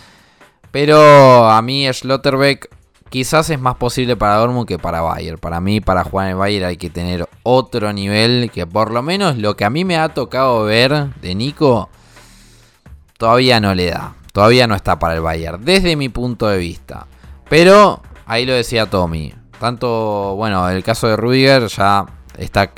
Pero 0.71 1.51
a 1.51 1.61
mí 1.63 1.87
Schlotterbeck 1.91 2.69
quizás 3.09 3.51
es 3.51 3.59
más 3.59 3.77
posible 3.77 4.17
para 4.17 4.37
Dortmund 4.37 4.69
que 4.69 4.79
para 4.79 5.01
Bayern. 5.01 5.39
Para 5.39 5.61
mí, 5.61 5.81
para 5.81 6.05
jugar 6.05 6.31
en 6.31 6.39
Bayern 6.39 6.67
hay 6.67 6.77
que 6.77 6.91
tener 6.91 7.29
otro 7.43 7.93
nivel 7.93 8.51
que 8.53 8.67
por 8.67 8.93
lo 8.93 9.03
menos 9.03 9.37
lo 9.37 9.57
que 9.57 9.65
a 9.65 9.71
mí 9.71 9.85
me 9.85 9.97
ha 9.97 10.11
tocado 10.11 10.65
ver 10.65 11.15
de 11.17 11.35
Nico 11.35 11.89
todavía 13.21 13.61
no 13.61 13.75
le 13.75 13.91
da. 13.91 14.15
Todavía 14.33 14.67
no 14.67 14.75
está 14.75 14.99
para 14.99 15.15
el 15.15 15.21
Bayern, 15.21 15.65
desde 15.65 15.97
mi 15.97 16.09
punto 16.09 16.49
de 16.49 16.59
vista. 16.59 17.07
Pero, 17.49 18.01
ahí 18.27 18.47
lo 18.47 18.55
decía 18.55 18.89
Tommy. 18.89 19.35
Tanto, 19.61 20.37
bueno, 20.37 20.71
el 20.71 20.83
caso 20.83 21.07
de 21.07 21.17
Rudiger 21.17 21.67
ya 21.67 22.07
está 22.39 22.71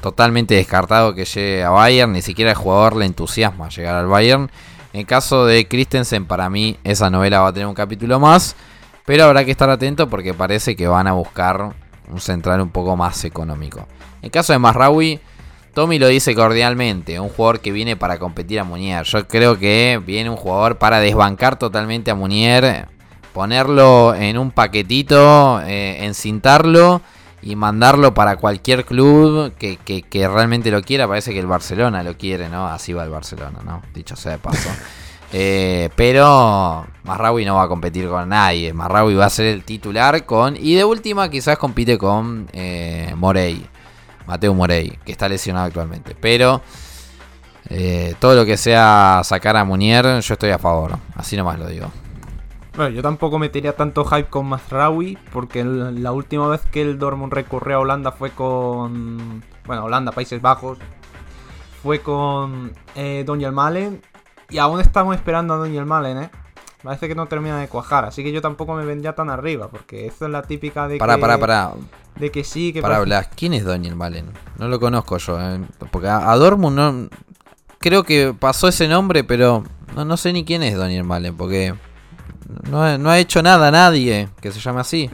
totalmente 0.00 0.54
descartado 0.54 1.14
que 1.14 1.26
llegue 1.26 1.62
a 1.62 1.68
Bayern. 1.68 2.10
Ni 2.10 2.22
siquiera 2.22 2.52
el 2.52 2.56
jugador 2.56 2.96
le 2.96 3.04
entusiasma 3.04 3.68
llegar 3.68 3.96
al 3.96 4.06
Bayern. 4.06 4.50
En 4.94 5.00
el 5.00 5.06
caso 5.06 5.44
de 5.44 5.68
Christensen, 5.68 6.24
para 6.24 6.48
mí 6.48 6.78
esa 6.84 7.10
novela 7.10 7.40
va 7.40 7.48
a 7.48 7.52
tener 7.52 7.66
un 7.66 7.74
capítulo 7.74 8.18
más. 8.18 8.56
Pero 9.04 9.24
habrá 9.24 9.44
que 9.44 9.50
estar 9.50 9.68
atento 9.68 10.08
porque 10.08 10.32
parece 10.32 10.74
que 10.74 10.86
van 10.86 11.06
a 11.06 11.12
buscar 11.12 11.74
un 12.10 12.20
central 12.20 12.62
un 12.62 12.70
poco 12.70 12.96
más 12.96 13.26
económico. 13.26 13.80
En 14.20 14.26
el 14.26 14.30
caso 14.30 14.54
de 14.54 14.58
Masraoui, 14.58 15.20
Tommy 15.74 15.98
lo 15.98 16.08
dice 16.08 16.34
cordialmente, 16.34 17.20
un 17.20 17.28
jugador 17.28 17.60
que 17.60 17.72
viene 17.72 17.94
para 17.94 18.18
competir 18.18 18.58
a 18.58 18.64
Munier. 18.64 19.04
Yo 19.04 19.28
creo 19.28 19.58
que 19.58 20.00
viene 20.02 20.30
un 20.30 20.36
jugador 20.36 20.78
para 20.78 20.98
desbancar 21.00 21.58
totalmente 21.58 22.10
a 22.10 22.14
Munier, 22.14 22.88
ponerlo 23.32 24.14
en 24.14 24.38
un 24.38 24.50
paquetito, 24.50 25.60
eh, 25.62 26.04
encintarlo 26.04 27.02
y 27.42 27.56
mandarlo 27.56 28.14
para 28.14 28.36
cualquier 28.36 28.84
club 28.84 29.52
que, 29.56 30.28
realmente 30.28 30.70
lo 30.70 30.82
quiera. 30.82 31.08
Parece 31.08 31.32
que 31.32 31.40
el 31.40 31.46
Barcelona 31.46 32.02
lo 32.02 32.16
quiere, 32.16 32.48
¿no? 32.48 32.68
Así 32.68 32.92
va 32.92 33.04
el 33.04 33.10
Barcelona, 33.10 33.58
¿no? 33.64 33.82
Dicho 33.94 34.16
sea 34.16 34.32
de 34.32 34.38
paso. 34.38 34.68
Eh, 35.34 35.88
pero 35.96 36.86
Marraui 37.04 37.46
no 37.46 37.54
va 37.54 37.62
a 37.62 37.68
competir 37.68 38.06
con 38.06 38.28
nadie. 38.28 38.74
Marraui 38.74 39.14
va 39.14 39.24
a 39.24 39.30
ser 39.30 39.46
el 39.46 39.64
titular 39.64 40.26
con... 40.26 40.58
Y 40.58 40.74
de 40.74 40.84
última 40.84 41.30
quizás 41.30 41.56
compite 41.56 41.96
con 41.96 42.50
eh, 42.52 43.14
Morey. 43.16 43.66
Mateo 44.26 44.52
Morey, 44.52 44.98
que 45.06 45.12
está 45.12 45.30
lesionado 45.30 45.68
actualmente. 45.68 46.14
Pero 46.20 46.60
eh, 47.70 48.14
todo 48.20 48.34
lo 48.34 48.44
que 48.44 48.58
sea 48.58 49.22
sacar 49.24 49.56
a 49.56 49.64
Munier, 49.64 50.20
yo 50.20 50.34
estoy 50.34 50.50
a 50.50 50.58
favor. 50.58 50.98
Así 51.16 51.34
nomás 51.34 51.58
lo 51.58 51.66
digo. 51.66 51.90
Bueno, 52.74 52.94
yo 52.94 53.02
tampoco 53.02 53.38
metería 53.38 53.76
tanto 53.76 54.04
hype 54.04 54.30
con 54.30 54.46
Mazraoui, 54.46 55.18
porque 55.30 55.62
la 55.62 56.12
última 56.12 56.48
vez 56.48 56.62
que 56.62 56.80
el 56.80 56.98
Dortmund 56.98 57.32
recurrió 57.32 57.76
a 57.76 57.80
Holanda 57.80 58.12
fue 58.12 58.30
con. 58.30 59.42
Bueno, 59.66 59.84
Holanda, 59.84 60.12
Países 60.12 60.40
Bajos. 60.40 60.78
Fue 61.82 62.00
con 62.00 62.72
eh, 62.94 63.26
Malen. 63.52 64.00
Y 64.48 64.58
aún 64.58 64.80
estamos 64.80 65.14
esperando 65.16 65.54
a 65.54 65.56
Doña 65.58 65.84
Malen, 65.84 66.22
¿eh? 66.22 66.30
Parece 66.82 67.08
que 67.08 67.14
no 67.14 67.26
termina 67.26 67.60
de 67.60 67.68
cuajar, 67.68 68.04
así 68.04 68.24
que 68.24 68.32
yo 68.32 68.42
tampoco 68.42 68.74
me 68.74 68.84
vendría 68.84 69.14
tan 69.14 69.30
arriba, 69.30 69.68
porque 69.68 70.06
eso 70.06 70.24
es 70.24 70.32
la 70.32 70.42
típica 70.42 70.88
de 70.88 70.98
para, 70.98 71.14
que... 71.14 71.20
Para, 71.20 71.38
para, 71.38 71.72
De 72.16 72.32
que 72.32 72.42
sí, 72.42 72.72
que... 72.72 72.82
Para 72.82 72.96
hablar, 72.96 73.30
¿quién 73.36 73.54
es 73.54 73.64
Daniel 73.64 73.94
Malen? 73.94 74.26
No 74.58 74.66
lo 74.66 74.80
conozco 74.80 75.16
yo, 75.18 75.40
eh. 75.40 75.60
porque 75.92 76.08
a, 76.08 76.34
Dortmund 76.34 76.76
no... 76.76 77.08
Creo 77.78 78.02
que 78.02 78.34
pasó 78.36 78.66
ese 78.66 78.88
nombre, 78.88 79.22
pero 79.22 79.62
no, 79.94 80.04
no 80.04 80.16
sé 80.16 80.32
ni 80.32 80.44
quién 80.44 80.64
es 80.64 80.76
Daniel 80.76 81.04
Malen, 81.04 81.36
porque 81.36 81.74
no, 82.70 82.98
no 82.98 83.10
ha 83.10 83.18
hecho 83.18 83.42
nada 83.42 83.70
nadie 83.70 84.28
que 84.40 84.52
se 84.52 84.60
llame 84.60 84.80
así. 84.80 85.10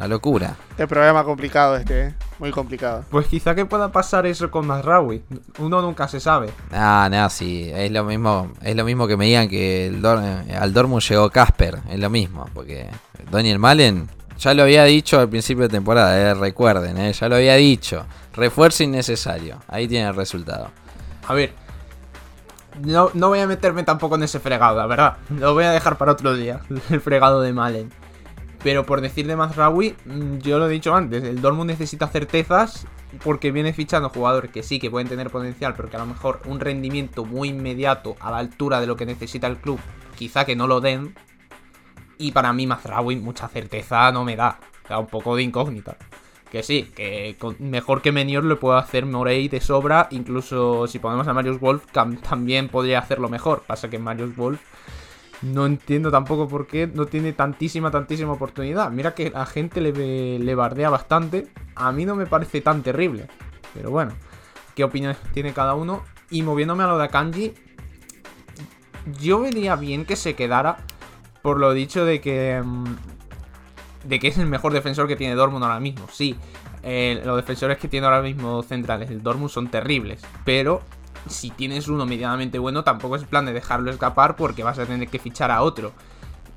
La 0.00 0.08
locura. 0.08 0.56
El 0.78 0.88
programa 0.88 1.24
complicado 1.24 1.76
este, 1.76 2.06
¿eh? 2.06 2.14
Muy 2.38 2.52
complicado. 2.52 3.04
Pues 3.10 3.26
quizá 3.26 3.54
que 3.54 3.66
pueda 3.66 3.92
pasar 3.92 4.24
eso 4.24 4.50
con 4.50 4.66
Masraoui. 4.66 5.22
Uno 5.58 5.82
nunca 5.82 6.08
se 6.08 6.20
sabe. 6.20 6.48
Ah, 6.72 7.06
no, 7.10 7.28
sí. 7.28 7.70
Es 7.70 7.90
lo 7.90 8.04
mismo, 8.04 8.50
es 8.62 8.74
lo 8.74 8.82
mismo 8.86 9.06
que 9.06 9.18
me 9.18 9.26
digan 9.26 9.46
que 9.46 9.88
el 9.88 10.02
al 10.06 10.72
Dortmund 10.72 11.02
llegó 11.02 11.28
Casper. 11.28 11.80
Es 11.90 11.98
lo 11.98 12.08
mismo. 12.08 12.46
Porque 12.54 12.88
Daniel 13.30 13.58
Malen 13.58 14.08
ya 14.38 14.54
lo 14.54 14.62
había 14.62 14.84
dicho 14.84 15.20
al 15.20 15.28
principio 15.28 15.64
de 15.64 15.68
temporada. 15.68 16.18
Eh, 16.18 16.32
recuerden, 16.32 16.96
eh, 16.96 17.12
ya 17.12 17.28
lo 17.28 17.36
había 17.36 17.56
dicho. 17.56 18.06
Refuerzo 18.32 18.82
innecesario. 18.82 19.58
Ahí 19.68 19.86
tiene 19.86 20.08
el 20.08 20.16
resultado. 20.16 20.70
A 21.28 21.34
ver. 21.34 21.59
No, 22.82 23.10
no 23.14 23.28
voy 23.28 23.40
a 23.40 23.46
meterme 23.46 23.82
tampoco 23.82 24.14
en 24.16 24.22
ese 24.22 24.40
fregado, 24.40 24.76
la 24.76 24.86
verdad. 24.86 25.16
Lo 25.30 25.54
voy 25.54 25.64
a 25.64 25.70
dejar 25.70 25.98
para 25.98 26.12
otro 26.12 26.34
día. 26.34 26.60
El 26.90 27.00
fregado 27.00 27.40
de 27.40 27.52
Malen. 27.52 27.90
Pero 28.62 28.84
por 28.84 29.00
decir 29.00 29.26
de 29.26 29.36
Mazraoui, 29.36 29.96
mm, 30.04 30.38
yo 30.38 30.58
lo 30.58 30.68
he 30.68 30.72
dicho 30.72 30.94
antes, 30.94 31.24
el 31.24 31.40
Dortmund 31.40 31.70
necesita 31.70 32.08
certezas 32.08 32.86
porque 33.24 33.52
viene 33.52 33.72
fichando 33.72 34.10
jugadores 34.10 34.50
que 34.50 34.62
sí 34.62 34.78
que 34.78 34.90
pueden 34.90 35.08
tener 35.08 35.30
potencial, 35.30 35.74
pero 35.74 35.88
que 35.88 35.96
a 35.96 36.00
lo 36.00 36.06
mejor 36.06 36.40
un 36.44 36.60
rendimiento 36.60 37.24
muy 37.24 37.48
inmediato 37.48 38.16
a 38.20 38.30
la 38.30 38.36
altura 38.36 38.80
de 38.80 38.86
lo 38.86 38.96
que 38.96 39.06
necesita 39.06 39.46
el 39.46 39.56
club, 39.56 39.80
quizá 40.16 40.44
que 40.44 40.56
no 40.56 40.66
lo 40.66 40.80
den. 40.80 41.14
Y 42.18 42.32
para 42.32 42.52
mí 42.52 42.66
Mazraoui 42.66 43.16
mucha 43.16 43.48
certeza 43.48 44.12
no 44.12 44.24
me 44.24 44.36
da, 44.36 44.60
da 44.88 44.98
un 44.98 45.06
poco 45.06 45.36
de 45.36 45.42
incógnita. 45.42 45.96
Que 46.50 46.62
sí, 46.64 46.90
que 46.96 47.36
mejor 47.60 48.02
que 48.02 48.10
Menior 48.10 48.44
lo 48.44 48.58
puede 48.58 48.78
hacer 48.78 49.06
Morey 49.06 49.48
de 49.48 49.60
sobra, 49.60 50.08
incluso 50.10 50.88
si 50.88 50.98
ponemos 50.98 51.28
a 51.28 51.32
Marius 51.32 51.60
Wolf 51.60 51.84
también 51.92 52.68
podría 52.68 52.98
hacerlo 52.98 53.28
mejor. 53.28 53.62
Pasa 53.66 53.88
que 53.88 54.00
Marius 54.00 54.34
Wolf 54.34 54.60
no 55.42 55.64
entiendo 55.64 56.10
tampoco 56.10 56.48
por 56.48 56.66
qué 56.66 56.86
no 56.86 57.06
tiene 57.06 57.32
tantísima, 57.32 57.90
tantísima 57.90 58.32
oportunidad. 58.32 58.90
Mira 58.90 59.14
que 59.14 59.30
la 59.30 59.46
gente 59.46 59.80
le, 59.80 60.38
le 60.38 60.54
bardea 60.54 60.90
bastante. 60.90 61.46
A 61.76 61.92
mí 61.92 62.04
no 62.04 62.16
me 62.16 62.26
parece 62.26 62.60
tan 62.60 62.82
terrible. 62.82 63.28
Pero 63.72 63.90
bueno, 63.90 64.12
qué 64.74 64.84
opiniones 64.84 65.18
tiene 65.32 65.52
cada 65.52 65.74
uno. 65.74 66.02
Y 66.30 66.42
moviéndome 66.42 66.84
a 66.84 66.88
lo 66.88 66.98
de 66.98 67.04
Akanji, 67.04 67.54
yo 69.20 69.40
vería 69.40 69.76
bien 69.76 70.04
que 70.04 70.16
se 70.16 70.34
quedara 70.34 70.78
por 71.42 71.58
lo 71.58 71.72
dicho 71.72 72.04
de 72.04 72.20
que 72.20 72.60
mm, 72.62 72.84
de 74.04 74.18
que 74.18 74.28
es 74.28 74.38
el 74.38 74.46
mejor 74.46 74.72
defensor 74.72 75.06
que 75.06 75.16
tiene 75.16 75.34
Dortmund 75.34 75.64
ahora 75.64 75.80
mismo. 75.80 76.06
Sí, 76.10 76.36
los 76.82 77.36
defensores 77.36 77.78
que 77.78 77.88
tiene 77.88 78.06
ahora 78.06 78.22
mismo 78.22 78.62
centrales 78.62 79.08
del 79.08 79.22
Dortmund 79.22 79.50
son 79.50 79.68
terribles, 79.68 80.22
pero 80.44 80.82
si 81.28 81.50
tienes 81.50 81.88
uno 81.88 82.06
medianamente 82.06 82.58
bueno, 82.58 82.82
tampoco 82.82 83.16
es 83.16 83.24
plan 83.24 83.44
de 83.44 83.52
dejarlo 83.52 83.90
escapar 83.90 84.36
porque 84.36 84.62
vas 84.62 84.78
a 84.78 84.86
tener 84.86 85.08
que 85.08 85.18
fichar 85.18 85.50
a 85.50 85.62
otro. 85.62 85.92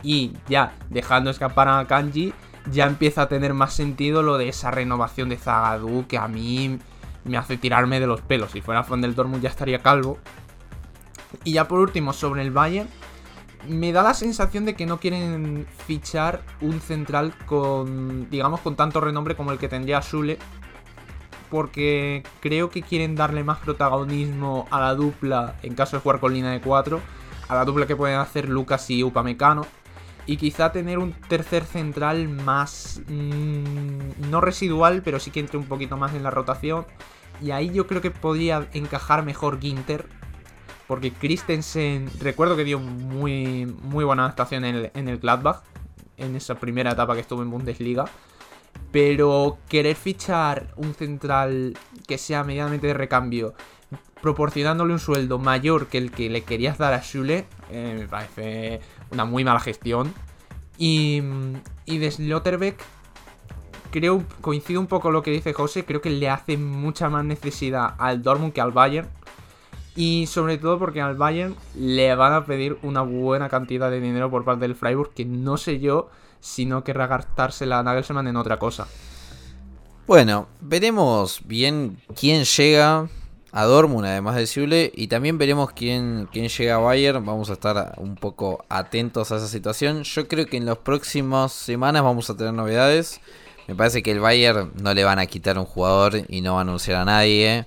Y 0.02 0.34
ya, 0.48 0.74
dejando 0.90 1.30
escapar 1.30 1.68
a 1.68 1.86
Kanji, 1.86 2.34
ya 2.72 2.86
empieza 2.86 3.24
a 3.24 3.28
tener 3.28 3.54
más 3.54 3.74
sentido 3.74 4.24
lo 4.24 4.38
de 4.38 4.50
esa 4.50 4.72
renovación 4.72 5.30
de 5.30 5.38
Zagadou 5.38 6.08
que 6.08 6.18
a 6.18 6.28
mí 6.28 6.80
me 7.26 7.38
hace 7.38 7.58
tirarme 7.58 8.00
de 8.00 8.08
los 8.08 8.22
pelos. 8.22 8.52
Si 8.52 8.62
fuera 8.62 8.84
fan 8.84 9.02
del 9.02 9.16
Dortmund 9.16 9.44
ya 9.44 9.50
estaría 9.50 9.80
calvo. 9.80 10.18
Y 11.44 11.54
ya 11.54 11.68
por 11.68 11.80
último, 11.80 12.14
sobre 12.14 12.42
el 12.42 12.52
Bayern, 12.52 12.88
me 13.68 13.92
da 13.92 14.04
la 14.04 14.14
sensación 14.14 14.66
de 14.66 14.76
que 14.76 14.86
no 14.86 15.00
quieren 15.00 15.66
fichar 15.86 16.42
un 16.62 16.82
central 16.82 17.34
con, 17.46 18.30
digamos, 18.30 18.60
con 18.62 18.76
tanto 18.76 19.00
renombre 19.02 19.36
como 19.36 19.52
el 19.52 19.58
que 19.58 19.70
tendría 19.70 20.02
Sule. 20.02 20.38
Porque 21.50 22.24
creo 22.40 22.70
que 22.70 22.82
quieren 22.82 23.16
darle 23.16 23.44
más 23.44 23.60
protagonismo 23.60 24.68
a 24.72 24.80
la 24.80 24.96
dupla 24.96 25.56
en 25.62 25.76
caso 25.76 25.98
de 25.98 26.02
jugar 26.02 26.20
con 26.20 26.34
línea 26.34 26.52
de 26.52 26.62
4. 26.62 27.00
A 27.48 27.56
la 27.56 27.66
dupla 27.66 27.86
que 27.86 27.96
pueden 27.96 28.18
hacer 28.18 28.50
Lucas 28.50 28.90
y 28.90 29.04
Upamecano. 29.04 29.66
Y 30.26 30.38
quizá 30.38 30.72
tener 30.72 31.00
un 31.00 31.12
tercer 31.14 31.64
central 31.66 32.30
más... 32.30 33.02
mmm, 33.08 34.30
no 34.32 34.42
residual, 34.42 35.02
pero 35.04 35.20
sí 35.20 35.32
que 35.32 35.42
entre 35.42 35.58
un 35.58 35.66
poquito 35.66 35.98
más 35.98 36.14
en 36.16 36.24
la 36.24 36.32
rotación. 36.32 36.86
Y 37.42 37.52
ahí 37.52 37.72
yo 37.72 37.88
creo 37.88 38.02
que 38.02 38.12
podría 38.12 38.68
encajar 38.74 39.24
mejor 39.24 39.60
Ginter. 39.60 40.08
Porque 40.88 41.12
Christensen, 41.12 42.10
recuerdo 42.20 42.56
que 42.56 42.64
dio 42.64 42.80
muy, 42.80 43.66
muy 43.66 44.04
buena 44.04 44.26
adaptación 44.26 44.66
en 44.66 44.76
el, 44.76 44.92
en 44.94 45.08
el 45.08 45.18
Gladbach. 45.18 45.64
En 46.18 46.36
esa 46.36 46.56
primera 46.56 46.92
etapa 46.92 47.16
que 47.16 47.22
estuvo 47.22 47.42
en 47.42 47.50
Bundesliga. 47.50 48.06
Pero 48.92 49.58
querer 49.70 49.96
fichar 49.96 50.74
un 50.76 50.94
central 50.94 51.78
que 52.08 52.18
sea 52.18 52.44
medianamente 52.44 52.88
de 52.88 52.94
recambio, 52.94 53.54
proporcionándole 54.22 54.94
un 54.94 55.00
sueldo 55.00 55.40
mayor 55.40 55.88
que 55.88 55.98
el 55.98 56.12
que 56.12 56.30
le 56.30 56.44
querías 56.44 56.78
dar 56.78 56.94
a 56.94 57.02
Schule, 57.02 57.46
eh, 57.72 57.96
me 58.00 58.08
parece 58.08 58.82
una 59.12 59.26
muy 59.26 59.44
mala 59.44 59.60
gestión. 59.60 60.14
Y, 60.78 61.22
y 61.86 61.98
de 61.98 62.12
Slotterbeck, 62.12 62.80
creo, 63.92 64.24
coincido 64.42 64.80
un 64.80 64.88
poco 64.88 65.04
con 65.04 65.14
lo 65.14 65.24
que 65.24 65.32
dice 65.32 65.54
José, 65.54 65.86
creo 65.86 66.02
que 66.02 66.10
le 66.10 66.30
hace 66.30 66.58
mucha 66.58 67.10
más 67.10 67.26
necesidad 67.26 67.96
al 67.98 68.24
Dortmund 68.24 68.54
que 68.54 68.62
al 68.62 68.72
Bayern. 68.72 69.10
Y 69.96 70.26
sobre 70.28 70.58
todo 70.58 70.80
porque 70.80 71.02
al 71.02 71.16
Bayern 71.16 71.56
le 71.76 72.16
van 72.16 72.34
a 72.34 72.46
pedir 72.46 72.78
una 72.82 73.02
buena 73.02 73.50
cantidad 73.50 73.92
de 73.92 74.02
dinero 74.02 74.32
por 74.32 74.44
parte 74.44 74.62
del 74.62 74.76
Freiburg, 74.76 75.14
que 75.14 75.26
no 75.26 75.58
sé 75.58 75.80
yo 75.80 76.10
si 76.40 76.66
no 76.66 76.84
querrá 76.84 77.08
gastársela 77.08 77.80
a 77.80 77.84
Nagelsmann 77.84 78.28
en 78.28 78.36
otra 78.36 78.58
cosa. 78.58 78.88
Bueno, 80.06 80.48
veremos 80.60 81.42
bien 81.46 82.02
quién 82.20 82.44
llega 82.44 83.08
a 83.54 83.66
Dortmund, 83.66 84.06
además 84.06 84.36
de 84.36 84.48
Zule, 84.48 84.92
y 84.96 85.08
también 85.08 85.38
veremos 85.38 85.72
quién, 85.72 86.28
quién 86.32 86.50
llega 86.50 86.76
a 86.76 86.80
Bayern. 86.80 87.24
Vamos 87.24 87.52
a 87.52 87.54
estar 87.54 87.94
un 87.98 88.16
poco 88.16 88.66
atentos 88.68 89.32
a 89.32 89.38
esa 89.38 89.48
situación. 89.48 90.04
Yo 90.04 90.28
creo 90.28 90.48
que 90.48 90.58
en 90.58 90.66
las 90.66 90.80
próximas 90.80 91.54
semanas 91.54 92.04
vamos 92.04 92.30
a 92.30 92.36
tener 92.36 92.54
novedades. 92.54 93.22
Me 93.68 93.76
parece 93.76 94.04
que 94.04 94.12
el 94.12 94.20
Bayern 94.20 94.74
no 94.82 94.94
le 94.94 95.04
van 95.04 95.20
a 95.20 95.28
quitar 95.28 95.58
un 95.58 95.66
jugador 95.66 96.24
y 96.28 96.42
no 96.42 96.54
va 96.56 96.60
a 96.60 96.62
anunciar 96.64 96.98
a 97.00 97.06
nadie. 97.06 97.66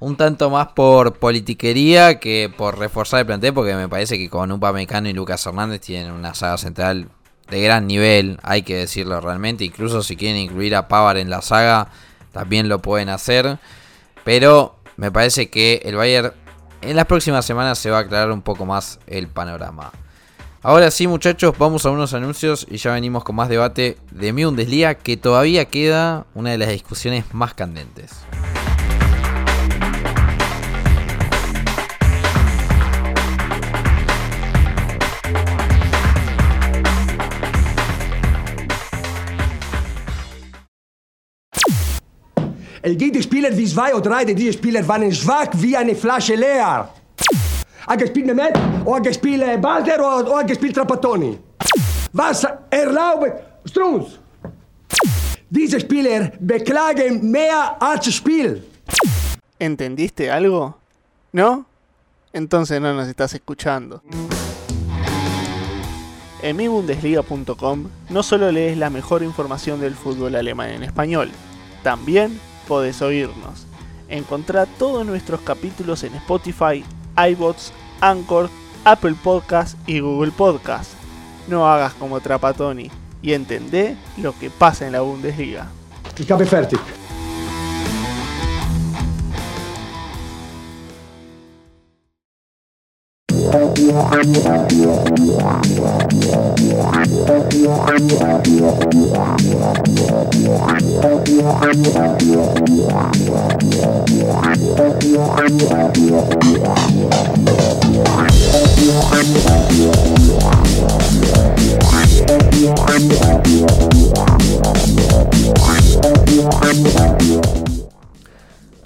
Un 0.00 0.16
tanto 0.16 0.48
más 0.50 0.68
por 0.68 1.18
politiquería 1.18 2.18
que 2.18 2.52
por 2.54 2.78
reforzar 2.78 3.20
el 3.20 3.26
plantel, 3.26 3.52
porque 3.52 3.74
me 3.74 3.88
parece 3.88 4.16
que 4.16 4.30
con 4.30 4.50
Upamecano 4.50 5.08
y 5.08 5.12
Lucas 5.12 5.44
Hernández 5.46 5.82
tienen 5.82 6.12
una 6.12 6.34
saga 6.34 6.56
central 6.56 7.08
de 7.50 7.60
gran 7.60 7.86
nivel, 7.86 8.38
hay 8.42 8.62
que 8.62 8.76
decirlo 8.76 9.20
realmente. 9.20 9.64
Incluso 9.64 10.02
si 10.02 10.16
quieren 10.16 10.38
incluir 10.38 10.74
a 10.74 10.88
Pavar 10.88 11.18
en 11.18 11.28
la 11.28 11.42
saga, 11.42 11.88
también 12.32 12.68
lo 12.68 12.80
pueden 12.80 13.10
hacer. 13.10 13.58
Pero 14.24 14.76
me 14.96 15.12
parece 15.12 15.50
que 15.50 15.82
el 15.84 15.96
Bayern 15.96 16.32
en 16.80 16.96
las 16.96 17.06
próximas 17.06 17.44
semanas 17.44 17.78
se 17.78 17.90
va 17.90 17.98
a 17.98 18.00
aclarar 18.00 18.30
un 18.30 18.40
poco 18.42 18.64
más 18.64 19.00
el 19.06 19.28
panorama. 19.28 19.92
Ahora 20.62 20.90
sí, 20.90 21.06
muchachos, 21.06 21.54
vamos 21.58 21.86
a 21.86 21.90
unos 21.90 22.14
anuncios 22.14 22.66
y 22.70 22.76
ya 22.76 22.92
venimos 22.92 23.24
con 23.24 23.36
más 23.36 23.48
debate 23.48 23.98
de 24.10 24.32
mi 24.32 24.44
que 25.02 25.16
todavía 25.16 25.66
queda 25.66 26.26
una 26.34 26.50
de 26.50 26.58
las 26.58 26.68
discusiones 26.68 27.24
más 27.32 27.54
candentes. 27.54 28.12
El 42.82 42.96
Gegenspieler 42.96 43.54
wie 43.56 43.66
zwei 43.66 43.94
oder 43.94 44.10
drei 44.10 44.24
der 44.24 44.34
Gegenspieler 44.34 44.86
waren 44.88 45.12
schwach 45.12 45.48
wie 45.52 45.76
eine 45.76 45.94
Flasche 45.94 46.34
leer. 46.34 46.88
Ha 47.86 47.94
gespielt 47.96 48.26
Mehmet, 48.26 48.56
o 48.86 48.94
ha 48.94 48.98
gespielt 49.00 49.42
eh, 49.42 49.58
Balder, 49.58 50.00
o 50.00 50.36
ha 50.36 50.42
gespielt 50.42 50.74
Trapattoni. 50.74 51.38
Was 52.12 52.46
erlaubt 52.70 53.32
Strunz? 53.66 54.18
Diese 55.50 55.78
Spieler 55.78 56.32
beklagen 56.40 57.30
mehr 57.30 57.76
als 57.80 58.14
Spiel. 58.14 58.64
¿Entendiste 59.58 60.30
algo? 60.30 60.78
¿No? 61.32 61.66
Entonces 62.32 62.80
no 62.80 62.94
nos 62.94 63.08
estás 63.08 63.34
escuchando. 63.34 64.02
En 66.42 66.56
mibundesliga.com 66.56 67.88
no 68.08 68.22
solo 68.22 68.50
lees 68.50 68.78
la 68.78 68.88
mejor 68.88 69.22
información 69.22 69.80
del 69.80 69.94
fútbol 69.94 70.34
alemán 70.34 70.70
en 70.70 70.82
español, 70.82 71.30
también 71.82 72.40
podés 72.66 73.02
oírnos. 73.02 73.66
Encontrá 74.08 74.66
todos 74.66 75.06
nuestros 75.06 75.40
capítulos 75.40 76.02
en 76.02 76.14
Spotify, 76.16 76.84
iBots, 77.16 77.72
Anchor, 78.00 78.50
Apple 78.84 79.14
Podcast 79.22 79.76
y 79.86 80.00
Google 80.00 80.32
Podcast. 80.32 80.92
No 81.48 81.66
hagas 81.70 81.94
como 81.94 82.20
Trapatoni 82.20 82.90
y 83.22 83.32
entendé 83.32 83.96
lo 84.16 84.36
que 84.38 84.50
pasa 84.50 84.86
en 84.86 84.92
la 84.92 85.00
Bundesliga. 85.00 85.68
Fertig. 86.46 86.80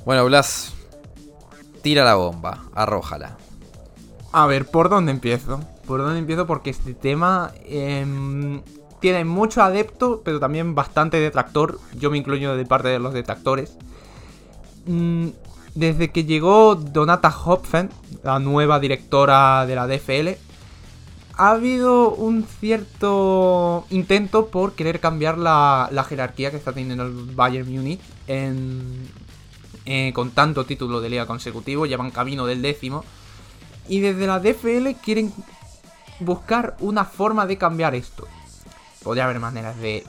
Bueno, 0.04 0.26
Blas, 0.26 0.72
tira 1.82 2.04
la 2.04 2.14
bomba, 2.14 2.64
arrójala. 2.74 3.36
A 4.32 4.46
ver, 4.46 4.66
¿por 4.66 4.88
dónde 4.88 5.12
empiezo? 5.12 5.60
¿Por 5.86 6.00
dónde 6.00 6.18
empiezo? 6.18 6.46
Porque 6.46 6.70
este 6.70 6.94
tema 6.94 7.52
em, 7.64 8.62
tiene 9.00 9.24
mucho 9.24 9.62
adepto, 9.62 10.22
pero 10.24 10.40
también 10.40 10.74
bastante 10.74 11.18
detractor. 11.18 11.78
Yo 11.94 12.10
me 12.10 12.18
incluyo 12.18 12.56
de 12.56 12.64
parte 12.64 12.88
de 12.88 12.98
los 12.98 13.12
detractores. 13.12 13.76
Mm, 14.86 15.28
desde 15.74 16.10
que 16.10 16.24
llegó 16.24 16.74
Donata 16.76 17.34
Hopfen, 17.44 17.90
la 18.22 18.38
nueva 18.38 18.78
directora 18.80 19.66
de 19.66 19.74
la 19.74 19.86
DFL, 19.86 20.38
ha 21.36 21.50
habido 21.50 22.10
un 22.10 22.44
cierto 22.44 23.84
intento 23.90 24.46
por 24.46 24.74
querer 24.74 25.00
cambiar 25.00 25.36
la, 25.36 25.88
la 25.90 26.04
jerarquía 26.04 26.50
que 26.50 26.58
está 26.58 26.72
teniendo 26.72 27.04
el 27.04 27.12
Bayern 27.34 27.68
Munich 27.68 28.00
eh, 29.86 30.12
con 30.14 30.30
tanto 30.30 30.64
título 30.64 31.00
de 31.00 31.10
liga 31.10 31.26
consecutivo. 31.26 31.86
Llevan 31.86 32.10
camino 32.10 32.46
del 32.46 32.62
décimo. 32.62 33.04
Y 33.88 34.00
desde 34.00 34.26
la 34.26 34.40
DFL 34.40 34.92
quieren 35.02 35.32
buscar 36.20 36.76
una 36.80 37.04
forma 37.04 37.46
de 37.46 37.58
cambiar 37.58 37.94
esto. 37.94 38.26
Podría 39.02 39.24
haber 39.24 39.40
maneras 39.40 39.78
de 39.78 40.04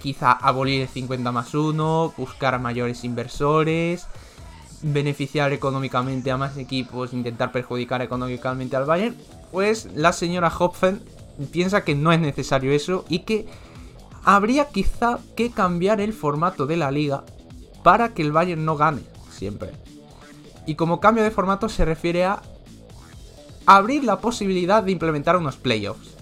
quizá 0.00 0.32
abolir 0.32 0.82
el 0.82 0.88
50 0.88 1.32
más 1.32 1.54
1, 1.54 2.14
buscar 2.16 2.60
mayores 2.60 3.04
inversores, 3.04 4.06
beneficiar 4.82 5.52
económicamente 5.52 6.30
a 6.30 6.36
más 6.36 6.58
equipos, 6.58 7.14
intentar 7.14 7.52
perjudicar 7.52 8.02
económicamente 8.02 8.76
al 8.76 8.84
Bayern. 8.84 9.16
Pues 9.50 9.88
la 9.94 10.12
señora 10.12 10.52
Hopfen 10.56 11.02
piensa 11.50 11.84
que 11.84 11.94
no 11.94 12.12
es 12.12 12.20
necesario 12.20 12.72
eso 12.72 13.04
y 13.08 13.20
que 13.20 13.46
habría 14.24 14.68
quizá 14.68 15.18
que 15.36 15.50
cambiar 15.50 16.00
el 16.00 16.12
formato 16.12 16.66
de 16.66 16.76
la 16.76 16.90
liga 16.90 17.24
para 17.82 18.14
que 18.14 18.22
el 18.22 18.32
Bayern 18.32 18.64
no 18.64 18.76
gane 18.76 19.02
siempre. 19.30 19.72
Y 20.66 20.74
como 20.74 21.00
cambio 21.00 21.24
de 21.24 21.30
formato 21.30 21.68
se 21.68 21.84
refiere 21.84 22.24
a 22.24 22.42
abrir 23.66 24.04
la 24.04 24.20
posibilidad 24.20 24.82
de 24.82 24.92
implementar 24.92 25.36
unos 25.36 25.56
playoffs. 25.56 26.14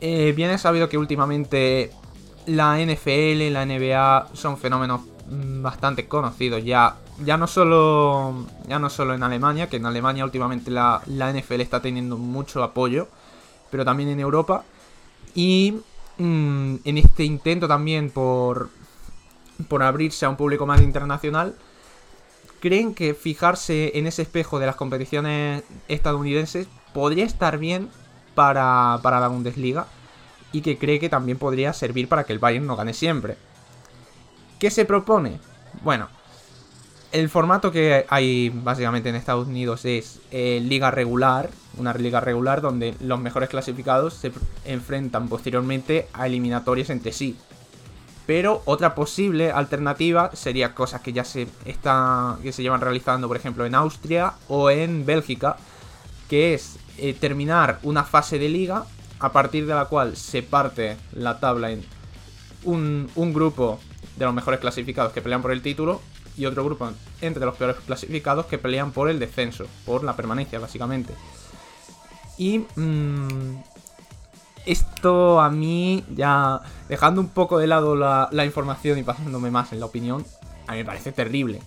Eh, 0.00 0.32
bien 0.36 0.50
es 0.50 0.60
sabido 0.60 0.88
que 0.88 0.98
últimamente 0.98 1.90
la 2.46 2.78
NFL, 2.78 3.52
la 3.52 3.64
NBA 3.66 4.28
son 4.34 4.58
fenómenos 4.58 5.02
mm, 5.28 5.62
bastante 5.62 6.06
conocidos 6.06 6.64
ya. 6.64 6.96
Ya 7.24 7.38
no 7.38 7.46
solo. 7.46 8.46
Ya 8.68 8.78
no 8.78 8.90
solo 8.90 9.14
en 9.14 9.22
Alemania, 9.22 9.68
que 9.68 9.76
en 9.76 9.86
Alemania 9.86 10.24
últimamente 10.24 10.70
la, 10.70 11.00
la 11.06 11.32
NFL 11.32 11.60
está 11.62 11.80
teniendo 11.80 12.18
mucho 12.18 12.62
apoyo. 12.62 13.08
Pero 13.70 13.84
también 13.84 14.10
en 14.10 14.20
Europa. 14.20 14.64
Y 15.34 15.80
mm, 16.18 16.76
en 16.84 16.98
este 16.98 17.24
intento 17.24 17.66
también 17.66 18.10
por. 18.10 18.68
por 19.68 19.82
abrirse 19.82 20.26
a 20.26 20.28
un 20.28 20.36
público 20.36 20.66
más 20.66 20.82
internacional 20.82 21.56
creen 22.66 22.94
que 22.94 23.14
fijarse 23.14 23.92
en 23.94 24.08
ese 24.08 24.22
espejo 24.22 24.58
de 24.58 24.66
las 24.66 24.74
competiciones 24.74 25.62
estadounidenses 25.86 26.66
podría 26.92 27.24
estar 27.24 27.58
bien 27.58 27.90
para, 28.34 28.98
para 29.04 29.20
la 29.20 29.28
Bundesliga 29.28 29.86
y 30.50 30.62
que 30.62 30.76
cree 30.76 30.98
que 30.98 31.08
también 31.08 31.38
podría 31.38 31.72
servir 31.72 32.08
para 32.08 32.24
que 32.24 32.32
el 32.32 32.40
Bayern 32.40 32.66
no 32.66 32.74
gane 32.74 32.92
siempre. 32.92 33.36
¿Qué 34.58 34.72
se 34.72 34.84
propone? 34.84 35.38
Bueno, 35.84 36.08
el 37.12 37.28
formato 37.28 37.70
que 37.70 38.04
hay 38.08 38.48
básicamente 38.48 39.10
en 39.10 39.14
Estados 39.14 39.46
Unidos 39.46 39.84
es 39.84 40.18
eh, 40.32 40.58
liga 40.60 40.90
regular, 40.90 41.50
una 41.76 41.94
liga 41.94 42.18
regular 42.18 42.62
donde 42.62 42.96
los 42.98 43.20
mejores 43.20 43.48
clasificados 43.48 44.14
se 44.14 44.32
enfrentan 44.64 45.28
posteriormente 45.28 46.08
a 46.12 46.26
eliminatorias 46.26 46.90
entre 46.90 47.12
sí. 47.12 47.36
Pero 48.26 48.62
otra 48.64 48.94
posible 48.94 49.52
alternativa 49.52 50.30
sería 50.34 50.74
cosas 50.74 51.00
que 51.00 51.12
ya 51.12 51.24
se 51.24 51.46
está, 51.64 52.38
que 52.42 52.52
se 52.52 52.62
llevan 52.62 52.80
realizando, 52.80 53.28
por 53.28 53.36
ejemplo, 53.36 53.64
en 53.64 53.74
Austria 53.74 54.34
o 54.48 54.70
en 54.70 55.06
Bélgica, 55.06 55.56
que 56.28 56.54
es 56.54 56.76
eh, 56.98 57.14
terminar 57.14 57.78
una 57.84 58.02
fase 58.02 58.38
de 58.38 58.48
liga 58.48 58.84
a 59.20 59.32
partir 59.32 59.66
de 59.66 59.74
la 59.74 59.84
cual 59.84 60.16
se 60.16 60.42
parte 60.42 60.96
la 61.12 61.38
tabla 61.38 61.70
en 61.70 61.84
un, 62.64 63.08
un 63.14 63.32
grupo 63.32 63.78
de 64.16 64.24
los 64.24 64.34
mejores 64.34 64.60
clasificados 64.60 65.12
que 65.12 65.22
pelean 65.22 65.42
por 65.42 65.52
el 65.52 65.62
título 65.62 66.00
y 66.36 66.46
otro 66.46 66.64
grupo 66.64 66.90
entre 67.20 67.44
los 67.44 67.56
peores 67.56 67.76
clasificados 67.86 68.46
que 68.46 68.58
pelean 68.58 68.92
por 68.92 69.08
el 69.08 69.18
descenso, 69.18 69.66
por 69.84 70.04
la 70.04 70.16
permanencia 70.16 70.58
básicamente. 70.58 71.14
Y 72.38 72.58
mm, 72.58 73.62
esto 74.66 75.40
a 75.40 75.48
mí 75.50 76.04
ya 76.14 76.60
dejando 76.88 77.20
un 77.20 77.28
poco 77.28 77.58
de 77.58 77.66
lado 77.66 77.96
la, 77.96 78.44
información 78.44 78.98
y 78.98 79.02
pasándome 79.02 79.50
más 79.50 79.72
en 79.72 79.80
la 79.80 79.86
opinión, 79.86 80.24
a 80.66 80.72
mí 80.72 80.78
me 80.78 80.84
parece 80.84 81.12
terrible. 81.12 81.60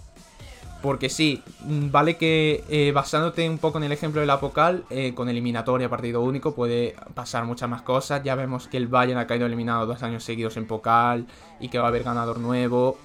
Porque 0.81 1.09
sí, 1.09 1.43
vale 1.61 2.15
que 2.15 2.63
eh, 2.69 2.93
basándote 2.93 3.49
un 3.49 3.57
poco 3.57 3.79
en 3.79 3.83
el 3.83 3.91
ejemplo 3.91 4.21
del 4.21 4.29
Apocal, 4.29 4.85
eh, 4.89 5.13
con 5.13 5.27
eliminatoria, 5.27 5.89
partido 5.89 6.21
único, 6.21 6.55
puede 6.55 6.95
pasar 7.15 7.43
muchas 7.43 7.69
más 7.69 7.81
cosas. 7.81 8.23
Ya 8.23 8.35
vemos 8.35 8.69
que 8.69 8.77
el 8.77 8.87
Bayern 8.87 9.19
ha 9.19 9.27
caído 9.27 9.45
eliminado 9.45 9.85
dos 9.85 10.03
años 10.03 10.23
seguidos 10.23 10.55
en 10.55 10.67
Pocal 10.67 11.27
y 11.59 11.67
que 11.67 11.79
va 11.79 11.85
a 11.85 11.87
haber 11.89 12.03
ganador 12.03 12.39
nuevo. 12.39 12.97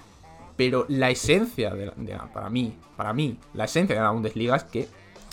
Pero 0.56 0.86
la 0.88 1.10
esencia, 1.10 1.74
de 1.74 1.86
la- 1.86 2.32
para 2.32 2.48
mí, 2.48 2.76
para 2.96 3.12
mí, 3.12 3.38
la 3.54 3.64
esencia 3.64 3.96
de 3.96 4.02
la 4.02 4.10
Bundesliga 4.10 4.54
es 4.54 4.64
que 4.64 4.88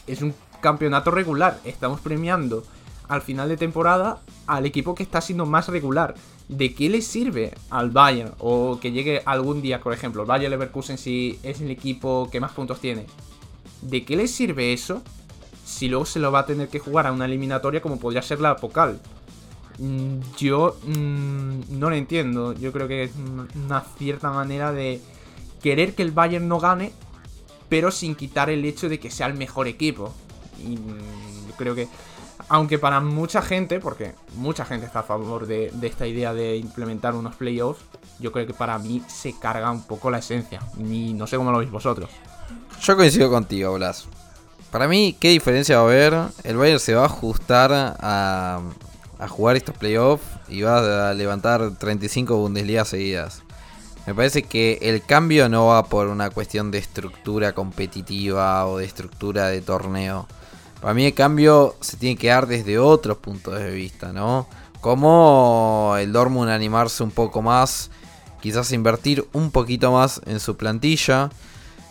es 0.07 0.23
un 0.23 0.33
campeonato 0.61 1.11
regular. 1.11 1.59
Estamos 1.63 2.01
premiando 2.01 2.63
al 3.11 3.21
final 3.21 3.49
de 3.49 3.57
temporada 3.57 4.21
al 4.47 4.65
equipo 4.65 4.95
que 4.95 5.03
está 5.03 5.21
siendo 5.21 5.45
más 5.45 5.67
regular. 5.67 6.15
¿De 6.47 6.73
qué 6.73 6.89
le 6.89 7.01
sirve 7.01 7.53
al 7.69 7.91
Bayern? 7.91 8.33
O 8.39 8.79
que 8.81 8.91
llegue 8.91 9.21
algún 9.25 9.61
día, 9.61 9.79
por 9.81 9.93
ejemplo, 9.93 10.21
el 10.23 10.27
Bayern 10.27 10.51
Leverkusen 10.51 10.97
si 10.97 11.39
es 11.43 11.61
el 11.61 11.69
equipo 11.71 12.29
que 12.31 12.39
más 12.39 12.51
puntos 12.51 12.79
tiene. 12.79 13.05
¿De 13.81 14.03
qué 14.05 14.15
le 14.15 14.27
sirve 14.27 14.73
eso 14.73 15.01
si 15.65 15.87
luego 15.87 16.05
se 16.05 16.19
lo 16.19 16.31
va 16.31 16.39
a 16.39 16.45
tener 16.45 16.67
que 16.69 16.79
jugar 16.79 17.07
a 17.07 17.11
una 17.11 17.25
eliminatoria 17.25 17.81
como 17.81 17.99
podría 17.99 18.21
ser 18.21 18.39
la 18.41 18.55
Pocal? 18.57 18.99
Mm, 19.79 20.19
Yo 20.37 20.77
mm, 20.85 21.79
no 21.79 21.89
lo 21.89 21.95
entiendo. 21.95 22.53
Yo 22.53 22.71
creo 22.71 22.87
que 22.87 23.03
es 23.03 23.11
un- 23.15 23.47
una 23.65 23.81
cierta 23.97 24.31
manera 24.31 24.71
de 24.71 25.01
querer 25.61 25.95
que 25.95 26.03
el 26.03 26.11
Bayern 26.11 26.47
no 26.47 26.59
gane, 26.59 26.91
pero 27.69 27.91
sin 27.91 28.15
quitar 28.15 28.49
el 28.49 28.65
hecho 28.65 28.89
de 28.89 28.99
que 28.99 29.09
sea 29.11 29.27
el 29.27 29.33
mejor 29.35 29.67
equipo. 29.67 30.13
Y 30.61 30.75
mm, 30.77 31.47
yo 31.47 31.53
creo 31.57 31.75
que, 31.75 31.87
aunque 32.51 32.77
para 32.77 32.99
mucha 32.99 33.41
gente, 33.41 33.79
porque 33.79 34.13
mucha 34.35 34.65
gente 34.65 34.85
está 34.85 34.99
a 34.99 35.03
favor 35.03 35.47
de, 35.47 35.71
esta 35.83 36.05
idea 36.05 36.33
de 36.33 36.57
implementar 36.57 37.15
unos 37.15 37.33
playoffs, 37.35 37.81
yo 38.19 38.33
creo 38.33 38.45
que 38.45 38.53
para 38.53 38.77
mí 38.77 39.01
se 39.07 39.39
carga 39.39 39.71
un 39.71 39.83
poco 39.83 40.11
la 40.11 40.17
esencia. 40.17 40.59
Y 40.77 41.13
no 41.13 41.27
sé 41.27 41.37
cómo 41.37 41.53
lo 41.53 41.59
veis 41.59 41.71
vosotros. 41.71 42.09
Yo 42.81 42.97
coincido 42.97 43.29
contigo, 43.29 43.73
Blas. 43.75 44.05
Para 44.69 44.89
mí, 44.89 45.15
¿qué 45.17 45.29
diferencia 45.29 45.77
va 45.77 45.83
a 45.83 45.85
haber? 45.85 46.13
El 46.43 46.57
Bayern 46.57 46.81
se 46.81 46.93
va 46.93 47.03
a 47.03 47.05
ajustar 47.05 47.71
a, 47.71 48.59
a 49.17 49.27
jugar 49.29 49.55
estos 49.55 49.77
playoffs 49.77 50.25
y 50.49 50.61
va 50.61 51.09
a 51.09 51.13
levantar 51.13 51.77
35 51.77 52.35
Bundesliga 52.35 52.83
seguidas. 52.83 53.43
Me 54.05 54.13
parece 54.13 54.43
que 54.43 54.77
el 54.81 55.01
cambio 55.05 55.47
no 55.47 55.67
va 55.67 55.85
por 55.85 56.07
una 56.07 56.29
cuestión 56.31 56.69
de 56.69 56.79
estructura 56.79 57.53
competitiva 57.53 58.65
o 58.67 58.77
de 58.77 58.83
estructura 58.83 59.47
de 59.47 59.61
torneo. 59.61 60.27
Para 60.81 60.95
mí 60.95 61.05
el 61.05 61.13
cambio 61.13 61.75
se 61.79 61.95
tiene 61.97 62.15
que 62.15 62.27
dar 62.27 62.47
desde 62.47 62.79
otros 62.79 63.17
puntos 63.17 63.59
de 63.59 63.71
vista, 63.71 64.11
¿no? 64.11 64.47
Como 64.81 65.93
el 65.99 66.11
Dortmund 66.11 66.49
animarse 66.49 67.03
un 67.03 67.11
poco 67.11 67.43
más, 67.43 67.91
quizás 68.41 68.71
invertir 68.71 69.27
un 69.31 69.51
poquito 69.51 69.91
más 69.91 70.21
en 70.25 70.39
su 70.39 70.57
plantilla. 70.57 71.29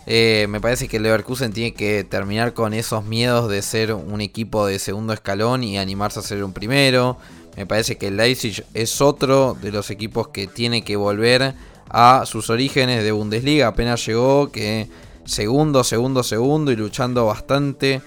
Eh, 0.07 0.47
me 0.49 0.59
parece 0.59 0.89
que 0.89 0.97
el 0.97 1.03
Leverkusen 1.03 1.53
tiene 1.53 1.73
que 1.73 2.03
terminar 2.03 2.53
con 2.53 2.73
esos 2.73 3.05
miedos 3.05 3.49
de 3.49 3.61
ser 3.61 3.93
un 3.93 4.19
equipo 4.19 4.65
de 4.65 4.77
segundo 4.77 5.13
escalón 5.13 5.63
y 5.63 5.77
animarse 5.77 6.19
a 6.19 6.23
ser 6.23 6.43
un 6.43 6.51
primero. 6.51 7.17
Me 7.55 7.65
parece 7.65 7.97
que 7.97 8.07
el 8.07 8.17
Leipzig 8.17 8.65
es 8.73 8.99
otro 8.99 9.55
de 9.61 9.71
los 9.71 9.89
equipos 9.89 10.29
que 10.29 10.47
tiene 10.47 10.83
que 10.83 10.97
volver 10.97 11.53
a 11.89 12.23
sus 12.25 12.49
orígenes 12.49 13.03
de 13.03 13.11
Bundesliga. 13.13 13.67
Apenas 13.67 14.05
llegó 14.05 14.51
que 14.51 14.89
segundo, 15.23 15.85
segundo, 15.85 16.23
segundo 16.23 16.73
y 16.73 16.75
luchando 16.75 17.25
bastante 17.25 18.01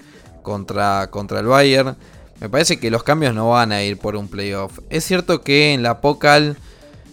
contra, 0.45 1.09
contra 1.11 1.41
el 1.41 1.47
Bayern. 1.47 1.97
Me 2.39 2.47
parece 2.47 2.79
que 2.79 2.89
los 2.89 3.03
cambios 3.03 3.33
no 3.33 3.49
van 3.49 3.73
a 3.73 3.83
ir 3.83 3.97
por 3.97 4.15
un 4.15 4.29
playoff. 4.29 4.79
Es 4.89 5.03
cierto 5.03 5.41
que 5.41 5.73
en 5.73 5.83
la 5.83 5.99
Pokal, 5.99 6.55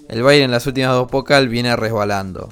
el 0.08 0.22
Bayern 0.22 0.44
en 0.44 0.50
las 0.52 0.66
últimas 0.66 0.92
dos 0.92 1.10
Pokal 1.10 1.48
viene 1.48 1.74
resbalando. 1.74 2.50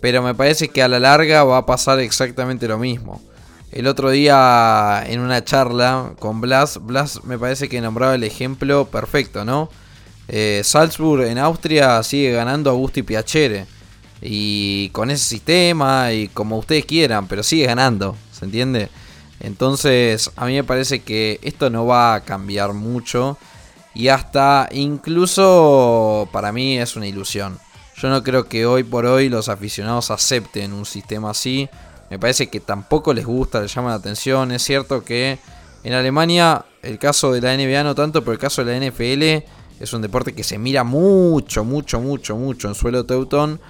Pero 0.00 0.22
me 0.22 0.34
parece 0.34 0.68
que 0.68 0.82
a 0.82 0.88
la 0.88 1.00
larga 1.00 1.44
va 1.44 1.58
a 1.58 1.66
pasar 1.66 1.98
exactamente 1.98 2.68
lo 2.68 2.78
mismo. 2.78 3.20
El 3.72 3.86
otro 3.86 4.10
día 4.10 5.04
en 5.06 5.20
una 5.20 5.44
charla 5.44 6.12
con 6.18 6.40
Blas, 6.40 6.78
Blas 6.80 7.24
me 7.24 7.38
parece 7.38 7.68
que 7.68 7.80
nombraba 7.80 8.14
el 8.14 8.24
ejemplo 8.24 8.86
perfecto, 8.86 9.44
¿no? 9.44 9.68
Eh, 10.28 10.62
Salzburg 10.62 11.24
en 11.24 11.38
Austria 11.38 12.02
sigue 12.02 12.32
ganando 12.32 12.70
a 12.70 12.74
Gusti 12.74 13.02
Piacere. 13.02 13.66
Y 14.20 14.88
con 14.90 15.10
ese 15.10 15.24
sistema 15.24 16.12
y 16.12 16.28
como 16.28 16.58
ustedes 16.58 16.84
quieran, 16.84 17.28
pero 17.28 17.42
sigue 17.42 17.66
ganando, 17.66 18.16
¿se 18.32 18.44
entiende? 18.44 18.88
Entonces 19.40 20.30
a 20.36 20.46
mí 20.46 20.54
me 20.54 20.64
parece 20.64 21.00
que 21.00 21.38
esto 21.42 21.70
no 21.70 21.86
va 21.86 22.14
a 22.14 22.20
cambiar 22.24 22.72
mucho. 22.72 23.38
Y 23.94 24.08
hasta 24.08 24.68
incluso 24.72 26.28
para 26.32 26.52
mí 26.52 26.78
es 26.78 26.96
una 26.96 27.06
ilusión. 27.06 27.58
Yo 27.96 28.08
no 28.08 28.22
creo 28.22 28.48
que 28.48 28.64
hoy 28.64 28.84
por 28.84 29.06
hoy 29.06 29.28
los 29.28 29.48
aficionados 29.48 30.10
acepten 30.10 30.72
un 30.72 30.86
sistema 30.86 31.30
así. 31.30 31.68
Me 32.10 32.18
parece 32.18 32.48
que 32.48 32.60
tampoco 32.60 33.12
les 33.12 33.26
gusta, 33.26 33.60
les 33.60 33.74
llama 33.74 33.90
la 33.90 33.96
atención. 33.96 34.52
Es 34.52 34.62
cierto 34.62 35.04
que 35.04 35.38
en 35.82 35.92
Alemania 35.92 36.64
el 36.82 36.98
caso 36.98 37.32
de 37.32 37.40
la 37.40 37.56
NBA 37.56 37.82
no 37.82 37.94
tanto, 37.94 38.20
pero 38.20 38.32
el 38.32 38.38
caso 38.38 38.64
de 38.64 38.78
la 38.78 38.86
NFL 38.86 39.44
es 39.80 39.92
un 39.92 40.02
deporte 40.02 40.32
que 40.32 40.44
se 40.44 40.58
mira 40.58 40.84
mucho, 40.84 41.64
mucho, 41.64 42.00
mucho, 42.00 42.36
mucho 42.36 42.68
en 42.68 42.74
suelo 42.74 43.04
teutón. 43.04 43.60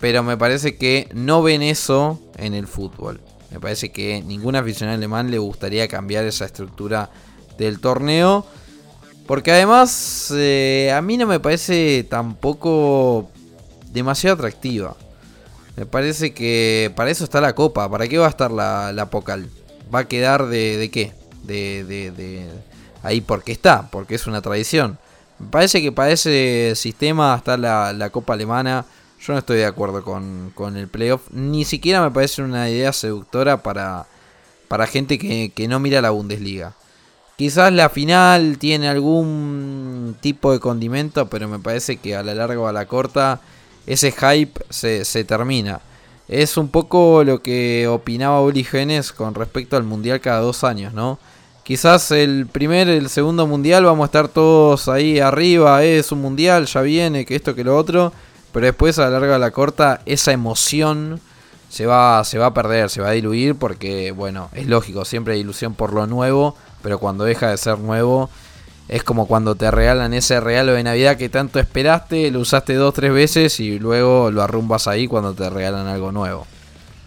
Pero 0.00 0.22
me 0.22 0.36
parece 0.36 0.76
que 0.76 1.08
no 1.14 1.42
ven 1.42 1.62
eso 1.62 2.20
en 2.36 2.54
el 2.54 2.66
fútbol. 2.66 3.20
Me 3.52 3.60
parece 3.60 3.90
que 3.90 4.22
ningún 4.22 4.56
aficionado 4.56 4.96
alemán 4.96 5.30
le 5.30 5.38
gustaría 5.38 5.86
cambiar 5.88 6.24
esa 6.24 6.46
estructura 6.46 7.10
del 7.58 7.80
torneo. 7.80 8.46
Porque 9.26 9.52
además 9.52 10.32
eh, 10.34 10.92
a 10.94 11.00
mí 11.02 11.16
no 11.16 11.26
me 11.26 11.38
parece 11.38 12.04
tampoco 12.08 13.30
demasiado 13.92 14.34
atractiva. 14.34 14.96
Me 15.76 15.86
parece 15.86 16.34
que 16.34 16.92
para 16.96 17.10
eso 17.10 17.24
está 17.24 17.40
la 17.40 17.54
copa. 17.54 17.88
¿Para 17.90 18.08
qué 18.08 18.18
va 18.18 18.26
a 18.26 18.30
estar 18.30 18.50
la, 18.50 18.92
la 18.92 19.10
Pokal? 19.10 19.48
¿Va 19.94 20.00
a 20.00 20.08
quedar 20.08 20.46
de, 20.46 20.76
de 20.76 20.90
qué? 20.90 21.12
De, 21.44 21.84
de, 21.84 22.10
de 22.10 22.46
ahí 23.02 23.20
porque 23.20 23.52
está, 23.52 23.88
porque 23.90 24.14
es 24.14 24.26
una 24.26 24.40
tradición. 24.40 24.98
Me 25.38 25.48
parece 25.48 25.82
que 25.82 25.92
para 25.92 26.10
ese 26.10 26.72
sistema 26.76 27.34
está 27.36 27.56
la, 27.56 27.92
la 27.92 28.10
copa 28.10 28.34
alemana. 28.34 28.84
Yo 29.24 29.32
no 29.32 29.38
estoy 29.38 29.58
de 29.58 29.66
acuerdo 29.66 30.02
con, 30.02 30.50
con 30.54 30.76
el 30.76 30.88
playoff. 30.88 31.22
Ni 31.30 31.64
siquiera 31.64 32.02
me 32.02 32.10
parece 32.10 32.42
una 32.42 32.68
idea 32.68 32.92
seductora 32.92 33.62
para, 33.62 34.06
para 34.66 34.88
gente 34.88 35.16
que, 35.16 35.52
que 35.54 35.68
no 35.68 35.78
mira 35.78 36.02
la 36.02 36.10
Bundesliga. 36.10 36.74
Quizás 37.36 37.72
la 37.72 37.88
final 37.88 38.58
tiene 38.58 38.88
algún 38.88 40.16
tipo 40.20 40.52
de 40.52 40.58
condimento, 40.58 41.28
pero 41.28 41.48
me 41.48 41.60
parece 41.60 41.98
que 41.98 42.16
a 42.16 42.22
la 42.22 42.34
larga 42.34 42.60
o 42.60 42.66
a 42.66 42.72
la 42.72 42.86
corta 42.86 43.40
ese 43.86 44.12
hype 44.12 44.60
se, 44.70 45.04
se 45.04 45.24
termina. 45.24 45.80
Es 46.26 46.56
un 46.56 46.68
poco 46.68 47.22
lo 47.24 47.42
que 47.42 47.86
opinaba 47.86 48.42
Uli 48.42 48.64
Genes 48.64 49.12
con 49.12 49.34
respecto 49.34 49.76
al 49.76 49.84
mundial 49.84 50.20
cada 50.20 50.40
dos 50.40 50.64
años, 50.64 50.94
¿no? 50.94 51.18
Quizás 51.62 52.10
el 52.10 52.46
primer, 52.50 52.88
el 52.88 53.08
segundo 53.08 53.46
mundial 53.46 53.84
vamos 53.84 54.04
a 54.04 54.06
estar 54.06 54.28
todos 54.28 54.88
ahí 54.88 55.20
arriba, 55.20 55.84
eh, 55.84 55.98
es 55.98 56.10
un 56.10 56.20
mundial, 56.20 56.66
ya 56.66 56.80
viene, 56.82 57.24
que 57.24 57.36
esto, 57.36 57.54
que 57.54 57.62
lo 57.62 57.76
otro. 57.76 58.12
Pero 58.52 58.66
después 58.66 58.98
a 58.98 59.02
la 59.02 59.10
larga 59.18 59.36
a 59.36 59.38
la 59.38 59.50
corta 59.50 60.00
esa 60.06 60.32
emoción 60.32 61.20
se 61.68 61.86
va, 61.86 62.22
se 62.24 62.38
va 62.38 62.46
a 62.46 62.54
perder, 62.54 62.90
se 62.90 63.00
va 63.00 63.08
a 63.08 63.12
diluir 63.12 63.54
porque, 63.54 64.12
bueno, 64.12 64.50
es 64.52 64.66
lógico, 64.66 65.04
siempre 65.04 65.34
hay 65.34 65.40
ilusión 65.40 65.74
por 65.74 65.94
lo 65.94 66.06
nuevo, 66.06 66.54
pero 66.82 66.98
cuando 66.98 67.24
deja 67.24 67.48
de 67.48 67.56
ser 67.56 67.78
nuevo, 67.78 68.28
es 68.88 69.02
como 69.04 69.26
cuando 69.26 69.54
te 69.54 69.70
regalan 69.70 70.12
ese 70.12 70.38
regalo 70.40 70.74
de 70.74 70.82
Navidad 70.82 71.16
que 71.16 71.30
tanto 71.30 71.58
esperaste, 71.58 72.30
lo 72.30 72.40
usaste 72.40 72.74
dos, 72.74 72.92
tres 72.92 73.12
veces 73.12 73.58
y 73.58 73.78
luego 73.78 74.30
lo 74.30 74.42
arrumbas 74.42 74.86
ahí 74.86 75.06
cuando 75.06 75.32
te 75.32 75.48
regalan 75.48 75.86
algo 75.86 76.12
nuevo. 76.12 76.46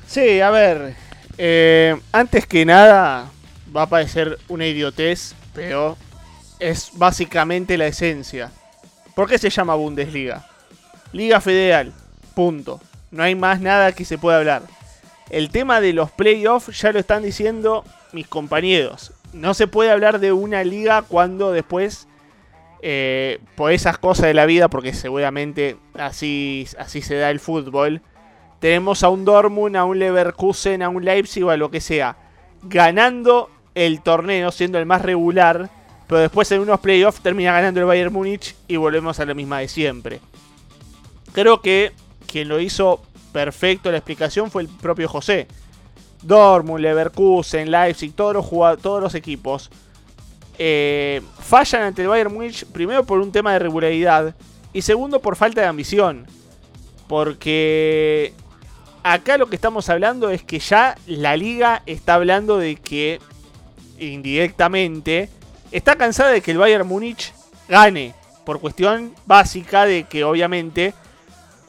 Sí, 0.08 0.42
a 0.42 0.50
ver. 0.50 0.96
eh, 1.38 1.96
antes 2.12 2.48
que 2.48 2.66
nada, 2.66 3.30
va 3.76 3.84
a 3.84 3.90
parecer 3.90 4.40
una 4.48 4.66
idiotez, 4.66 5.36
pero 5.54 5.96
es 6.60 6.90
básicamente 6.94 7.78
la 7.78 7.86
esencia. 7.86 8.52
¿Por 9.14 9.30
qué 9.30 9.38
se 9.38 9.50
llama 9.50 9.76
Bundesliga? 9.76 10.48
Liga 11.16 11.40
Federal. 11.40 11.94
Punto. 12.34 12.82
No 13.10 13.24
hay 13.24 13.36
más 13.36 13.62
nada 13.62 13.94
que 13.94 14.04
se 14.04 14.18
pueda 14.18 14.38
hablar. 14.38 14.64
El 15.30 15.50
tema 15.50 15.80
de 15.80 15.94
los 15.94 16.12
playoffs 16.12 16.78
ya 16.78 16.92
lo 16.92 17.00
están 17.00 17.24
diciendo 17.24 17.86
mis 18.12 18.28
compañeros. 18.28 19.14
No 19.32 19.54
se 19.54 19.68
puede 19.68 19.92
hablar 19.92 20.20
de 20.20 20.34
una 20.34 20.66
liga 20.66 21.04
cuando 21.04 21.54
después, 21.54 22.10
eh, 22.82 23.40
por 23.56 23.72
esas 23.72 23.98
cosas 23.98 24.26
de 24.26 24.34
la 24.34 24.46
vida, 24.46 24.68
porque 24.68 24.94
seguramente 24.94 25.78
así, 25.94 26.68
así 26.78 27.02
se 27.02 27.16
da 27.16 27.30
el 27.30 27.40
fútbol, 27.40 28.02
tenemos 28.60 29.02
a 29.02 29.08
un 29.08 29.24
Dortmund, 29.24 29.78
a 29.78 29.86
un 29.86 30.00
Leverkusen, 30.00 30.82
a 30.82 30.90
un 30.90 31.06
Leipzig 31.06 31.46
o 31.46 31.50
a 31.50 31.56
lo 31.56 31.72
que 31.72 31.80
sea, 31.80 32.18
ganando 32.62 33.50
el 33.74 34.02
torneo, 34.02 34.52
siendo 34.52 34.80
el 34.80 34.86
más 34.86 35.02
regular, 35.02 35.70
pero 36.08 36.20
después 36.20 36.52
en 36.52 36.60
unos 36.60 36.82
playoffs 36.82 37.22
termina 37.22 37.54
ganando 37.54 37.80
el 37.80 37.86
Bayern 37.86 38.12
Múnich 38.12 38.54
y 38.68 38.76
volvemos 38.76 39.18
a 39.22 39.26
la 39.26 39.34
misma 39.34 39.60
de 39.60 39.70
siempre. 39.70 40.20
Creo 41.36 41.60
que 41.60 41.92
quien 42.28 42.48
lo 42.48 42.62
hizo 42.62 43.02
perfecto 43.34 43.92
la 43.92 43.98
explicación 43.98 44.50
fue 44.50 44.62
el 44.62 44.70
propio 44.70 45.10
José. 45.10 45.50
Dortmund, 46.22 46.80
Leverkusen, 46.80 47.70
Leipzig, 47.70 48.14
todos 48.14 48.34
los, 48.34 48.82
todos 48.82 49.04
los 49.04 49.14
equipos 49.16 49.70
eh, 50.58 51.22
fallan 51.42 51.82
ante 51.82 52.04
el 52.04 52.08
Bayern 52.08 52.34
Múnich 52.34 52.66
primero 52.68 53.06
por 53.06 53.20
un 53.20 53.34
tema 53.34 53.52
de 53.52 53.60
regularidad 53.60 54.34
y 54.72 54.82
segundo 54.82 55.20
por 55.20 55.36
falta 55.36 55.60
de 55.60 55.68
ambición. 55.68 56.26
Porque 57.10 58.34
acá 59.04 59.38
lo 59.38 59.48
que 59.48 59.58
estamos 59.58 59.90
hablando 59.90 60.30
es 60.30 60.42
que 60.42 60.60
ya 60.60 60.98
la 61.06 61.36
liga 61.36 61.84
está 61.86 62.14
hablando 62.14 62.58
de 62.60 62.78
que 62.78 63.20
indirectamente 64.00 65.30
está 65.74 65.98
cansada 65.98 66.32
de 66.32 66.40
que 66.40 66.52
el 66.52 66.60
Bayern 66.60 66.88
Múnich 66.88 67.34
gane 67.68 68.16
por 68.46 68.62
cuestión 68.62 69.14
básica 69.26 69.86
de 69.86 70.06
que 70.06 70.24
obviamente 70.24 70.94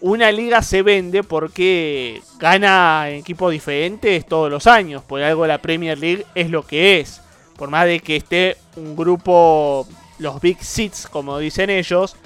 una 0.00 0.30
liga 0.30 0.62
se 0.62 0.82
vende 0.82 1.22
porque 1.22 2.22
gana 2.38 3.08
equipos 3.10 3.50
diferentes 3.50 4.26
todos 4.26 4.50
los 4.50 4.66
años. 4.66 5.02
Por 5.02 5.22
algo 5.22 5.46
la 5.46 5.58
Premier 5.58 5.98
League 5.98 6.26
es 6.34 6.50
lo 6.50 6.66
que 6.66 7.00
es. 7.00 7.20
Por 7.56 7.70
más 7.70 7.86
de 7.86 8.00
que 8.00 8.16
esté 8.16 8.56
un 8.76 8.94
grupo, 8.94 9.86
los 10.18 10.40
Big 10.40 10.62
Six, 10.62 11.08
como 11.08 11.38
dicen 11.38 11.70
ellos, 11.70 12.16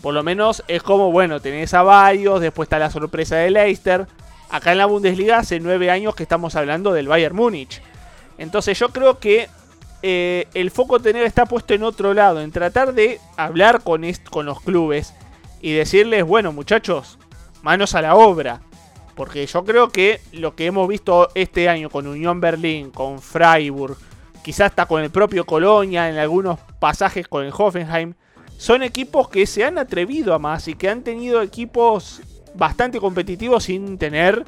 por 0.00 0.14
lo 0.14 0.24
menos 0.24 0.64
es 0.66 0.82
como, 0.82 1.12
bueno, 1.12 1.40
tenés 1.40 1.72
a 1.74 1.82
varios, 1.82 2.40
después 2.40 2.66
está 2.66 2.78
la 2.78 2.90
sorpresa 2.90 3.36
de 3.36 3.50
Leicester. 3.50 4.06
Acá 4.50 4.72
en 4.72 4.78
la 4.78 4.86
Bundesliga 4.86 5.38
hace 5.38 5.60
nueve 5.60 5.90
años 5.90 6.14
que 6.14 6.24
estamos 6.24 6.56
hablando 6.56 6.92
del 6.92 7.08
Bayern 7.08 7.36
Múnich. 7.36 7.80
Entonces 8.36 8.78
yo 8.78 8.88
creo 8.88 9.18
que 9.18 9.48
eh, 10.02 10.48
el 10.54 10.72
foco 10.72 10.98
tener 10.98 11.22
está 11.22 11.46
puesto 11.46 11.74
en 11.74 11.84
otro 11.84 12.12
lado, 12.12 12.40
en 12.40 12.50
tratar 12.50 12.92
de 12.92 13.20
hablar 13.36 13.82
con, 13.82 14.02
con 14.28 14.46
los 14.46 14.60
clubes 14.60 15.14
y 15.62 15.72
decirles, 15.72 16.24
bueno 16.24 16.52
muchachos, 16.52 17.18
manos 17.62 17.94
a 17.94 18.02
la 18.02 18.16
obra. 18.16 18.60
Porque 19.14 19.46
yo 19.46 19.64
creo 19.64 19.90
que 19.90 20.20
lo 20.32 20.54
que 20.54 20.66
hemos 20.66 20.88
visto 20.88 21.28
este 21.34 21.68
año 21.68 21.88
con 21.88 22.06
Unión 22.06 22.40
Berlín, 22.40 22.90
con 22.90 23.20
Freiburg, 23.20 23.96
quizás 24.42 24.70
hasta 24.70 24.86
con 24.86 25.02
el 25.02 25.10
propio 25.10 25.46
Colonia, 25.46 26.08
en 26.08 26.18
algunos 26.18 26.58
pasajes 26.78 27.28
con 27.28 27.44
el 27.44 27.52
Hoffenheim, 27.56 28.14
son 28.56 28.82
equipos 28.82 29.28
que 29.28 29.46
se 29.46 29.64
han 29.64 29.78
atrevido 29.78 30.34
a 30.34 30.38
más 30.38 30.66
y 30.68 30.74
que 30.74 30.88
han 30.88 31.02
tenido 31.02 31.42
equipos 31.42 32.22
bastante 32.54 33.00
competitivos 33.00 33.64
sin 33.64 33.98
tener 33.98 34.44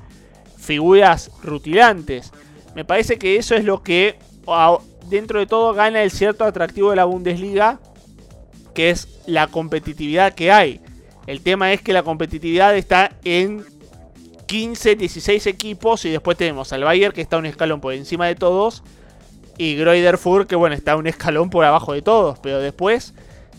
figuras 0.56 1.30
rutilantes. 1.42 2.32
Me 2.74 2.84
parece 2.84 3.18
que 3.18 3.36
eso 3.36 3.54
es 3.54 3.64
lo 3.64 3.82
que 3.82 4.18
dentro 5.08 5.38
de 5.38 5.46
todo 5.46 5.74
gana 5.74 6.02
el 6.02 6.10
cierto 6.10 6.44
atractivo 6.44 6.90
de 6.90 6.96
la 6.96 7.04
Bundesliga, 7.04 7.80
que 8.74 8.90
es 8.90 9.20
la 9.26 9.46
competitividad 9.46 10.34
que 10.34 10.50
hay. 10.50 10.80
El 11.26 11.40
tema 11.40 11.72
es 11.72 11.80
que 11.80 11.92
la 11.92 12.02
competitividad 12.02 12.76
está 12.76 13.12
en 13.24 13.64
15, 14.46 14.96
16 14.96 15.46
equipos 15.46 16.04
y 16.04 16.10
después 16.10 16.36
tenemos 16.36 16.72
al 16.72 16.84
Bayern 16.84 17.14
que 17.14 17.20
está 17.20 17.38
un 17.38 17.46
escalón 17.46 17.80
por 17.80 17.94
encima 17.94 18.26
de 18.26 18.34
todos 18.34 18.82
y 19.56 19.76
Fürth 20.18 20.46
que 20.46 20.56
bueno, 20.56 20.74
está 20.74 20.96
un 20.96 21.06
escalón 21.06 21.50
por 21.50 21.64
abajo 21.64 21.92
de 21.92 22.02
todos, 22.02 22.38
pero 22.40 22.60
después 22.60 23.14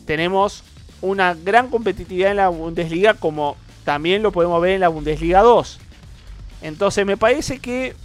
tenemos 0.06 0.64
una 1.02 1.34
gran 1.34 1.70
competitividad 1.70 2.32
en 2.32 2.38
la 2.38 2.50
Bundesliga 2.50 3.14
como 3.14 3.56
también 3.84 4.24
lo 4.24 4.32
podemos 4.32 4.62
ver 4.62 4.72
en 4.72 4.82
la 4.82 4.90
Bundesliga 4.90 5.42
2. 5.42 5.80
Entonces 6.62 7.06
me 7.06 7.18
parece 7.18 7.60
que 7.60 7.96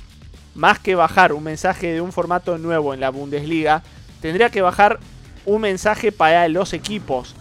más 0.55 0.79
que 0.79 0.95
bajar 0.95 1.33
un 1.33 1.45
mensaje 1.45 1.93
de 1.93 2.01
un 2.01 2.13
formato 2.13 2.59
nuevo 2.59 2.93
en 2.95 3.01
la 3.01 3.11
Bundesliga, 3.11 3.83
tendría 4.21 4.51
que 4.51 4.63
bajar 4.63 4.99
un 5.47 5.63
mensaje 5.63 6.13
para 6.13 6.49
los 6.49 6.73
equipos. 6.73 7.35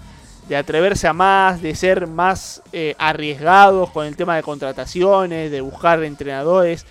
De 0.49 0.57
atreverse 0.57 1.07
a 1.07 1.13
más, 1.13 1.61
de 1.61 1.75
ser 1.75 2.07
más 2.07 2.61
eh, 2.73 2.95
arriesgados 2.97 3.91
con 3.91 4.05
el 4.05 4.17
tema 4.17 4.35
de 4.35 4.43
contrataciones, 4.43 5.51
de 5.51 5.61
buscar 5.61 6.03
entrenadores. 6.03 6.85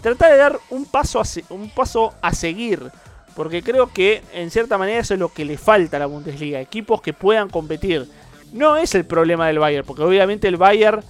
Tratar 0.00 0.32
de 0.32 0.38
dar 0.38 0.58
un 0.70 0.86
paso, 0.86 1.20
a, 1.20 1.24
un 1.50 1.70
paso 1.70 2.14
a 2.20 2.32
seguir. 2.32 2.90
Porque 3.36 3.62
creo 3.62 3.92
que 3.92 4.22
en 4.32 4.50
cierta 4.50 4.78
manera 4.78 5.00
eso 5.00 5.14
es 5.14 5.20
lo 5.20 5.28
que 5.28 5.44
le 5.44 5.58
falta 5.58 5.98
a 5.98 6.00
la 6.00 6.06
Bundesliga. 6.06 6.60
Equipos 6.60 7.02
que 7.02 7.12
puedan 7.12 7.50
competir. 7.50 8.08
No 8.52 8.76
es 8.76 8.94
el 8.94 9.04
problema 9.04 9.48
del 9.48 9.58
Bayern, 9.58 9.86
porque 9.86 10.02
obviamente 10.02 10.48
el 10.48 10.56
Bayern 10.56 11.04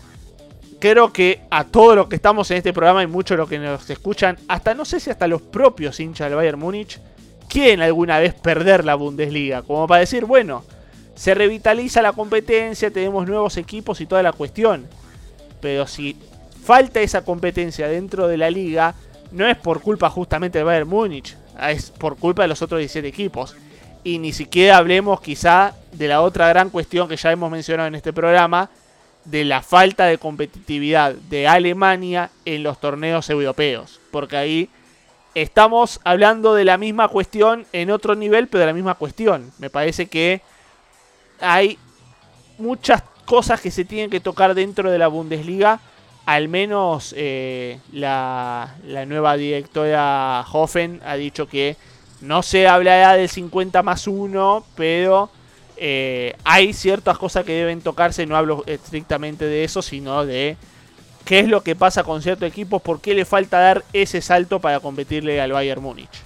creo 0.80 1.12
que 1.12 1.42
a 1.50 1.64
todos 1.64 1.96
los 1.96 2.08
que 2.08 2.16
estamos 2.16 2.50
en 2.50 2.58
este 2.58 2.72
programa 2.72 3.02
y 3.02 3.06
muchos 3.06 3.38
los 3.38 3.48
que 3.48 3.58
nos 3.58 3.88
escuchan, 3.88 4.36
hasta 4.48 4.74
no 4.74 4.84
sé 4.84 5.00
si 5.00 5.10
hasta 5.10 5.26
los 5.26 5.40
propios 5.42 6.00
hinchas 6.00 6.28
del 6.28 6.36
Bayern 6.36 6.58
Múnich, 6.58 7.00
quieren 7.48 7.82
alguna 7.82 8.18
vez 8.18 8.34
perder 8.34 8.84
la 8.84 8.94
Bundesliga. 8.94 9.62
Como 9.62 9.86
para 9.86 10.00
decir, 10.00 10.24
bueno, 10.24 10.64
se 11.14 11.34
revitaliza 11.34 12.02
la 12.02 12.12
competencia, 12.12 12.90
tenemos 12.90 13.26
nuevos 13.26 13.56
equipos 13.56 14.00
y 14.00 14.06
toda 14.06 14.22
la 14.22 14.32
cuestión. 14.32 14.86
Pero 15.60 15.86
si 15.86 16.16
falta 16.64 17.00
esa 17.00 17.24
competencia 17.24 17.88
dentro 17.88 18.26
de 18.28 18.36
la 18.36 18.50
liga, 18.50 18.94
no 19.30 19.46
es 19.46 19.56
por 19.56 19.80
culpa 19.80 20.10
justamente 20.10 20.58
del 20.58 20.66
Bayern 20.66 20.88
Múnich, 20.88 21.36
es 21.68 21.90
por 21.90 22.16
culpa 22.16 22.42
de 22.42 22.48
los 22.48 22.62
otros 22.62 22.78
17 22.78 23.06
equipos. 23.06 23.56
Y 24.02 24.18
ni 24.18 24.32
siquiera 24.32 24.76
hablemos 24.76 25.20
quizá 25.20 25.74
de 25.92 26.08
la 26.08 26.20
otra 26.20 26.48
gran 26.48 26.70
cuestión 26.70 27.08
que 27.08 27.16
ya 27.16 27.32
hemos 27.32 27.50
mencionado 27.50 27.88
en 27.88 27.94
este 27.94 28.12
programa, 28.12 28.70
de 29.24 29.44
la 29.44 29.62
falta 29.62 30.04
de 30.04 30.18
competitividad 30.18 31.14
de 31.14 31.48
Alemania 31.48 32.30
en 32.44 32.62
los 32.62 32.78
torneos 32.78 33.30
europeos. 33.30 34.00
Porque 34.10 34.36
ahí 34.36 34.68
estamos 35.34 36.00
hablando 36.04 36.54
de 36.54 36.64
la 36.64 36.76
misma 36.76 37.08
cuestión 37.08 37.66
en 37.72 37.90
otro 37.90 38.14
nivel, 38.14 38.48
pero 38.48 38.60
de 38.60 38.66
la 38.66 38.74
misma 38.74 38.94
cuestión. 38.94 39.50
Me 39.58 39.70
parece 39.70 40.06
que 40.06 40.42
hay 41.44 41.78
muchas 42.58 43.02
cosas 43.24 43.60
que 43.60 43.70
se 43.70 43.84
tienen 43.84 44.10
que 44.10 44.20
tocar 44.20 44.54
dentro 44.54 44.90
de 44.90 44.98
la 44.98 45.08
Bundesliga. 45.08 45.80
Al 46.26 46.48
menos 46.48 47.14
eh, 47.16 47.80
la, 47.92 48.74
nueva 49.06 49.36
directora 49.36 50.44
Hoffen 50.50 51.00
ha 51.04 51.16
dicho 51.16 51.46
que 51.46 51.76
no 52.20 52.42
se 52.42 52.66
hablará 52.66 53.14
del 53.14 53.28
50 53.28 53.82
más 53.82 54.06
1, 54.06 54.64
pero 54.74 55.30
eh, 55.76 56.34
hay 56.44 56.72
ciertas 56.72 57.18
cosas 57.18 57.44
que 57.44 57.52
deben 57.52 57.82
tocarse. 57.82 58.24
No 58.24 58.36
hablo 58.36 58.64
estrictamente 58.66 59.44
de 59.44 59.64
eso, 59.64 59.82
sino 59.82 60.24
de 60.24 60.56
qué 61.26 61.40
es 61.40 61.48
lo 61.48 61.62
que 61.62 61.76
pasa 61.76 62.04
con 62.04 62.22
ciertos 62.22 62.48
equipos, 62.48 62.80
por 62.80 63.00
qué 63.00 63.14
le 63.14 63.26
falta 63.26 63.58
dar 63.58 63.84
ese 63.92 64.22
salto 64.22 64.60
para 64.60 64.80
competirle 64.80 65.40
al 65.40 65.52
Bayern 65.52 65.82
Múnich. 65.82 66.22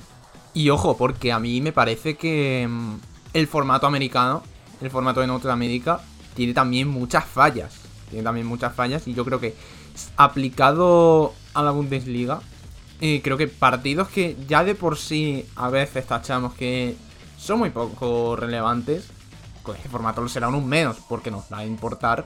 Y 0.55 0.71
ojo, 0.71 0.97
porque 0.97 1.33
a 1.33 1.39
mí 1.39 1.61
me 1.61 1.73
parece 1.73 2.17
que 2.17 2.67
mm, 2.69 2.95
el 3.35 3.47
formato 3.49 3.87
americano, 3.87 4.43
el 4.81 4.91
formato 4.91 5.21
de 5.21 5.27
Norteamérica, 5.27 6.01
tiene 6.35 6.55
también 6.55 6.89
muchas 6.89 7.25
fallas. 7.25 7.81
Tiene 8.11 8.25
también 8.25 8.47
muchas 8.47 8.75
fallas 8.75 9.07
y 9.07 9.15
yo 9.15 9.25
creo 9.25 9.41
que 9.41 9.55
aplicado 10.17 11.35
a 11.55 11.63
la 11.63 11.71
Bundesliga, 11.71 12.41
eh, 13.01 13.21
creo 13.23 13.37
que 13.37 13.49
partidos 13.49 14.09
que 14.09 14.37
ya 14.49 14.65
de 14.65 14.75
por 14.75 14.97
sí 14.97 15.47
a 15.57 15.69
veces 15.69 16.07
tachamos 16.07 16.55
que 16.55 16.97
son 17.37 17.59
muy 17.61 17.71
poco 17.71 18.37
relevantes, 18.37 19.09
con 19.63 19.77
este 19.77 19.89
formato 19.89 20.23
lo 20.23 20.29
será 20.29 20.47
aún 20.47 20.67
menos, 20.67 20.97
porque 21.09 21.31
nos 21.31 21.45
va 21.53 21.59
a 21.59 21.67
importar 21.67 22.25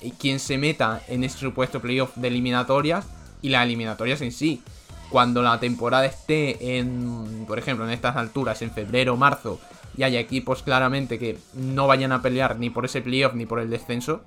eh, 0.00 0.12
quién 0.18 0.38
se 0.38 0.56
meta 0.58 1.02
en 1.08 1.24
este 1.24 1.40
supuesto 1.40 1.80
playoff 1.80 2.14
de 2.16 2.28
eliminatorias 2.28 3.06
y 3.42 3.48
las 3.48 3.64
eliminatorias 3.64 4.20
en 4.20 4.32
sí 4.32 4.62
cuando 5.10 5.42
la 5.42 5.60
temporada 5.60 6.06
esté 6.06 6.78
en, 6.78 7.44
por 7.46 7.58
ejemplo, 7.58 7.84
en 7.84 7.92
estas 7.92 8.16
alturas, 8.16 8.60
en 8.62 8.70
febrero 8.70 9.14
o 9.14 9.16
marzo, 9.16 9.60
y 9.96 10.02
haya 10.02 10.20
equipos 10.20 10.62
claramente 10.62 11.18
que 11.18 11.38
no 11.54 11.86
vayan 11.86 12.12
a 12.12 12.22
pelear 12.22 12.58
ni 12.58 12.70
por 12.70 12.84
ese 12.84 13.00
playoff 13.00 13.34
ni 13.34 13.46
por 13.46 13.60
el 13.60 13.70
descenso, 13.70 14.22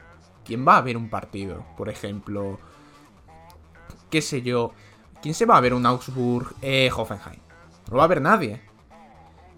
¿quién 0.45 0.67
va 0.67 0.77
a 0.77 0.81
ver 0.81 0.97
un 0.97 1.09
partido? 1.09 1.65
Por 1.77 1.89
ejemplo, 1.89 2.59
qué 4.09 4.21
sé 4.21 4.41
yo, 4.41 4.71
¿quién 5.21 5.33
se 5.33 5.45
va 5.45 5.57
a 5.57 5.61
ver 5.61 5.73
un 5.73 5.85
Augsburg 5.85 6.55
eh, 6.61 6.89
Hoffenheim? 6.95 7.41
No 7.91 7.97
va 7.97 8.05
a 8.05 8.07
ver 8.07 8.21
nadie. 8.21 8.61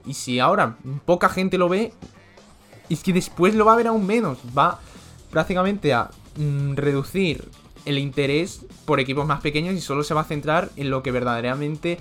Y 0.05 0.13
si 0.13 0.39
ahora 0.39 0.77
poca 1.05 1.29
gente 1.29 1.57
lo 1.57 1.69
ve, 1.69 1.93
es 2.89 3.03
que 3.03 3.13
después 3.13 3.53
lo 3.53 3.65
va 3.65 3.73
a 3.73 3.77
ver 3.77 3.87
aún 3.87 4.05
menos. 4.05 4.39
Va 4.57 4.79
prácticamente 5.29 5.93
a 5.93 6.09
mm, 6.37 6.75
reducir 6.75 7.49
el 7.85 7.97
interés 7.97 8.65
por 8.85 8.99
equipos 8.99 9.25
más 9.25 9.41
pequeños 9.41 9.75
y 9.75 9.81
solo 9.81 10.03
se 10.03 10.13
va 10.13 10.21
a 10.21 10.25
centrar 10.25 10.69
en 10.75 10.89
lo 10.89 11.03
que 11.03 11.11
verdaderamente 11.11 11.99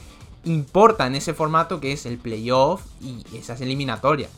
importa 0.48 1.06
en 1.06 1.14
ese 1.14 1.34
formato 1.34 1.80
que 1.80 1.92
es 1.92 2.06
el 2.06 2.18
playoff 2.18 2.82
y 3.00 3.24
esas 3.36 3.60
eliminatorias. 3.60 4.30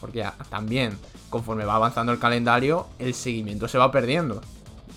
Porque 0.00 0.24
también, 0.50 0.98
conforme 1.30 1.64
va 1.64 1.76
avanzando 1.76 2.12
el 2.12 2.18
calendario, 2.18 2.86
el 2.98 3.14
seguimiento 3.14 3.66
se 3.68 3.78
va 3.78 3.90
perdiendo. 3.90 4.40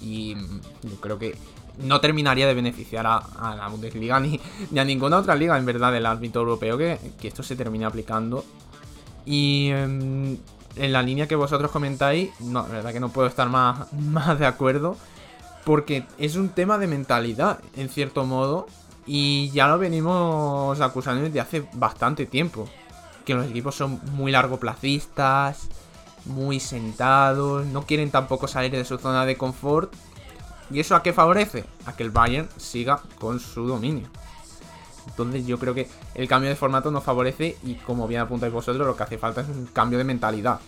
Y 0.01 0.35
mm, 0.35 0.61
yo 0.83 1.01
creo 1.01 1.19
que 1.19 1.35
no 1.79 2.01
terminaría 2.01 2.47
de 2.47 2.53
beneficiar 2.53 3.07
a, 3.07 3.55
la 3.55 3.67
Bundesliga 3.69 4.19
ni, 4.19 4.39
ni 4.71 4.79
a 4.79 4.85
ninguna 4.85 5.17
otra 5.17 5.35
liga, 5.35 5.57
en 5.57 5.65
verdad, 5.65 5.91
del 5.91 6.05
ámbito 6.05 6.39
europeo, 6.39 6.77
que, 6.77 6.99
que 7.19 7.27
esto 7.27 7.43
se 7.43 7.55
termine 7.55 7.85
aplicando. 7.85 8.43
Y 9.25 9.69
em, 9.69 10.37
en 10.75 10.93
la 10.93 11.01
línea 11.01 11.27
que 11.27 11.35
vosotros 11.35 11.71
comentáis, 11.71 12.31
no, 12.39 12.63
la 12.63 12.75
verdad 12.75 12.93
que 12.93 12.99
no 12.99 13.09
puedo 13.09 13.27
estar 13.27 13.49
más, 13.49 13.91
más 13.93 14.39
de 14.39 14.45
acuerdo. 14.45 14.97
Porque 15.65 16.05
es 16.17 16.35
un 16.35 16.49
tema 16.49 16.77
de 16.77 16.87
mentalidad, 16.87 17.59
en 17.75 17.89
cierto 17.89 18.25
modo. 18.25 18.67
Y 19.11 19.49
ya 19.49 19.67
lo 19.67 19.79
venimos 19.79 20.79
acusando 20.81 21.23
desde 21.23 21.39
hace 21.39 21.67
bastante 21.73 22.27
tiempo. 22.27 22.69
Que 23.25 23.33
los 23.33 23.47
equipos 23.47 23.73
son 23.73 23.99
muy 24.11 24.31
largoplacistas, 24.31 25.67
muy 26.25 26.59
sentados, 26.59 27.65
no 27.65 27.87
quieren 27.87 28.11
tampoco 28.11 28.47
salir 28.47 28.69
de 28.69 28.85
su 28.85 28.99
zona 28.99 29.25
de 29.25 29.35
confort. 29.35 29.91
¿Y 30.69 30.79
eso 30.79 30.95
a 30.95 31.01
qué 31.01 31.11
favorece? 31.11 31.65
A 31.87 31.95
que 31.95 32.03
el 32.03 32.11
Bayern 32.11 32.49
siga 32.57 33.01
con 33.19 33.39
su 33.39 33.65
dominio. 33.65 34.07
Entonces 35.07 35.47
yo 35.47 35.57
creo 35.57 35.73
que 35.73 35.89
el 36.13 36.27
cambio 36.27 36.51
de 36.51 36.55
formato 36.55 36.91
nos 36.91 37.03
favorece 37.03 37.57
y 37.63 37.73
como 37.77 38.07
bien 38.07 38.21
apuntáis 38.21 38.53
vosotros, 38.53 38.85
lo 38.85 38.95
que 38.95 39.01
hace 39.01 39.17
falta 39.17 39.41
es 39.41 39.47
un 39.47 39.65
cambio 39.73 39.97
de 39.97 40.03
mentalidad. 40.03 40.59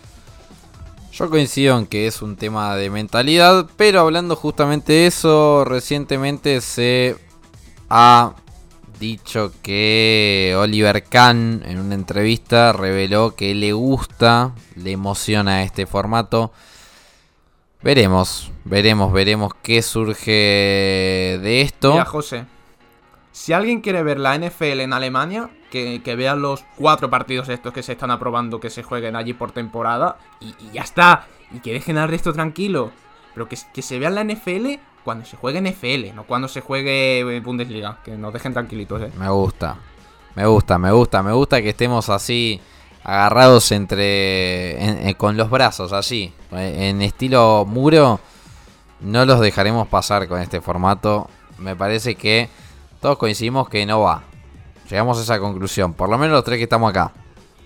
Yo 1.12 1.30
coincido 1.30 1.78
en 1.78 1.86
que 1.86 2.08
es 2.08 2.20
un 2.22 2.34
tema 2.34 2.74
de 2.74 2.90
mentalidad, 2.90 3.68
pero 3.76 4.00
hablando 4.00 4.34
justamente 4.34 4.94
de 4.94 5.06
eso, 5.06 5.64
recientemente 5.64 6.60
se 6.60 7.16
ha 7.94 8.32
dicho 8.98 9.52
que 9.62 10.54
Oliver 10.56 11.04
Kahn 11.04 11.62
en 11.66 11.78
una 11.78 11.94
entrevista 11.94 12.72
reveló 12.72 13.36
que 13.36 13.54
le 13.54 13.74
gusta, 13.74 14.54
le 14.76 14.92
emociona 14.92 15.62
este 15.62 15.84
formato. 15.84 16.52
Veremos, 17.82 18.50
veremos, 18.64 19.12
veremos 19.12 19.52
qué 19.62 19.82
surge 19.82 20.30
de 21.42 21.60
esto. 21.60 21.92
Mira, 21.92 22.06
José, 22.06 22.46
si 23.30 23.52
alguien 23.52 23.82
quiere 23.82 24.02
ver 24.02 24.18
la 24.18 24.38
NFL 24.38 24.80
en 24.80 24.94
Alemania, 24.94 25.50
que, 25.70 26.00
que 26.02 26.16
vea 26.16 26.34
los 26.34 26.64
cuatro 26.76 27.10
partidos 27.10 27.50
estos 27.50 27.74
que 27.74 27.82
se 27.82 27.92
están 27.92 28.10
aprobando 28.10 28.58
que 28.58 28.70
se 28.70 28.82
jueguen 28.82 29.16
allí 29.16 29.34
por 29.34 29.52
temporada 29.52 30.16
y, 30.40 30.54
ya 30.72 30.80
está. 30.80 31.26
Y 31.50 31.58
que 31.58 31.74
dejen 31.74 31.98
al 31.98 32.08
resto 32.08 32.32
tranquilo. 32.32 32.90
Pero 33.34 33.50
que, 33.50 33.58
que 33.74 33.82
se 33.82 33.98
vea 33.98 34.08
la 34.08 34.24
NFL 34.24 34.78
cuando 35.04 35.24
se 35.24 35.36
juegue 35.36 35.60
NFL, 35.60 36.14
no 36.14 36.24
cuando 36.24 36.48
se 36.48 36.60
juegue 36.60 37.20
eh, 37.20 37.40
Bundesliga. 37.40 37.98
Que 38.04 38.12
nos 38.12 38.32
dejen 38.32 38.52
tranquilitos, 38.52 39.02
eh. 39.02 39.10
Me 39.18 39.28
gusta, 39.28 39.76
me 40.34 40.46
gusta, 40.46 40.78
me 40.78 40.92
gusta, 40.92 41.22
me 41.22 41.32
gusta 41.32 41.60
que 41.62 41.70
estemos 41.70 42.08
así 42.08 42.60
agarrados 43.04 43.72
entre 43.72 44.82
en- 44.84 45.08
en- 45.08 45.14
con 45.14 45.36
los 45.36 45.50
brazos 45.50 45.92
así, 45.92 46.32
eh, 46.52 46.88
en 46.90 47.02
estilo 47.02 47.64
muro. 47.66 48.20
No 49.00 49.24
los 49.24 49.40
dejaremos 49.40 49.88
pasar 49.88 50.28
con 50.28 50.40
este 50.40 50.60
formato. 50.60 51.28
Me 51.58 51.74
parece 51.74 52.14
que 52.14 52.48
todos 53.00 53.18
coincidimos 53.18 53.68
que 53.68 53.84
no 53.86 54.00
va. 54.00 54.22
Llegamos 54.88 55.18
a 55.18 55.22
esa 55.22 55.38
conclusión, 55.40 55.94
por 55.94 56.08
lo 56.08 56.18
menos 56.18 56.34
los 56.34 56.44
tres 56.44 56.58
que 56.58 56.64
estamos 56.64 56.90
acá. 56.90 57.12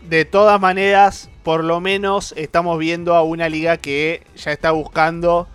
De 0.02 0.24
todas 0.24 0.60
maneras, 0.60 1.28
por 1.42 1.64
lo 1.64 1.80
menos 1.80 2.32
estamos 2.36 2.78
viendo 2.78 3.14
a 3.14 3.22
una 3.22 3.48
liga 3.48 3.76
que 3.76 4.22
ya 4.36 4.52
está 4.52 4.70
buscando 4.70 5.48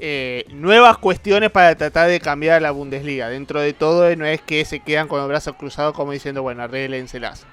eh, 0.00 0.44
nuevas 0.50 0.96
cuestiones 0.98 1.50
para 1.50 1.74
tratar 1.76 2.08
de 2.08 2.20
cambiar 2.20 2.62
la 2.62 2.70
Bundesliga. 2.70 3.28
Dentro 3.28 3.60
de 3.60 3.72
todo, 3.72 4.14
no 4.16 4.26
es 4.26 4.40
que 4.40 4.64
se 4.64 4.80
quedan 4.80 5.08
con 5.08 5.18
los 5.18 5.28
brazos 5.28 5.56
cruzados 5.56 5.94
como 5.94 6.12
diciendo, 6.12 6.42
bueno, 6.42 6.62
arréglenselas. 6.62 7.46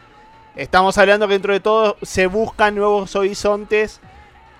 Estamos 0.56 0.98
hablando 0.98 1.28
que 1.28 1.34
dentro 1.34 1.54
de 1.54 1.60
todo 1.60 1.98
se 2.02 2.28
buscan 2.28 2.76
nuevos 2.76 3.16
horizontes, 3.16 4.00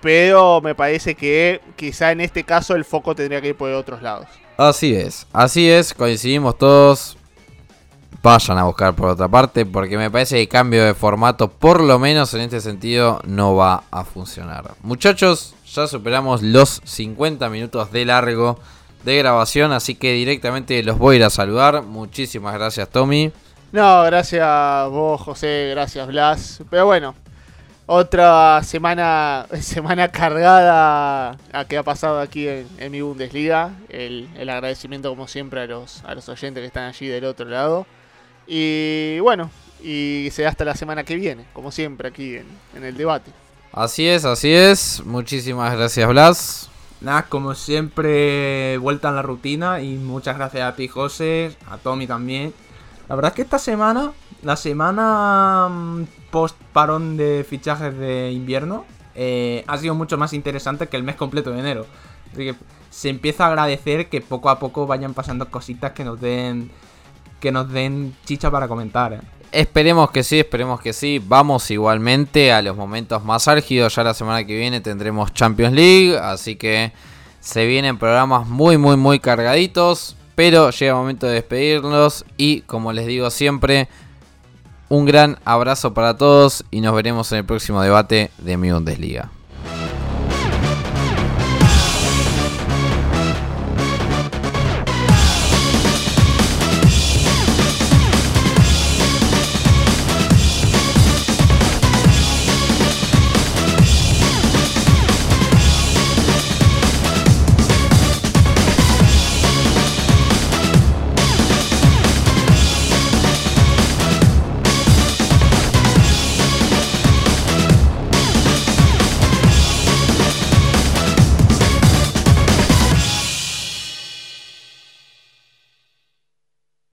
pero 0.02 0.60
me 0.60 0.74
parece 0.74 1.14
que 1.14 1.60
quizá 1.74 2.12
en 2.12 2.20
este 2.20 2.44
caso 2.44 2.74
el 2.74 2.84
foco 2.84 3.14
tendría 3.14 3.40
que 3.40 3.48
ir 3.48 3.56
por 3.56 3.70
otros 3.72 4.02
lados. 4.02 4.26
Así 4.58 4.94
es, 4.94 5.26
así 5.32 5.68
es, 5.68 5.94
coincidimos 5.94 6.56
todos. 6.58 7.16
Vayan 8.22 8.58
a 8.58 8.64
buscar 8.64 8.94
por 8.94 9.10
otra 9.10 9.28
parte, 9.28 9.64
porque 9.64 9.96
me 9.96 10.10
parece 10.10 10.36
que 10.36 10.42
el 10.42 10.48
cambio 10.48 10.84
de 10.84 10.94
formato, 10.94 11.48
por 11.48 11.80
lo 11.80 11.98
menos 11.98 12.34
en 12.34 12.40
este 12.42 12.60
sentido, 12.60 13.20
no 13.24 13.54
va 13.54 13.84
a 13.90 14.04
funcionar. 14.04 14.74
Muchachos, 14.82 15.55
ya 15.76 15.86
superamos 15.86 16.42
los 16.42 16.80
50 16.84 17.50
minutos 17.50 17.92
de 17.92 18.06
largo 18.06 18.58
de 19.04 19.18
grabación, 19.18 19.72
así 19.72 19.94
que 19.94 20.14
directamente 20.14 20.82
los 20.82 20.98
voy 20.98 21.16
a 21.16 21.18
ir 21.18 21.24
a 21.24 21.30
saludar. 21.30 21.82
Muchísimas 21.82 22.54
gracias, 22.54 22.88
Tommy. 22.88 23.30
No, 23.72 24.02
gracias 24.04 24.88
vos, 24.88 25.20
José, 25.20 25.68
gracias 25.72 26.06
Blas. 26.08 26.62
Pero 26.70 26.86
bueno, 26.86 27.14
otra 27.84 28.62
semana 28.62 29.46
semana 29.60 30.08
cargada 30.08 31.36
a 31.52 31.64
que 31.66 31.76
ha 31.76 31.82
pasado 31.82 32.20
aquí 32.20 32.48
en, 32.48 32.90
mi 32.90 33.02
Bundesliga. 33.02 33.72
El, 33.90 34.30
el 34.36 34.48
agradecimiento 34.48 35.10
como 35.10 35.28
siempre 35.28 35.60
a 35.60 35.66
los, 35.66 36.02
a 36.04 36.14
los 36.14 36.26
oyentes 36.30 36.62
que 36.62 36.66
están 36.66 36.84
allí 36.84 37.06
del 37.06 37.26
otro 37.26 37.46
lado. 37.46 37.86
Y 38.46 39.18
bueno, 39.20 39.50
y 39.82 40.28
será 40.32 40.48
hasta 40.48 40.64
la 40.64 40.74
semana 40.74 41.04
que 41.04 41.16
viene, 41.16 41.44
como 41.52 41.70
siempre 41.70 42.08
aquí 42.08 42.36
en, 42.36 42.46
en 42.74 42.84
el 42.84 42.96
debate. 42.96 43.30
Así 43.76 44.08
es, 44.08 44.24
así 44.24 44.50
es. 44.52 45.02
Muchísimas 45.04 45.76
gracias, 45.76 46.08
Blas. 46.08 46.70
Nada, 47.02 47.24
como 47.24 47.54
siempre, 47.54 48.78
vuelta 48.78 49.10
a 49.10 49.12
la 49.12 49.20
rutina 49.20 49.82
y 49.82 49.96
muchas 49.96 50.38
gracias 50.38 50.62
a 50.66 50.74
ti, 50.74 50.88
José, 50.88 51.54
a 51.70 51.76
Tommy 51.76 52.06
también. 52.06 52.54
La 53.06 53.14
verdad 53.16 53.32
es 53.32 53.36
que 53.36 53.42
esta 53.42 53.58
semana, 53.58 54.12
la 54.42 54.56
semana 54.56 55.68
mm, 55.70 56.04
post 56.30 56.56
parón 56.72 57.18
de 57.18 57.44
fichajes 57.46 57.96
de 57.98 58.32
invierno, 58.32 58.86
eh, 59.14 59.62
ha 59.66 59.76
sido 59.76 59.94
mucho 59.94 60.16
más 60.16 60.32
interesante 60.32 60.86
que 60.86 60.96
el 60.96 61.02
mes 61.02 61.16
completo 61.16 61.50
de 61.50 61.60
enero. 61.60 61.84
Así 62.32 62.44
que 62.46 62.54
se 62.88 63.10
empieza 63.10 63.44
a 63.44 63.48
agradecer 63.48 64.08
que 64.08 64.22
poco 64.22 64.48
a 64.48 64.58
poco 64.58 64.86
vayan 64.86 65.12
pasando 65.12 65.50
cositas 65.50 65.92
que 65.92 66.02
nos 66.02 66.18
den 66.18 66.70
que 67.40 67.52
nos 67.52 67.70
den 67.70 68.16
chicha 68.24 68.50
para 68.50 68.68
comentar. 68.68 69.12
eh. 69.12 69.20
Esperemos 69.56 70.10
que 70.10 70.22
sí, 70.22 70.40
esperemos 70.40 70.82
que 70.82 70.92
sí. 70.92 71.18
Vamos 71.26 71.70
igualmente 71.70 72.52
a 72.52 72.60
los 72.60 72.76
momentos 72.76 73.24
más 73.24 73.48
álgidos. 73.48 73.94
Ya 73.94 74.04
la 74.04 74.12
semana 74.12 74.44
que 74.44 74.54
viene 74.54 74.82
tendremos 74.82 75.32
Champions 75.32 75.72
League. 75.72 76.18
Así 76.18 76.56
que 76.56 76.92
se 77.40 77.64
vienen 77.64 77.96
programas 77.96 78.46
muy, 78.46 78.76
muy, 78.76 78.98
muy 78.98 79.18
cargaditos. 79.18 80.14
Pero 80.34 80.68
llega 80.68 80.92
el 80.92 80.98
momento 80.98 81.26
de 81.26 81.32
despedirnos. 81.32 82.26
Y 82.36 82.60
como 82.62 82.92
les 82.92 83.06
digo 83.06 83.30
siempre, 83.30 83.88
un 84.90 85.06
gran 85.06 85.38
abrazo 85.46 85.94
para 85.94 86.18
todos. 86.18 86.62
Y 86.70 86.82
nos 86.82 86.94
veremos 86.94 87.32
en 87.32 87.38
el 87.38 87.46
próximo 87.46 87.80
debate 87.80 88.30
de 88.36 88.58
mi 88.58 88.70
Bundesliga. 88.70 89.30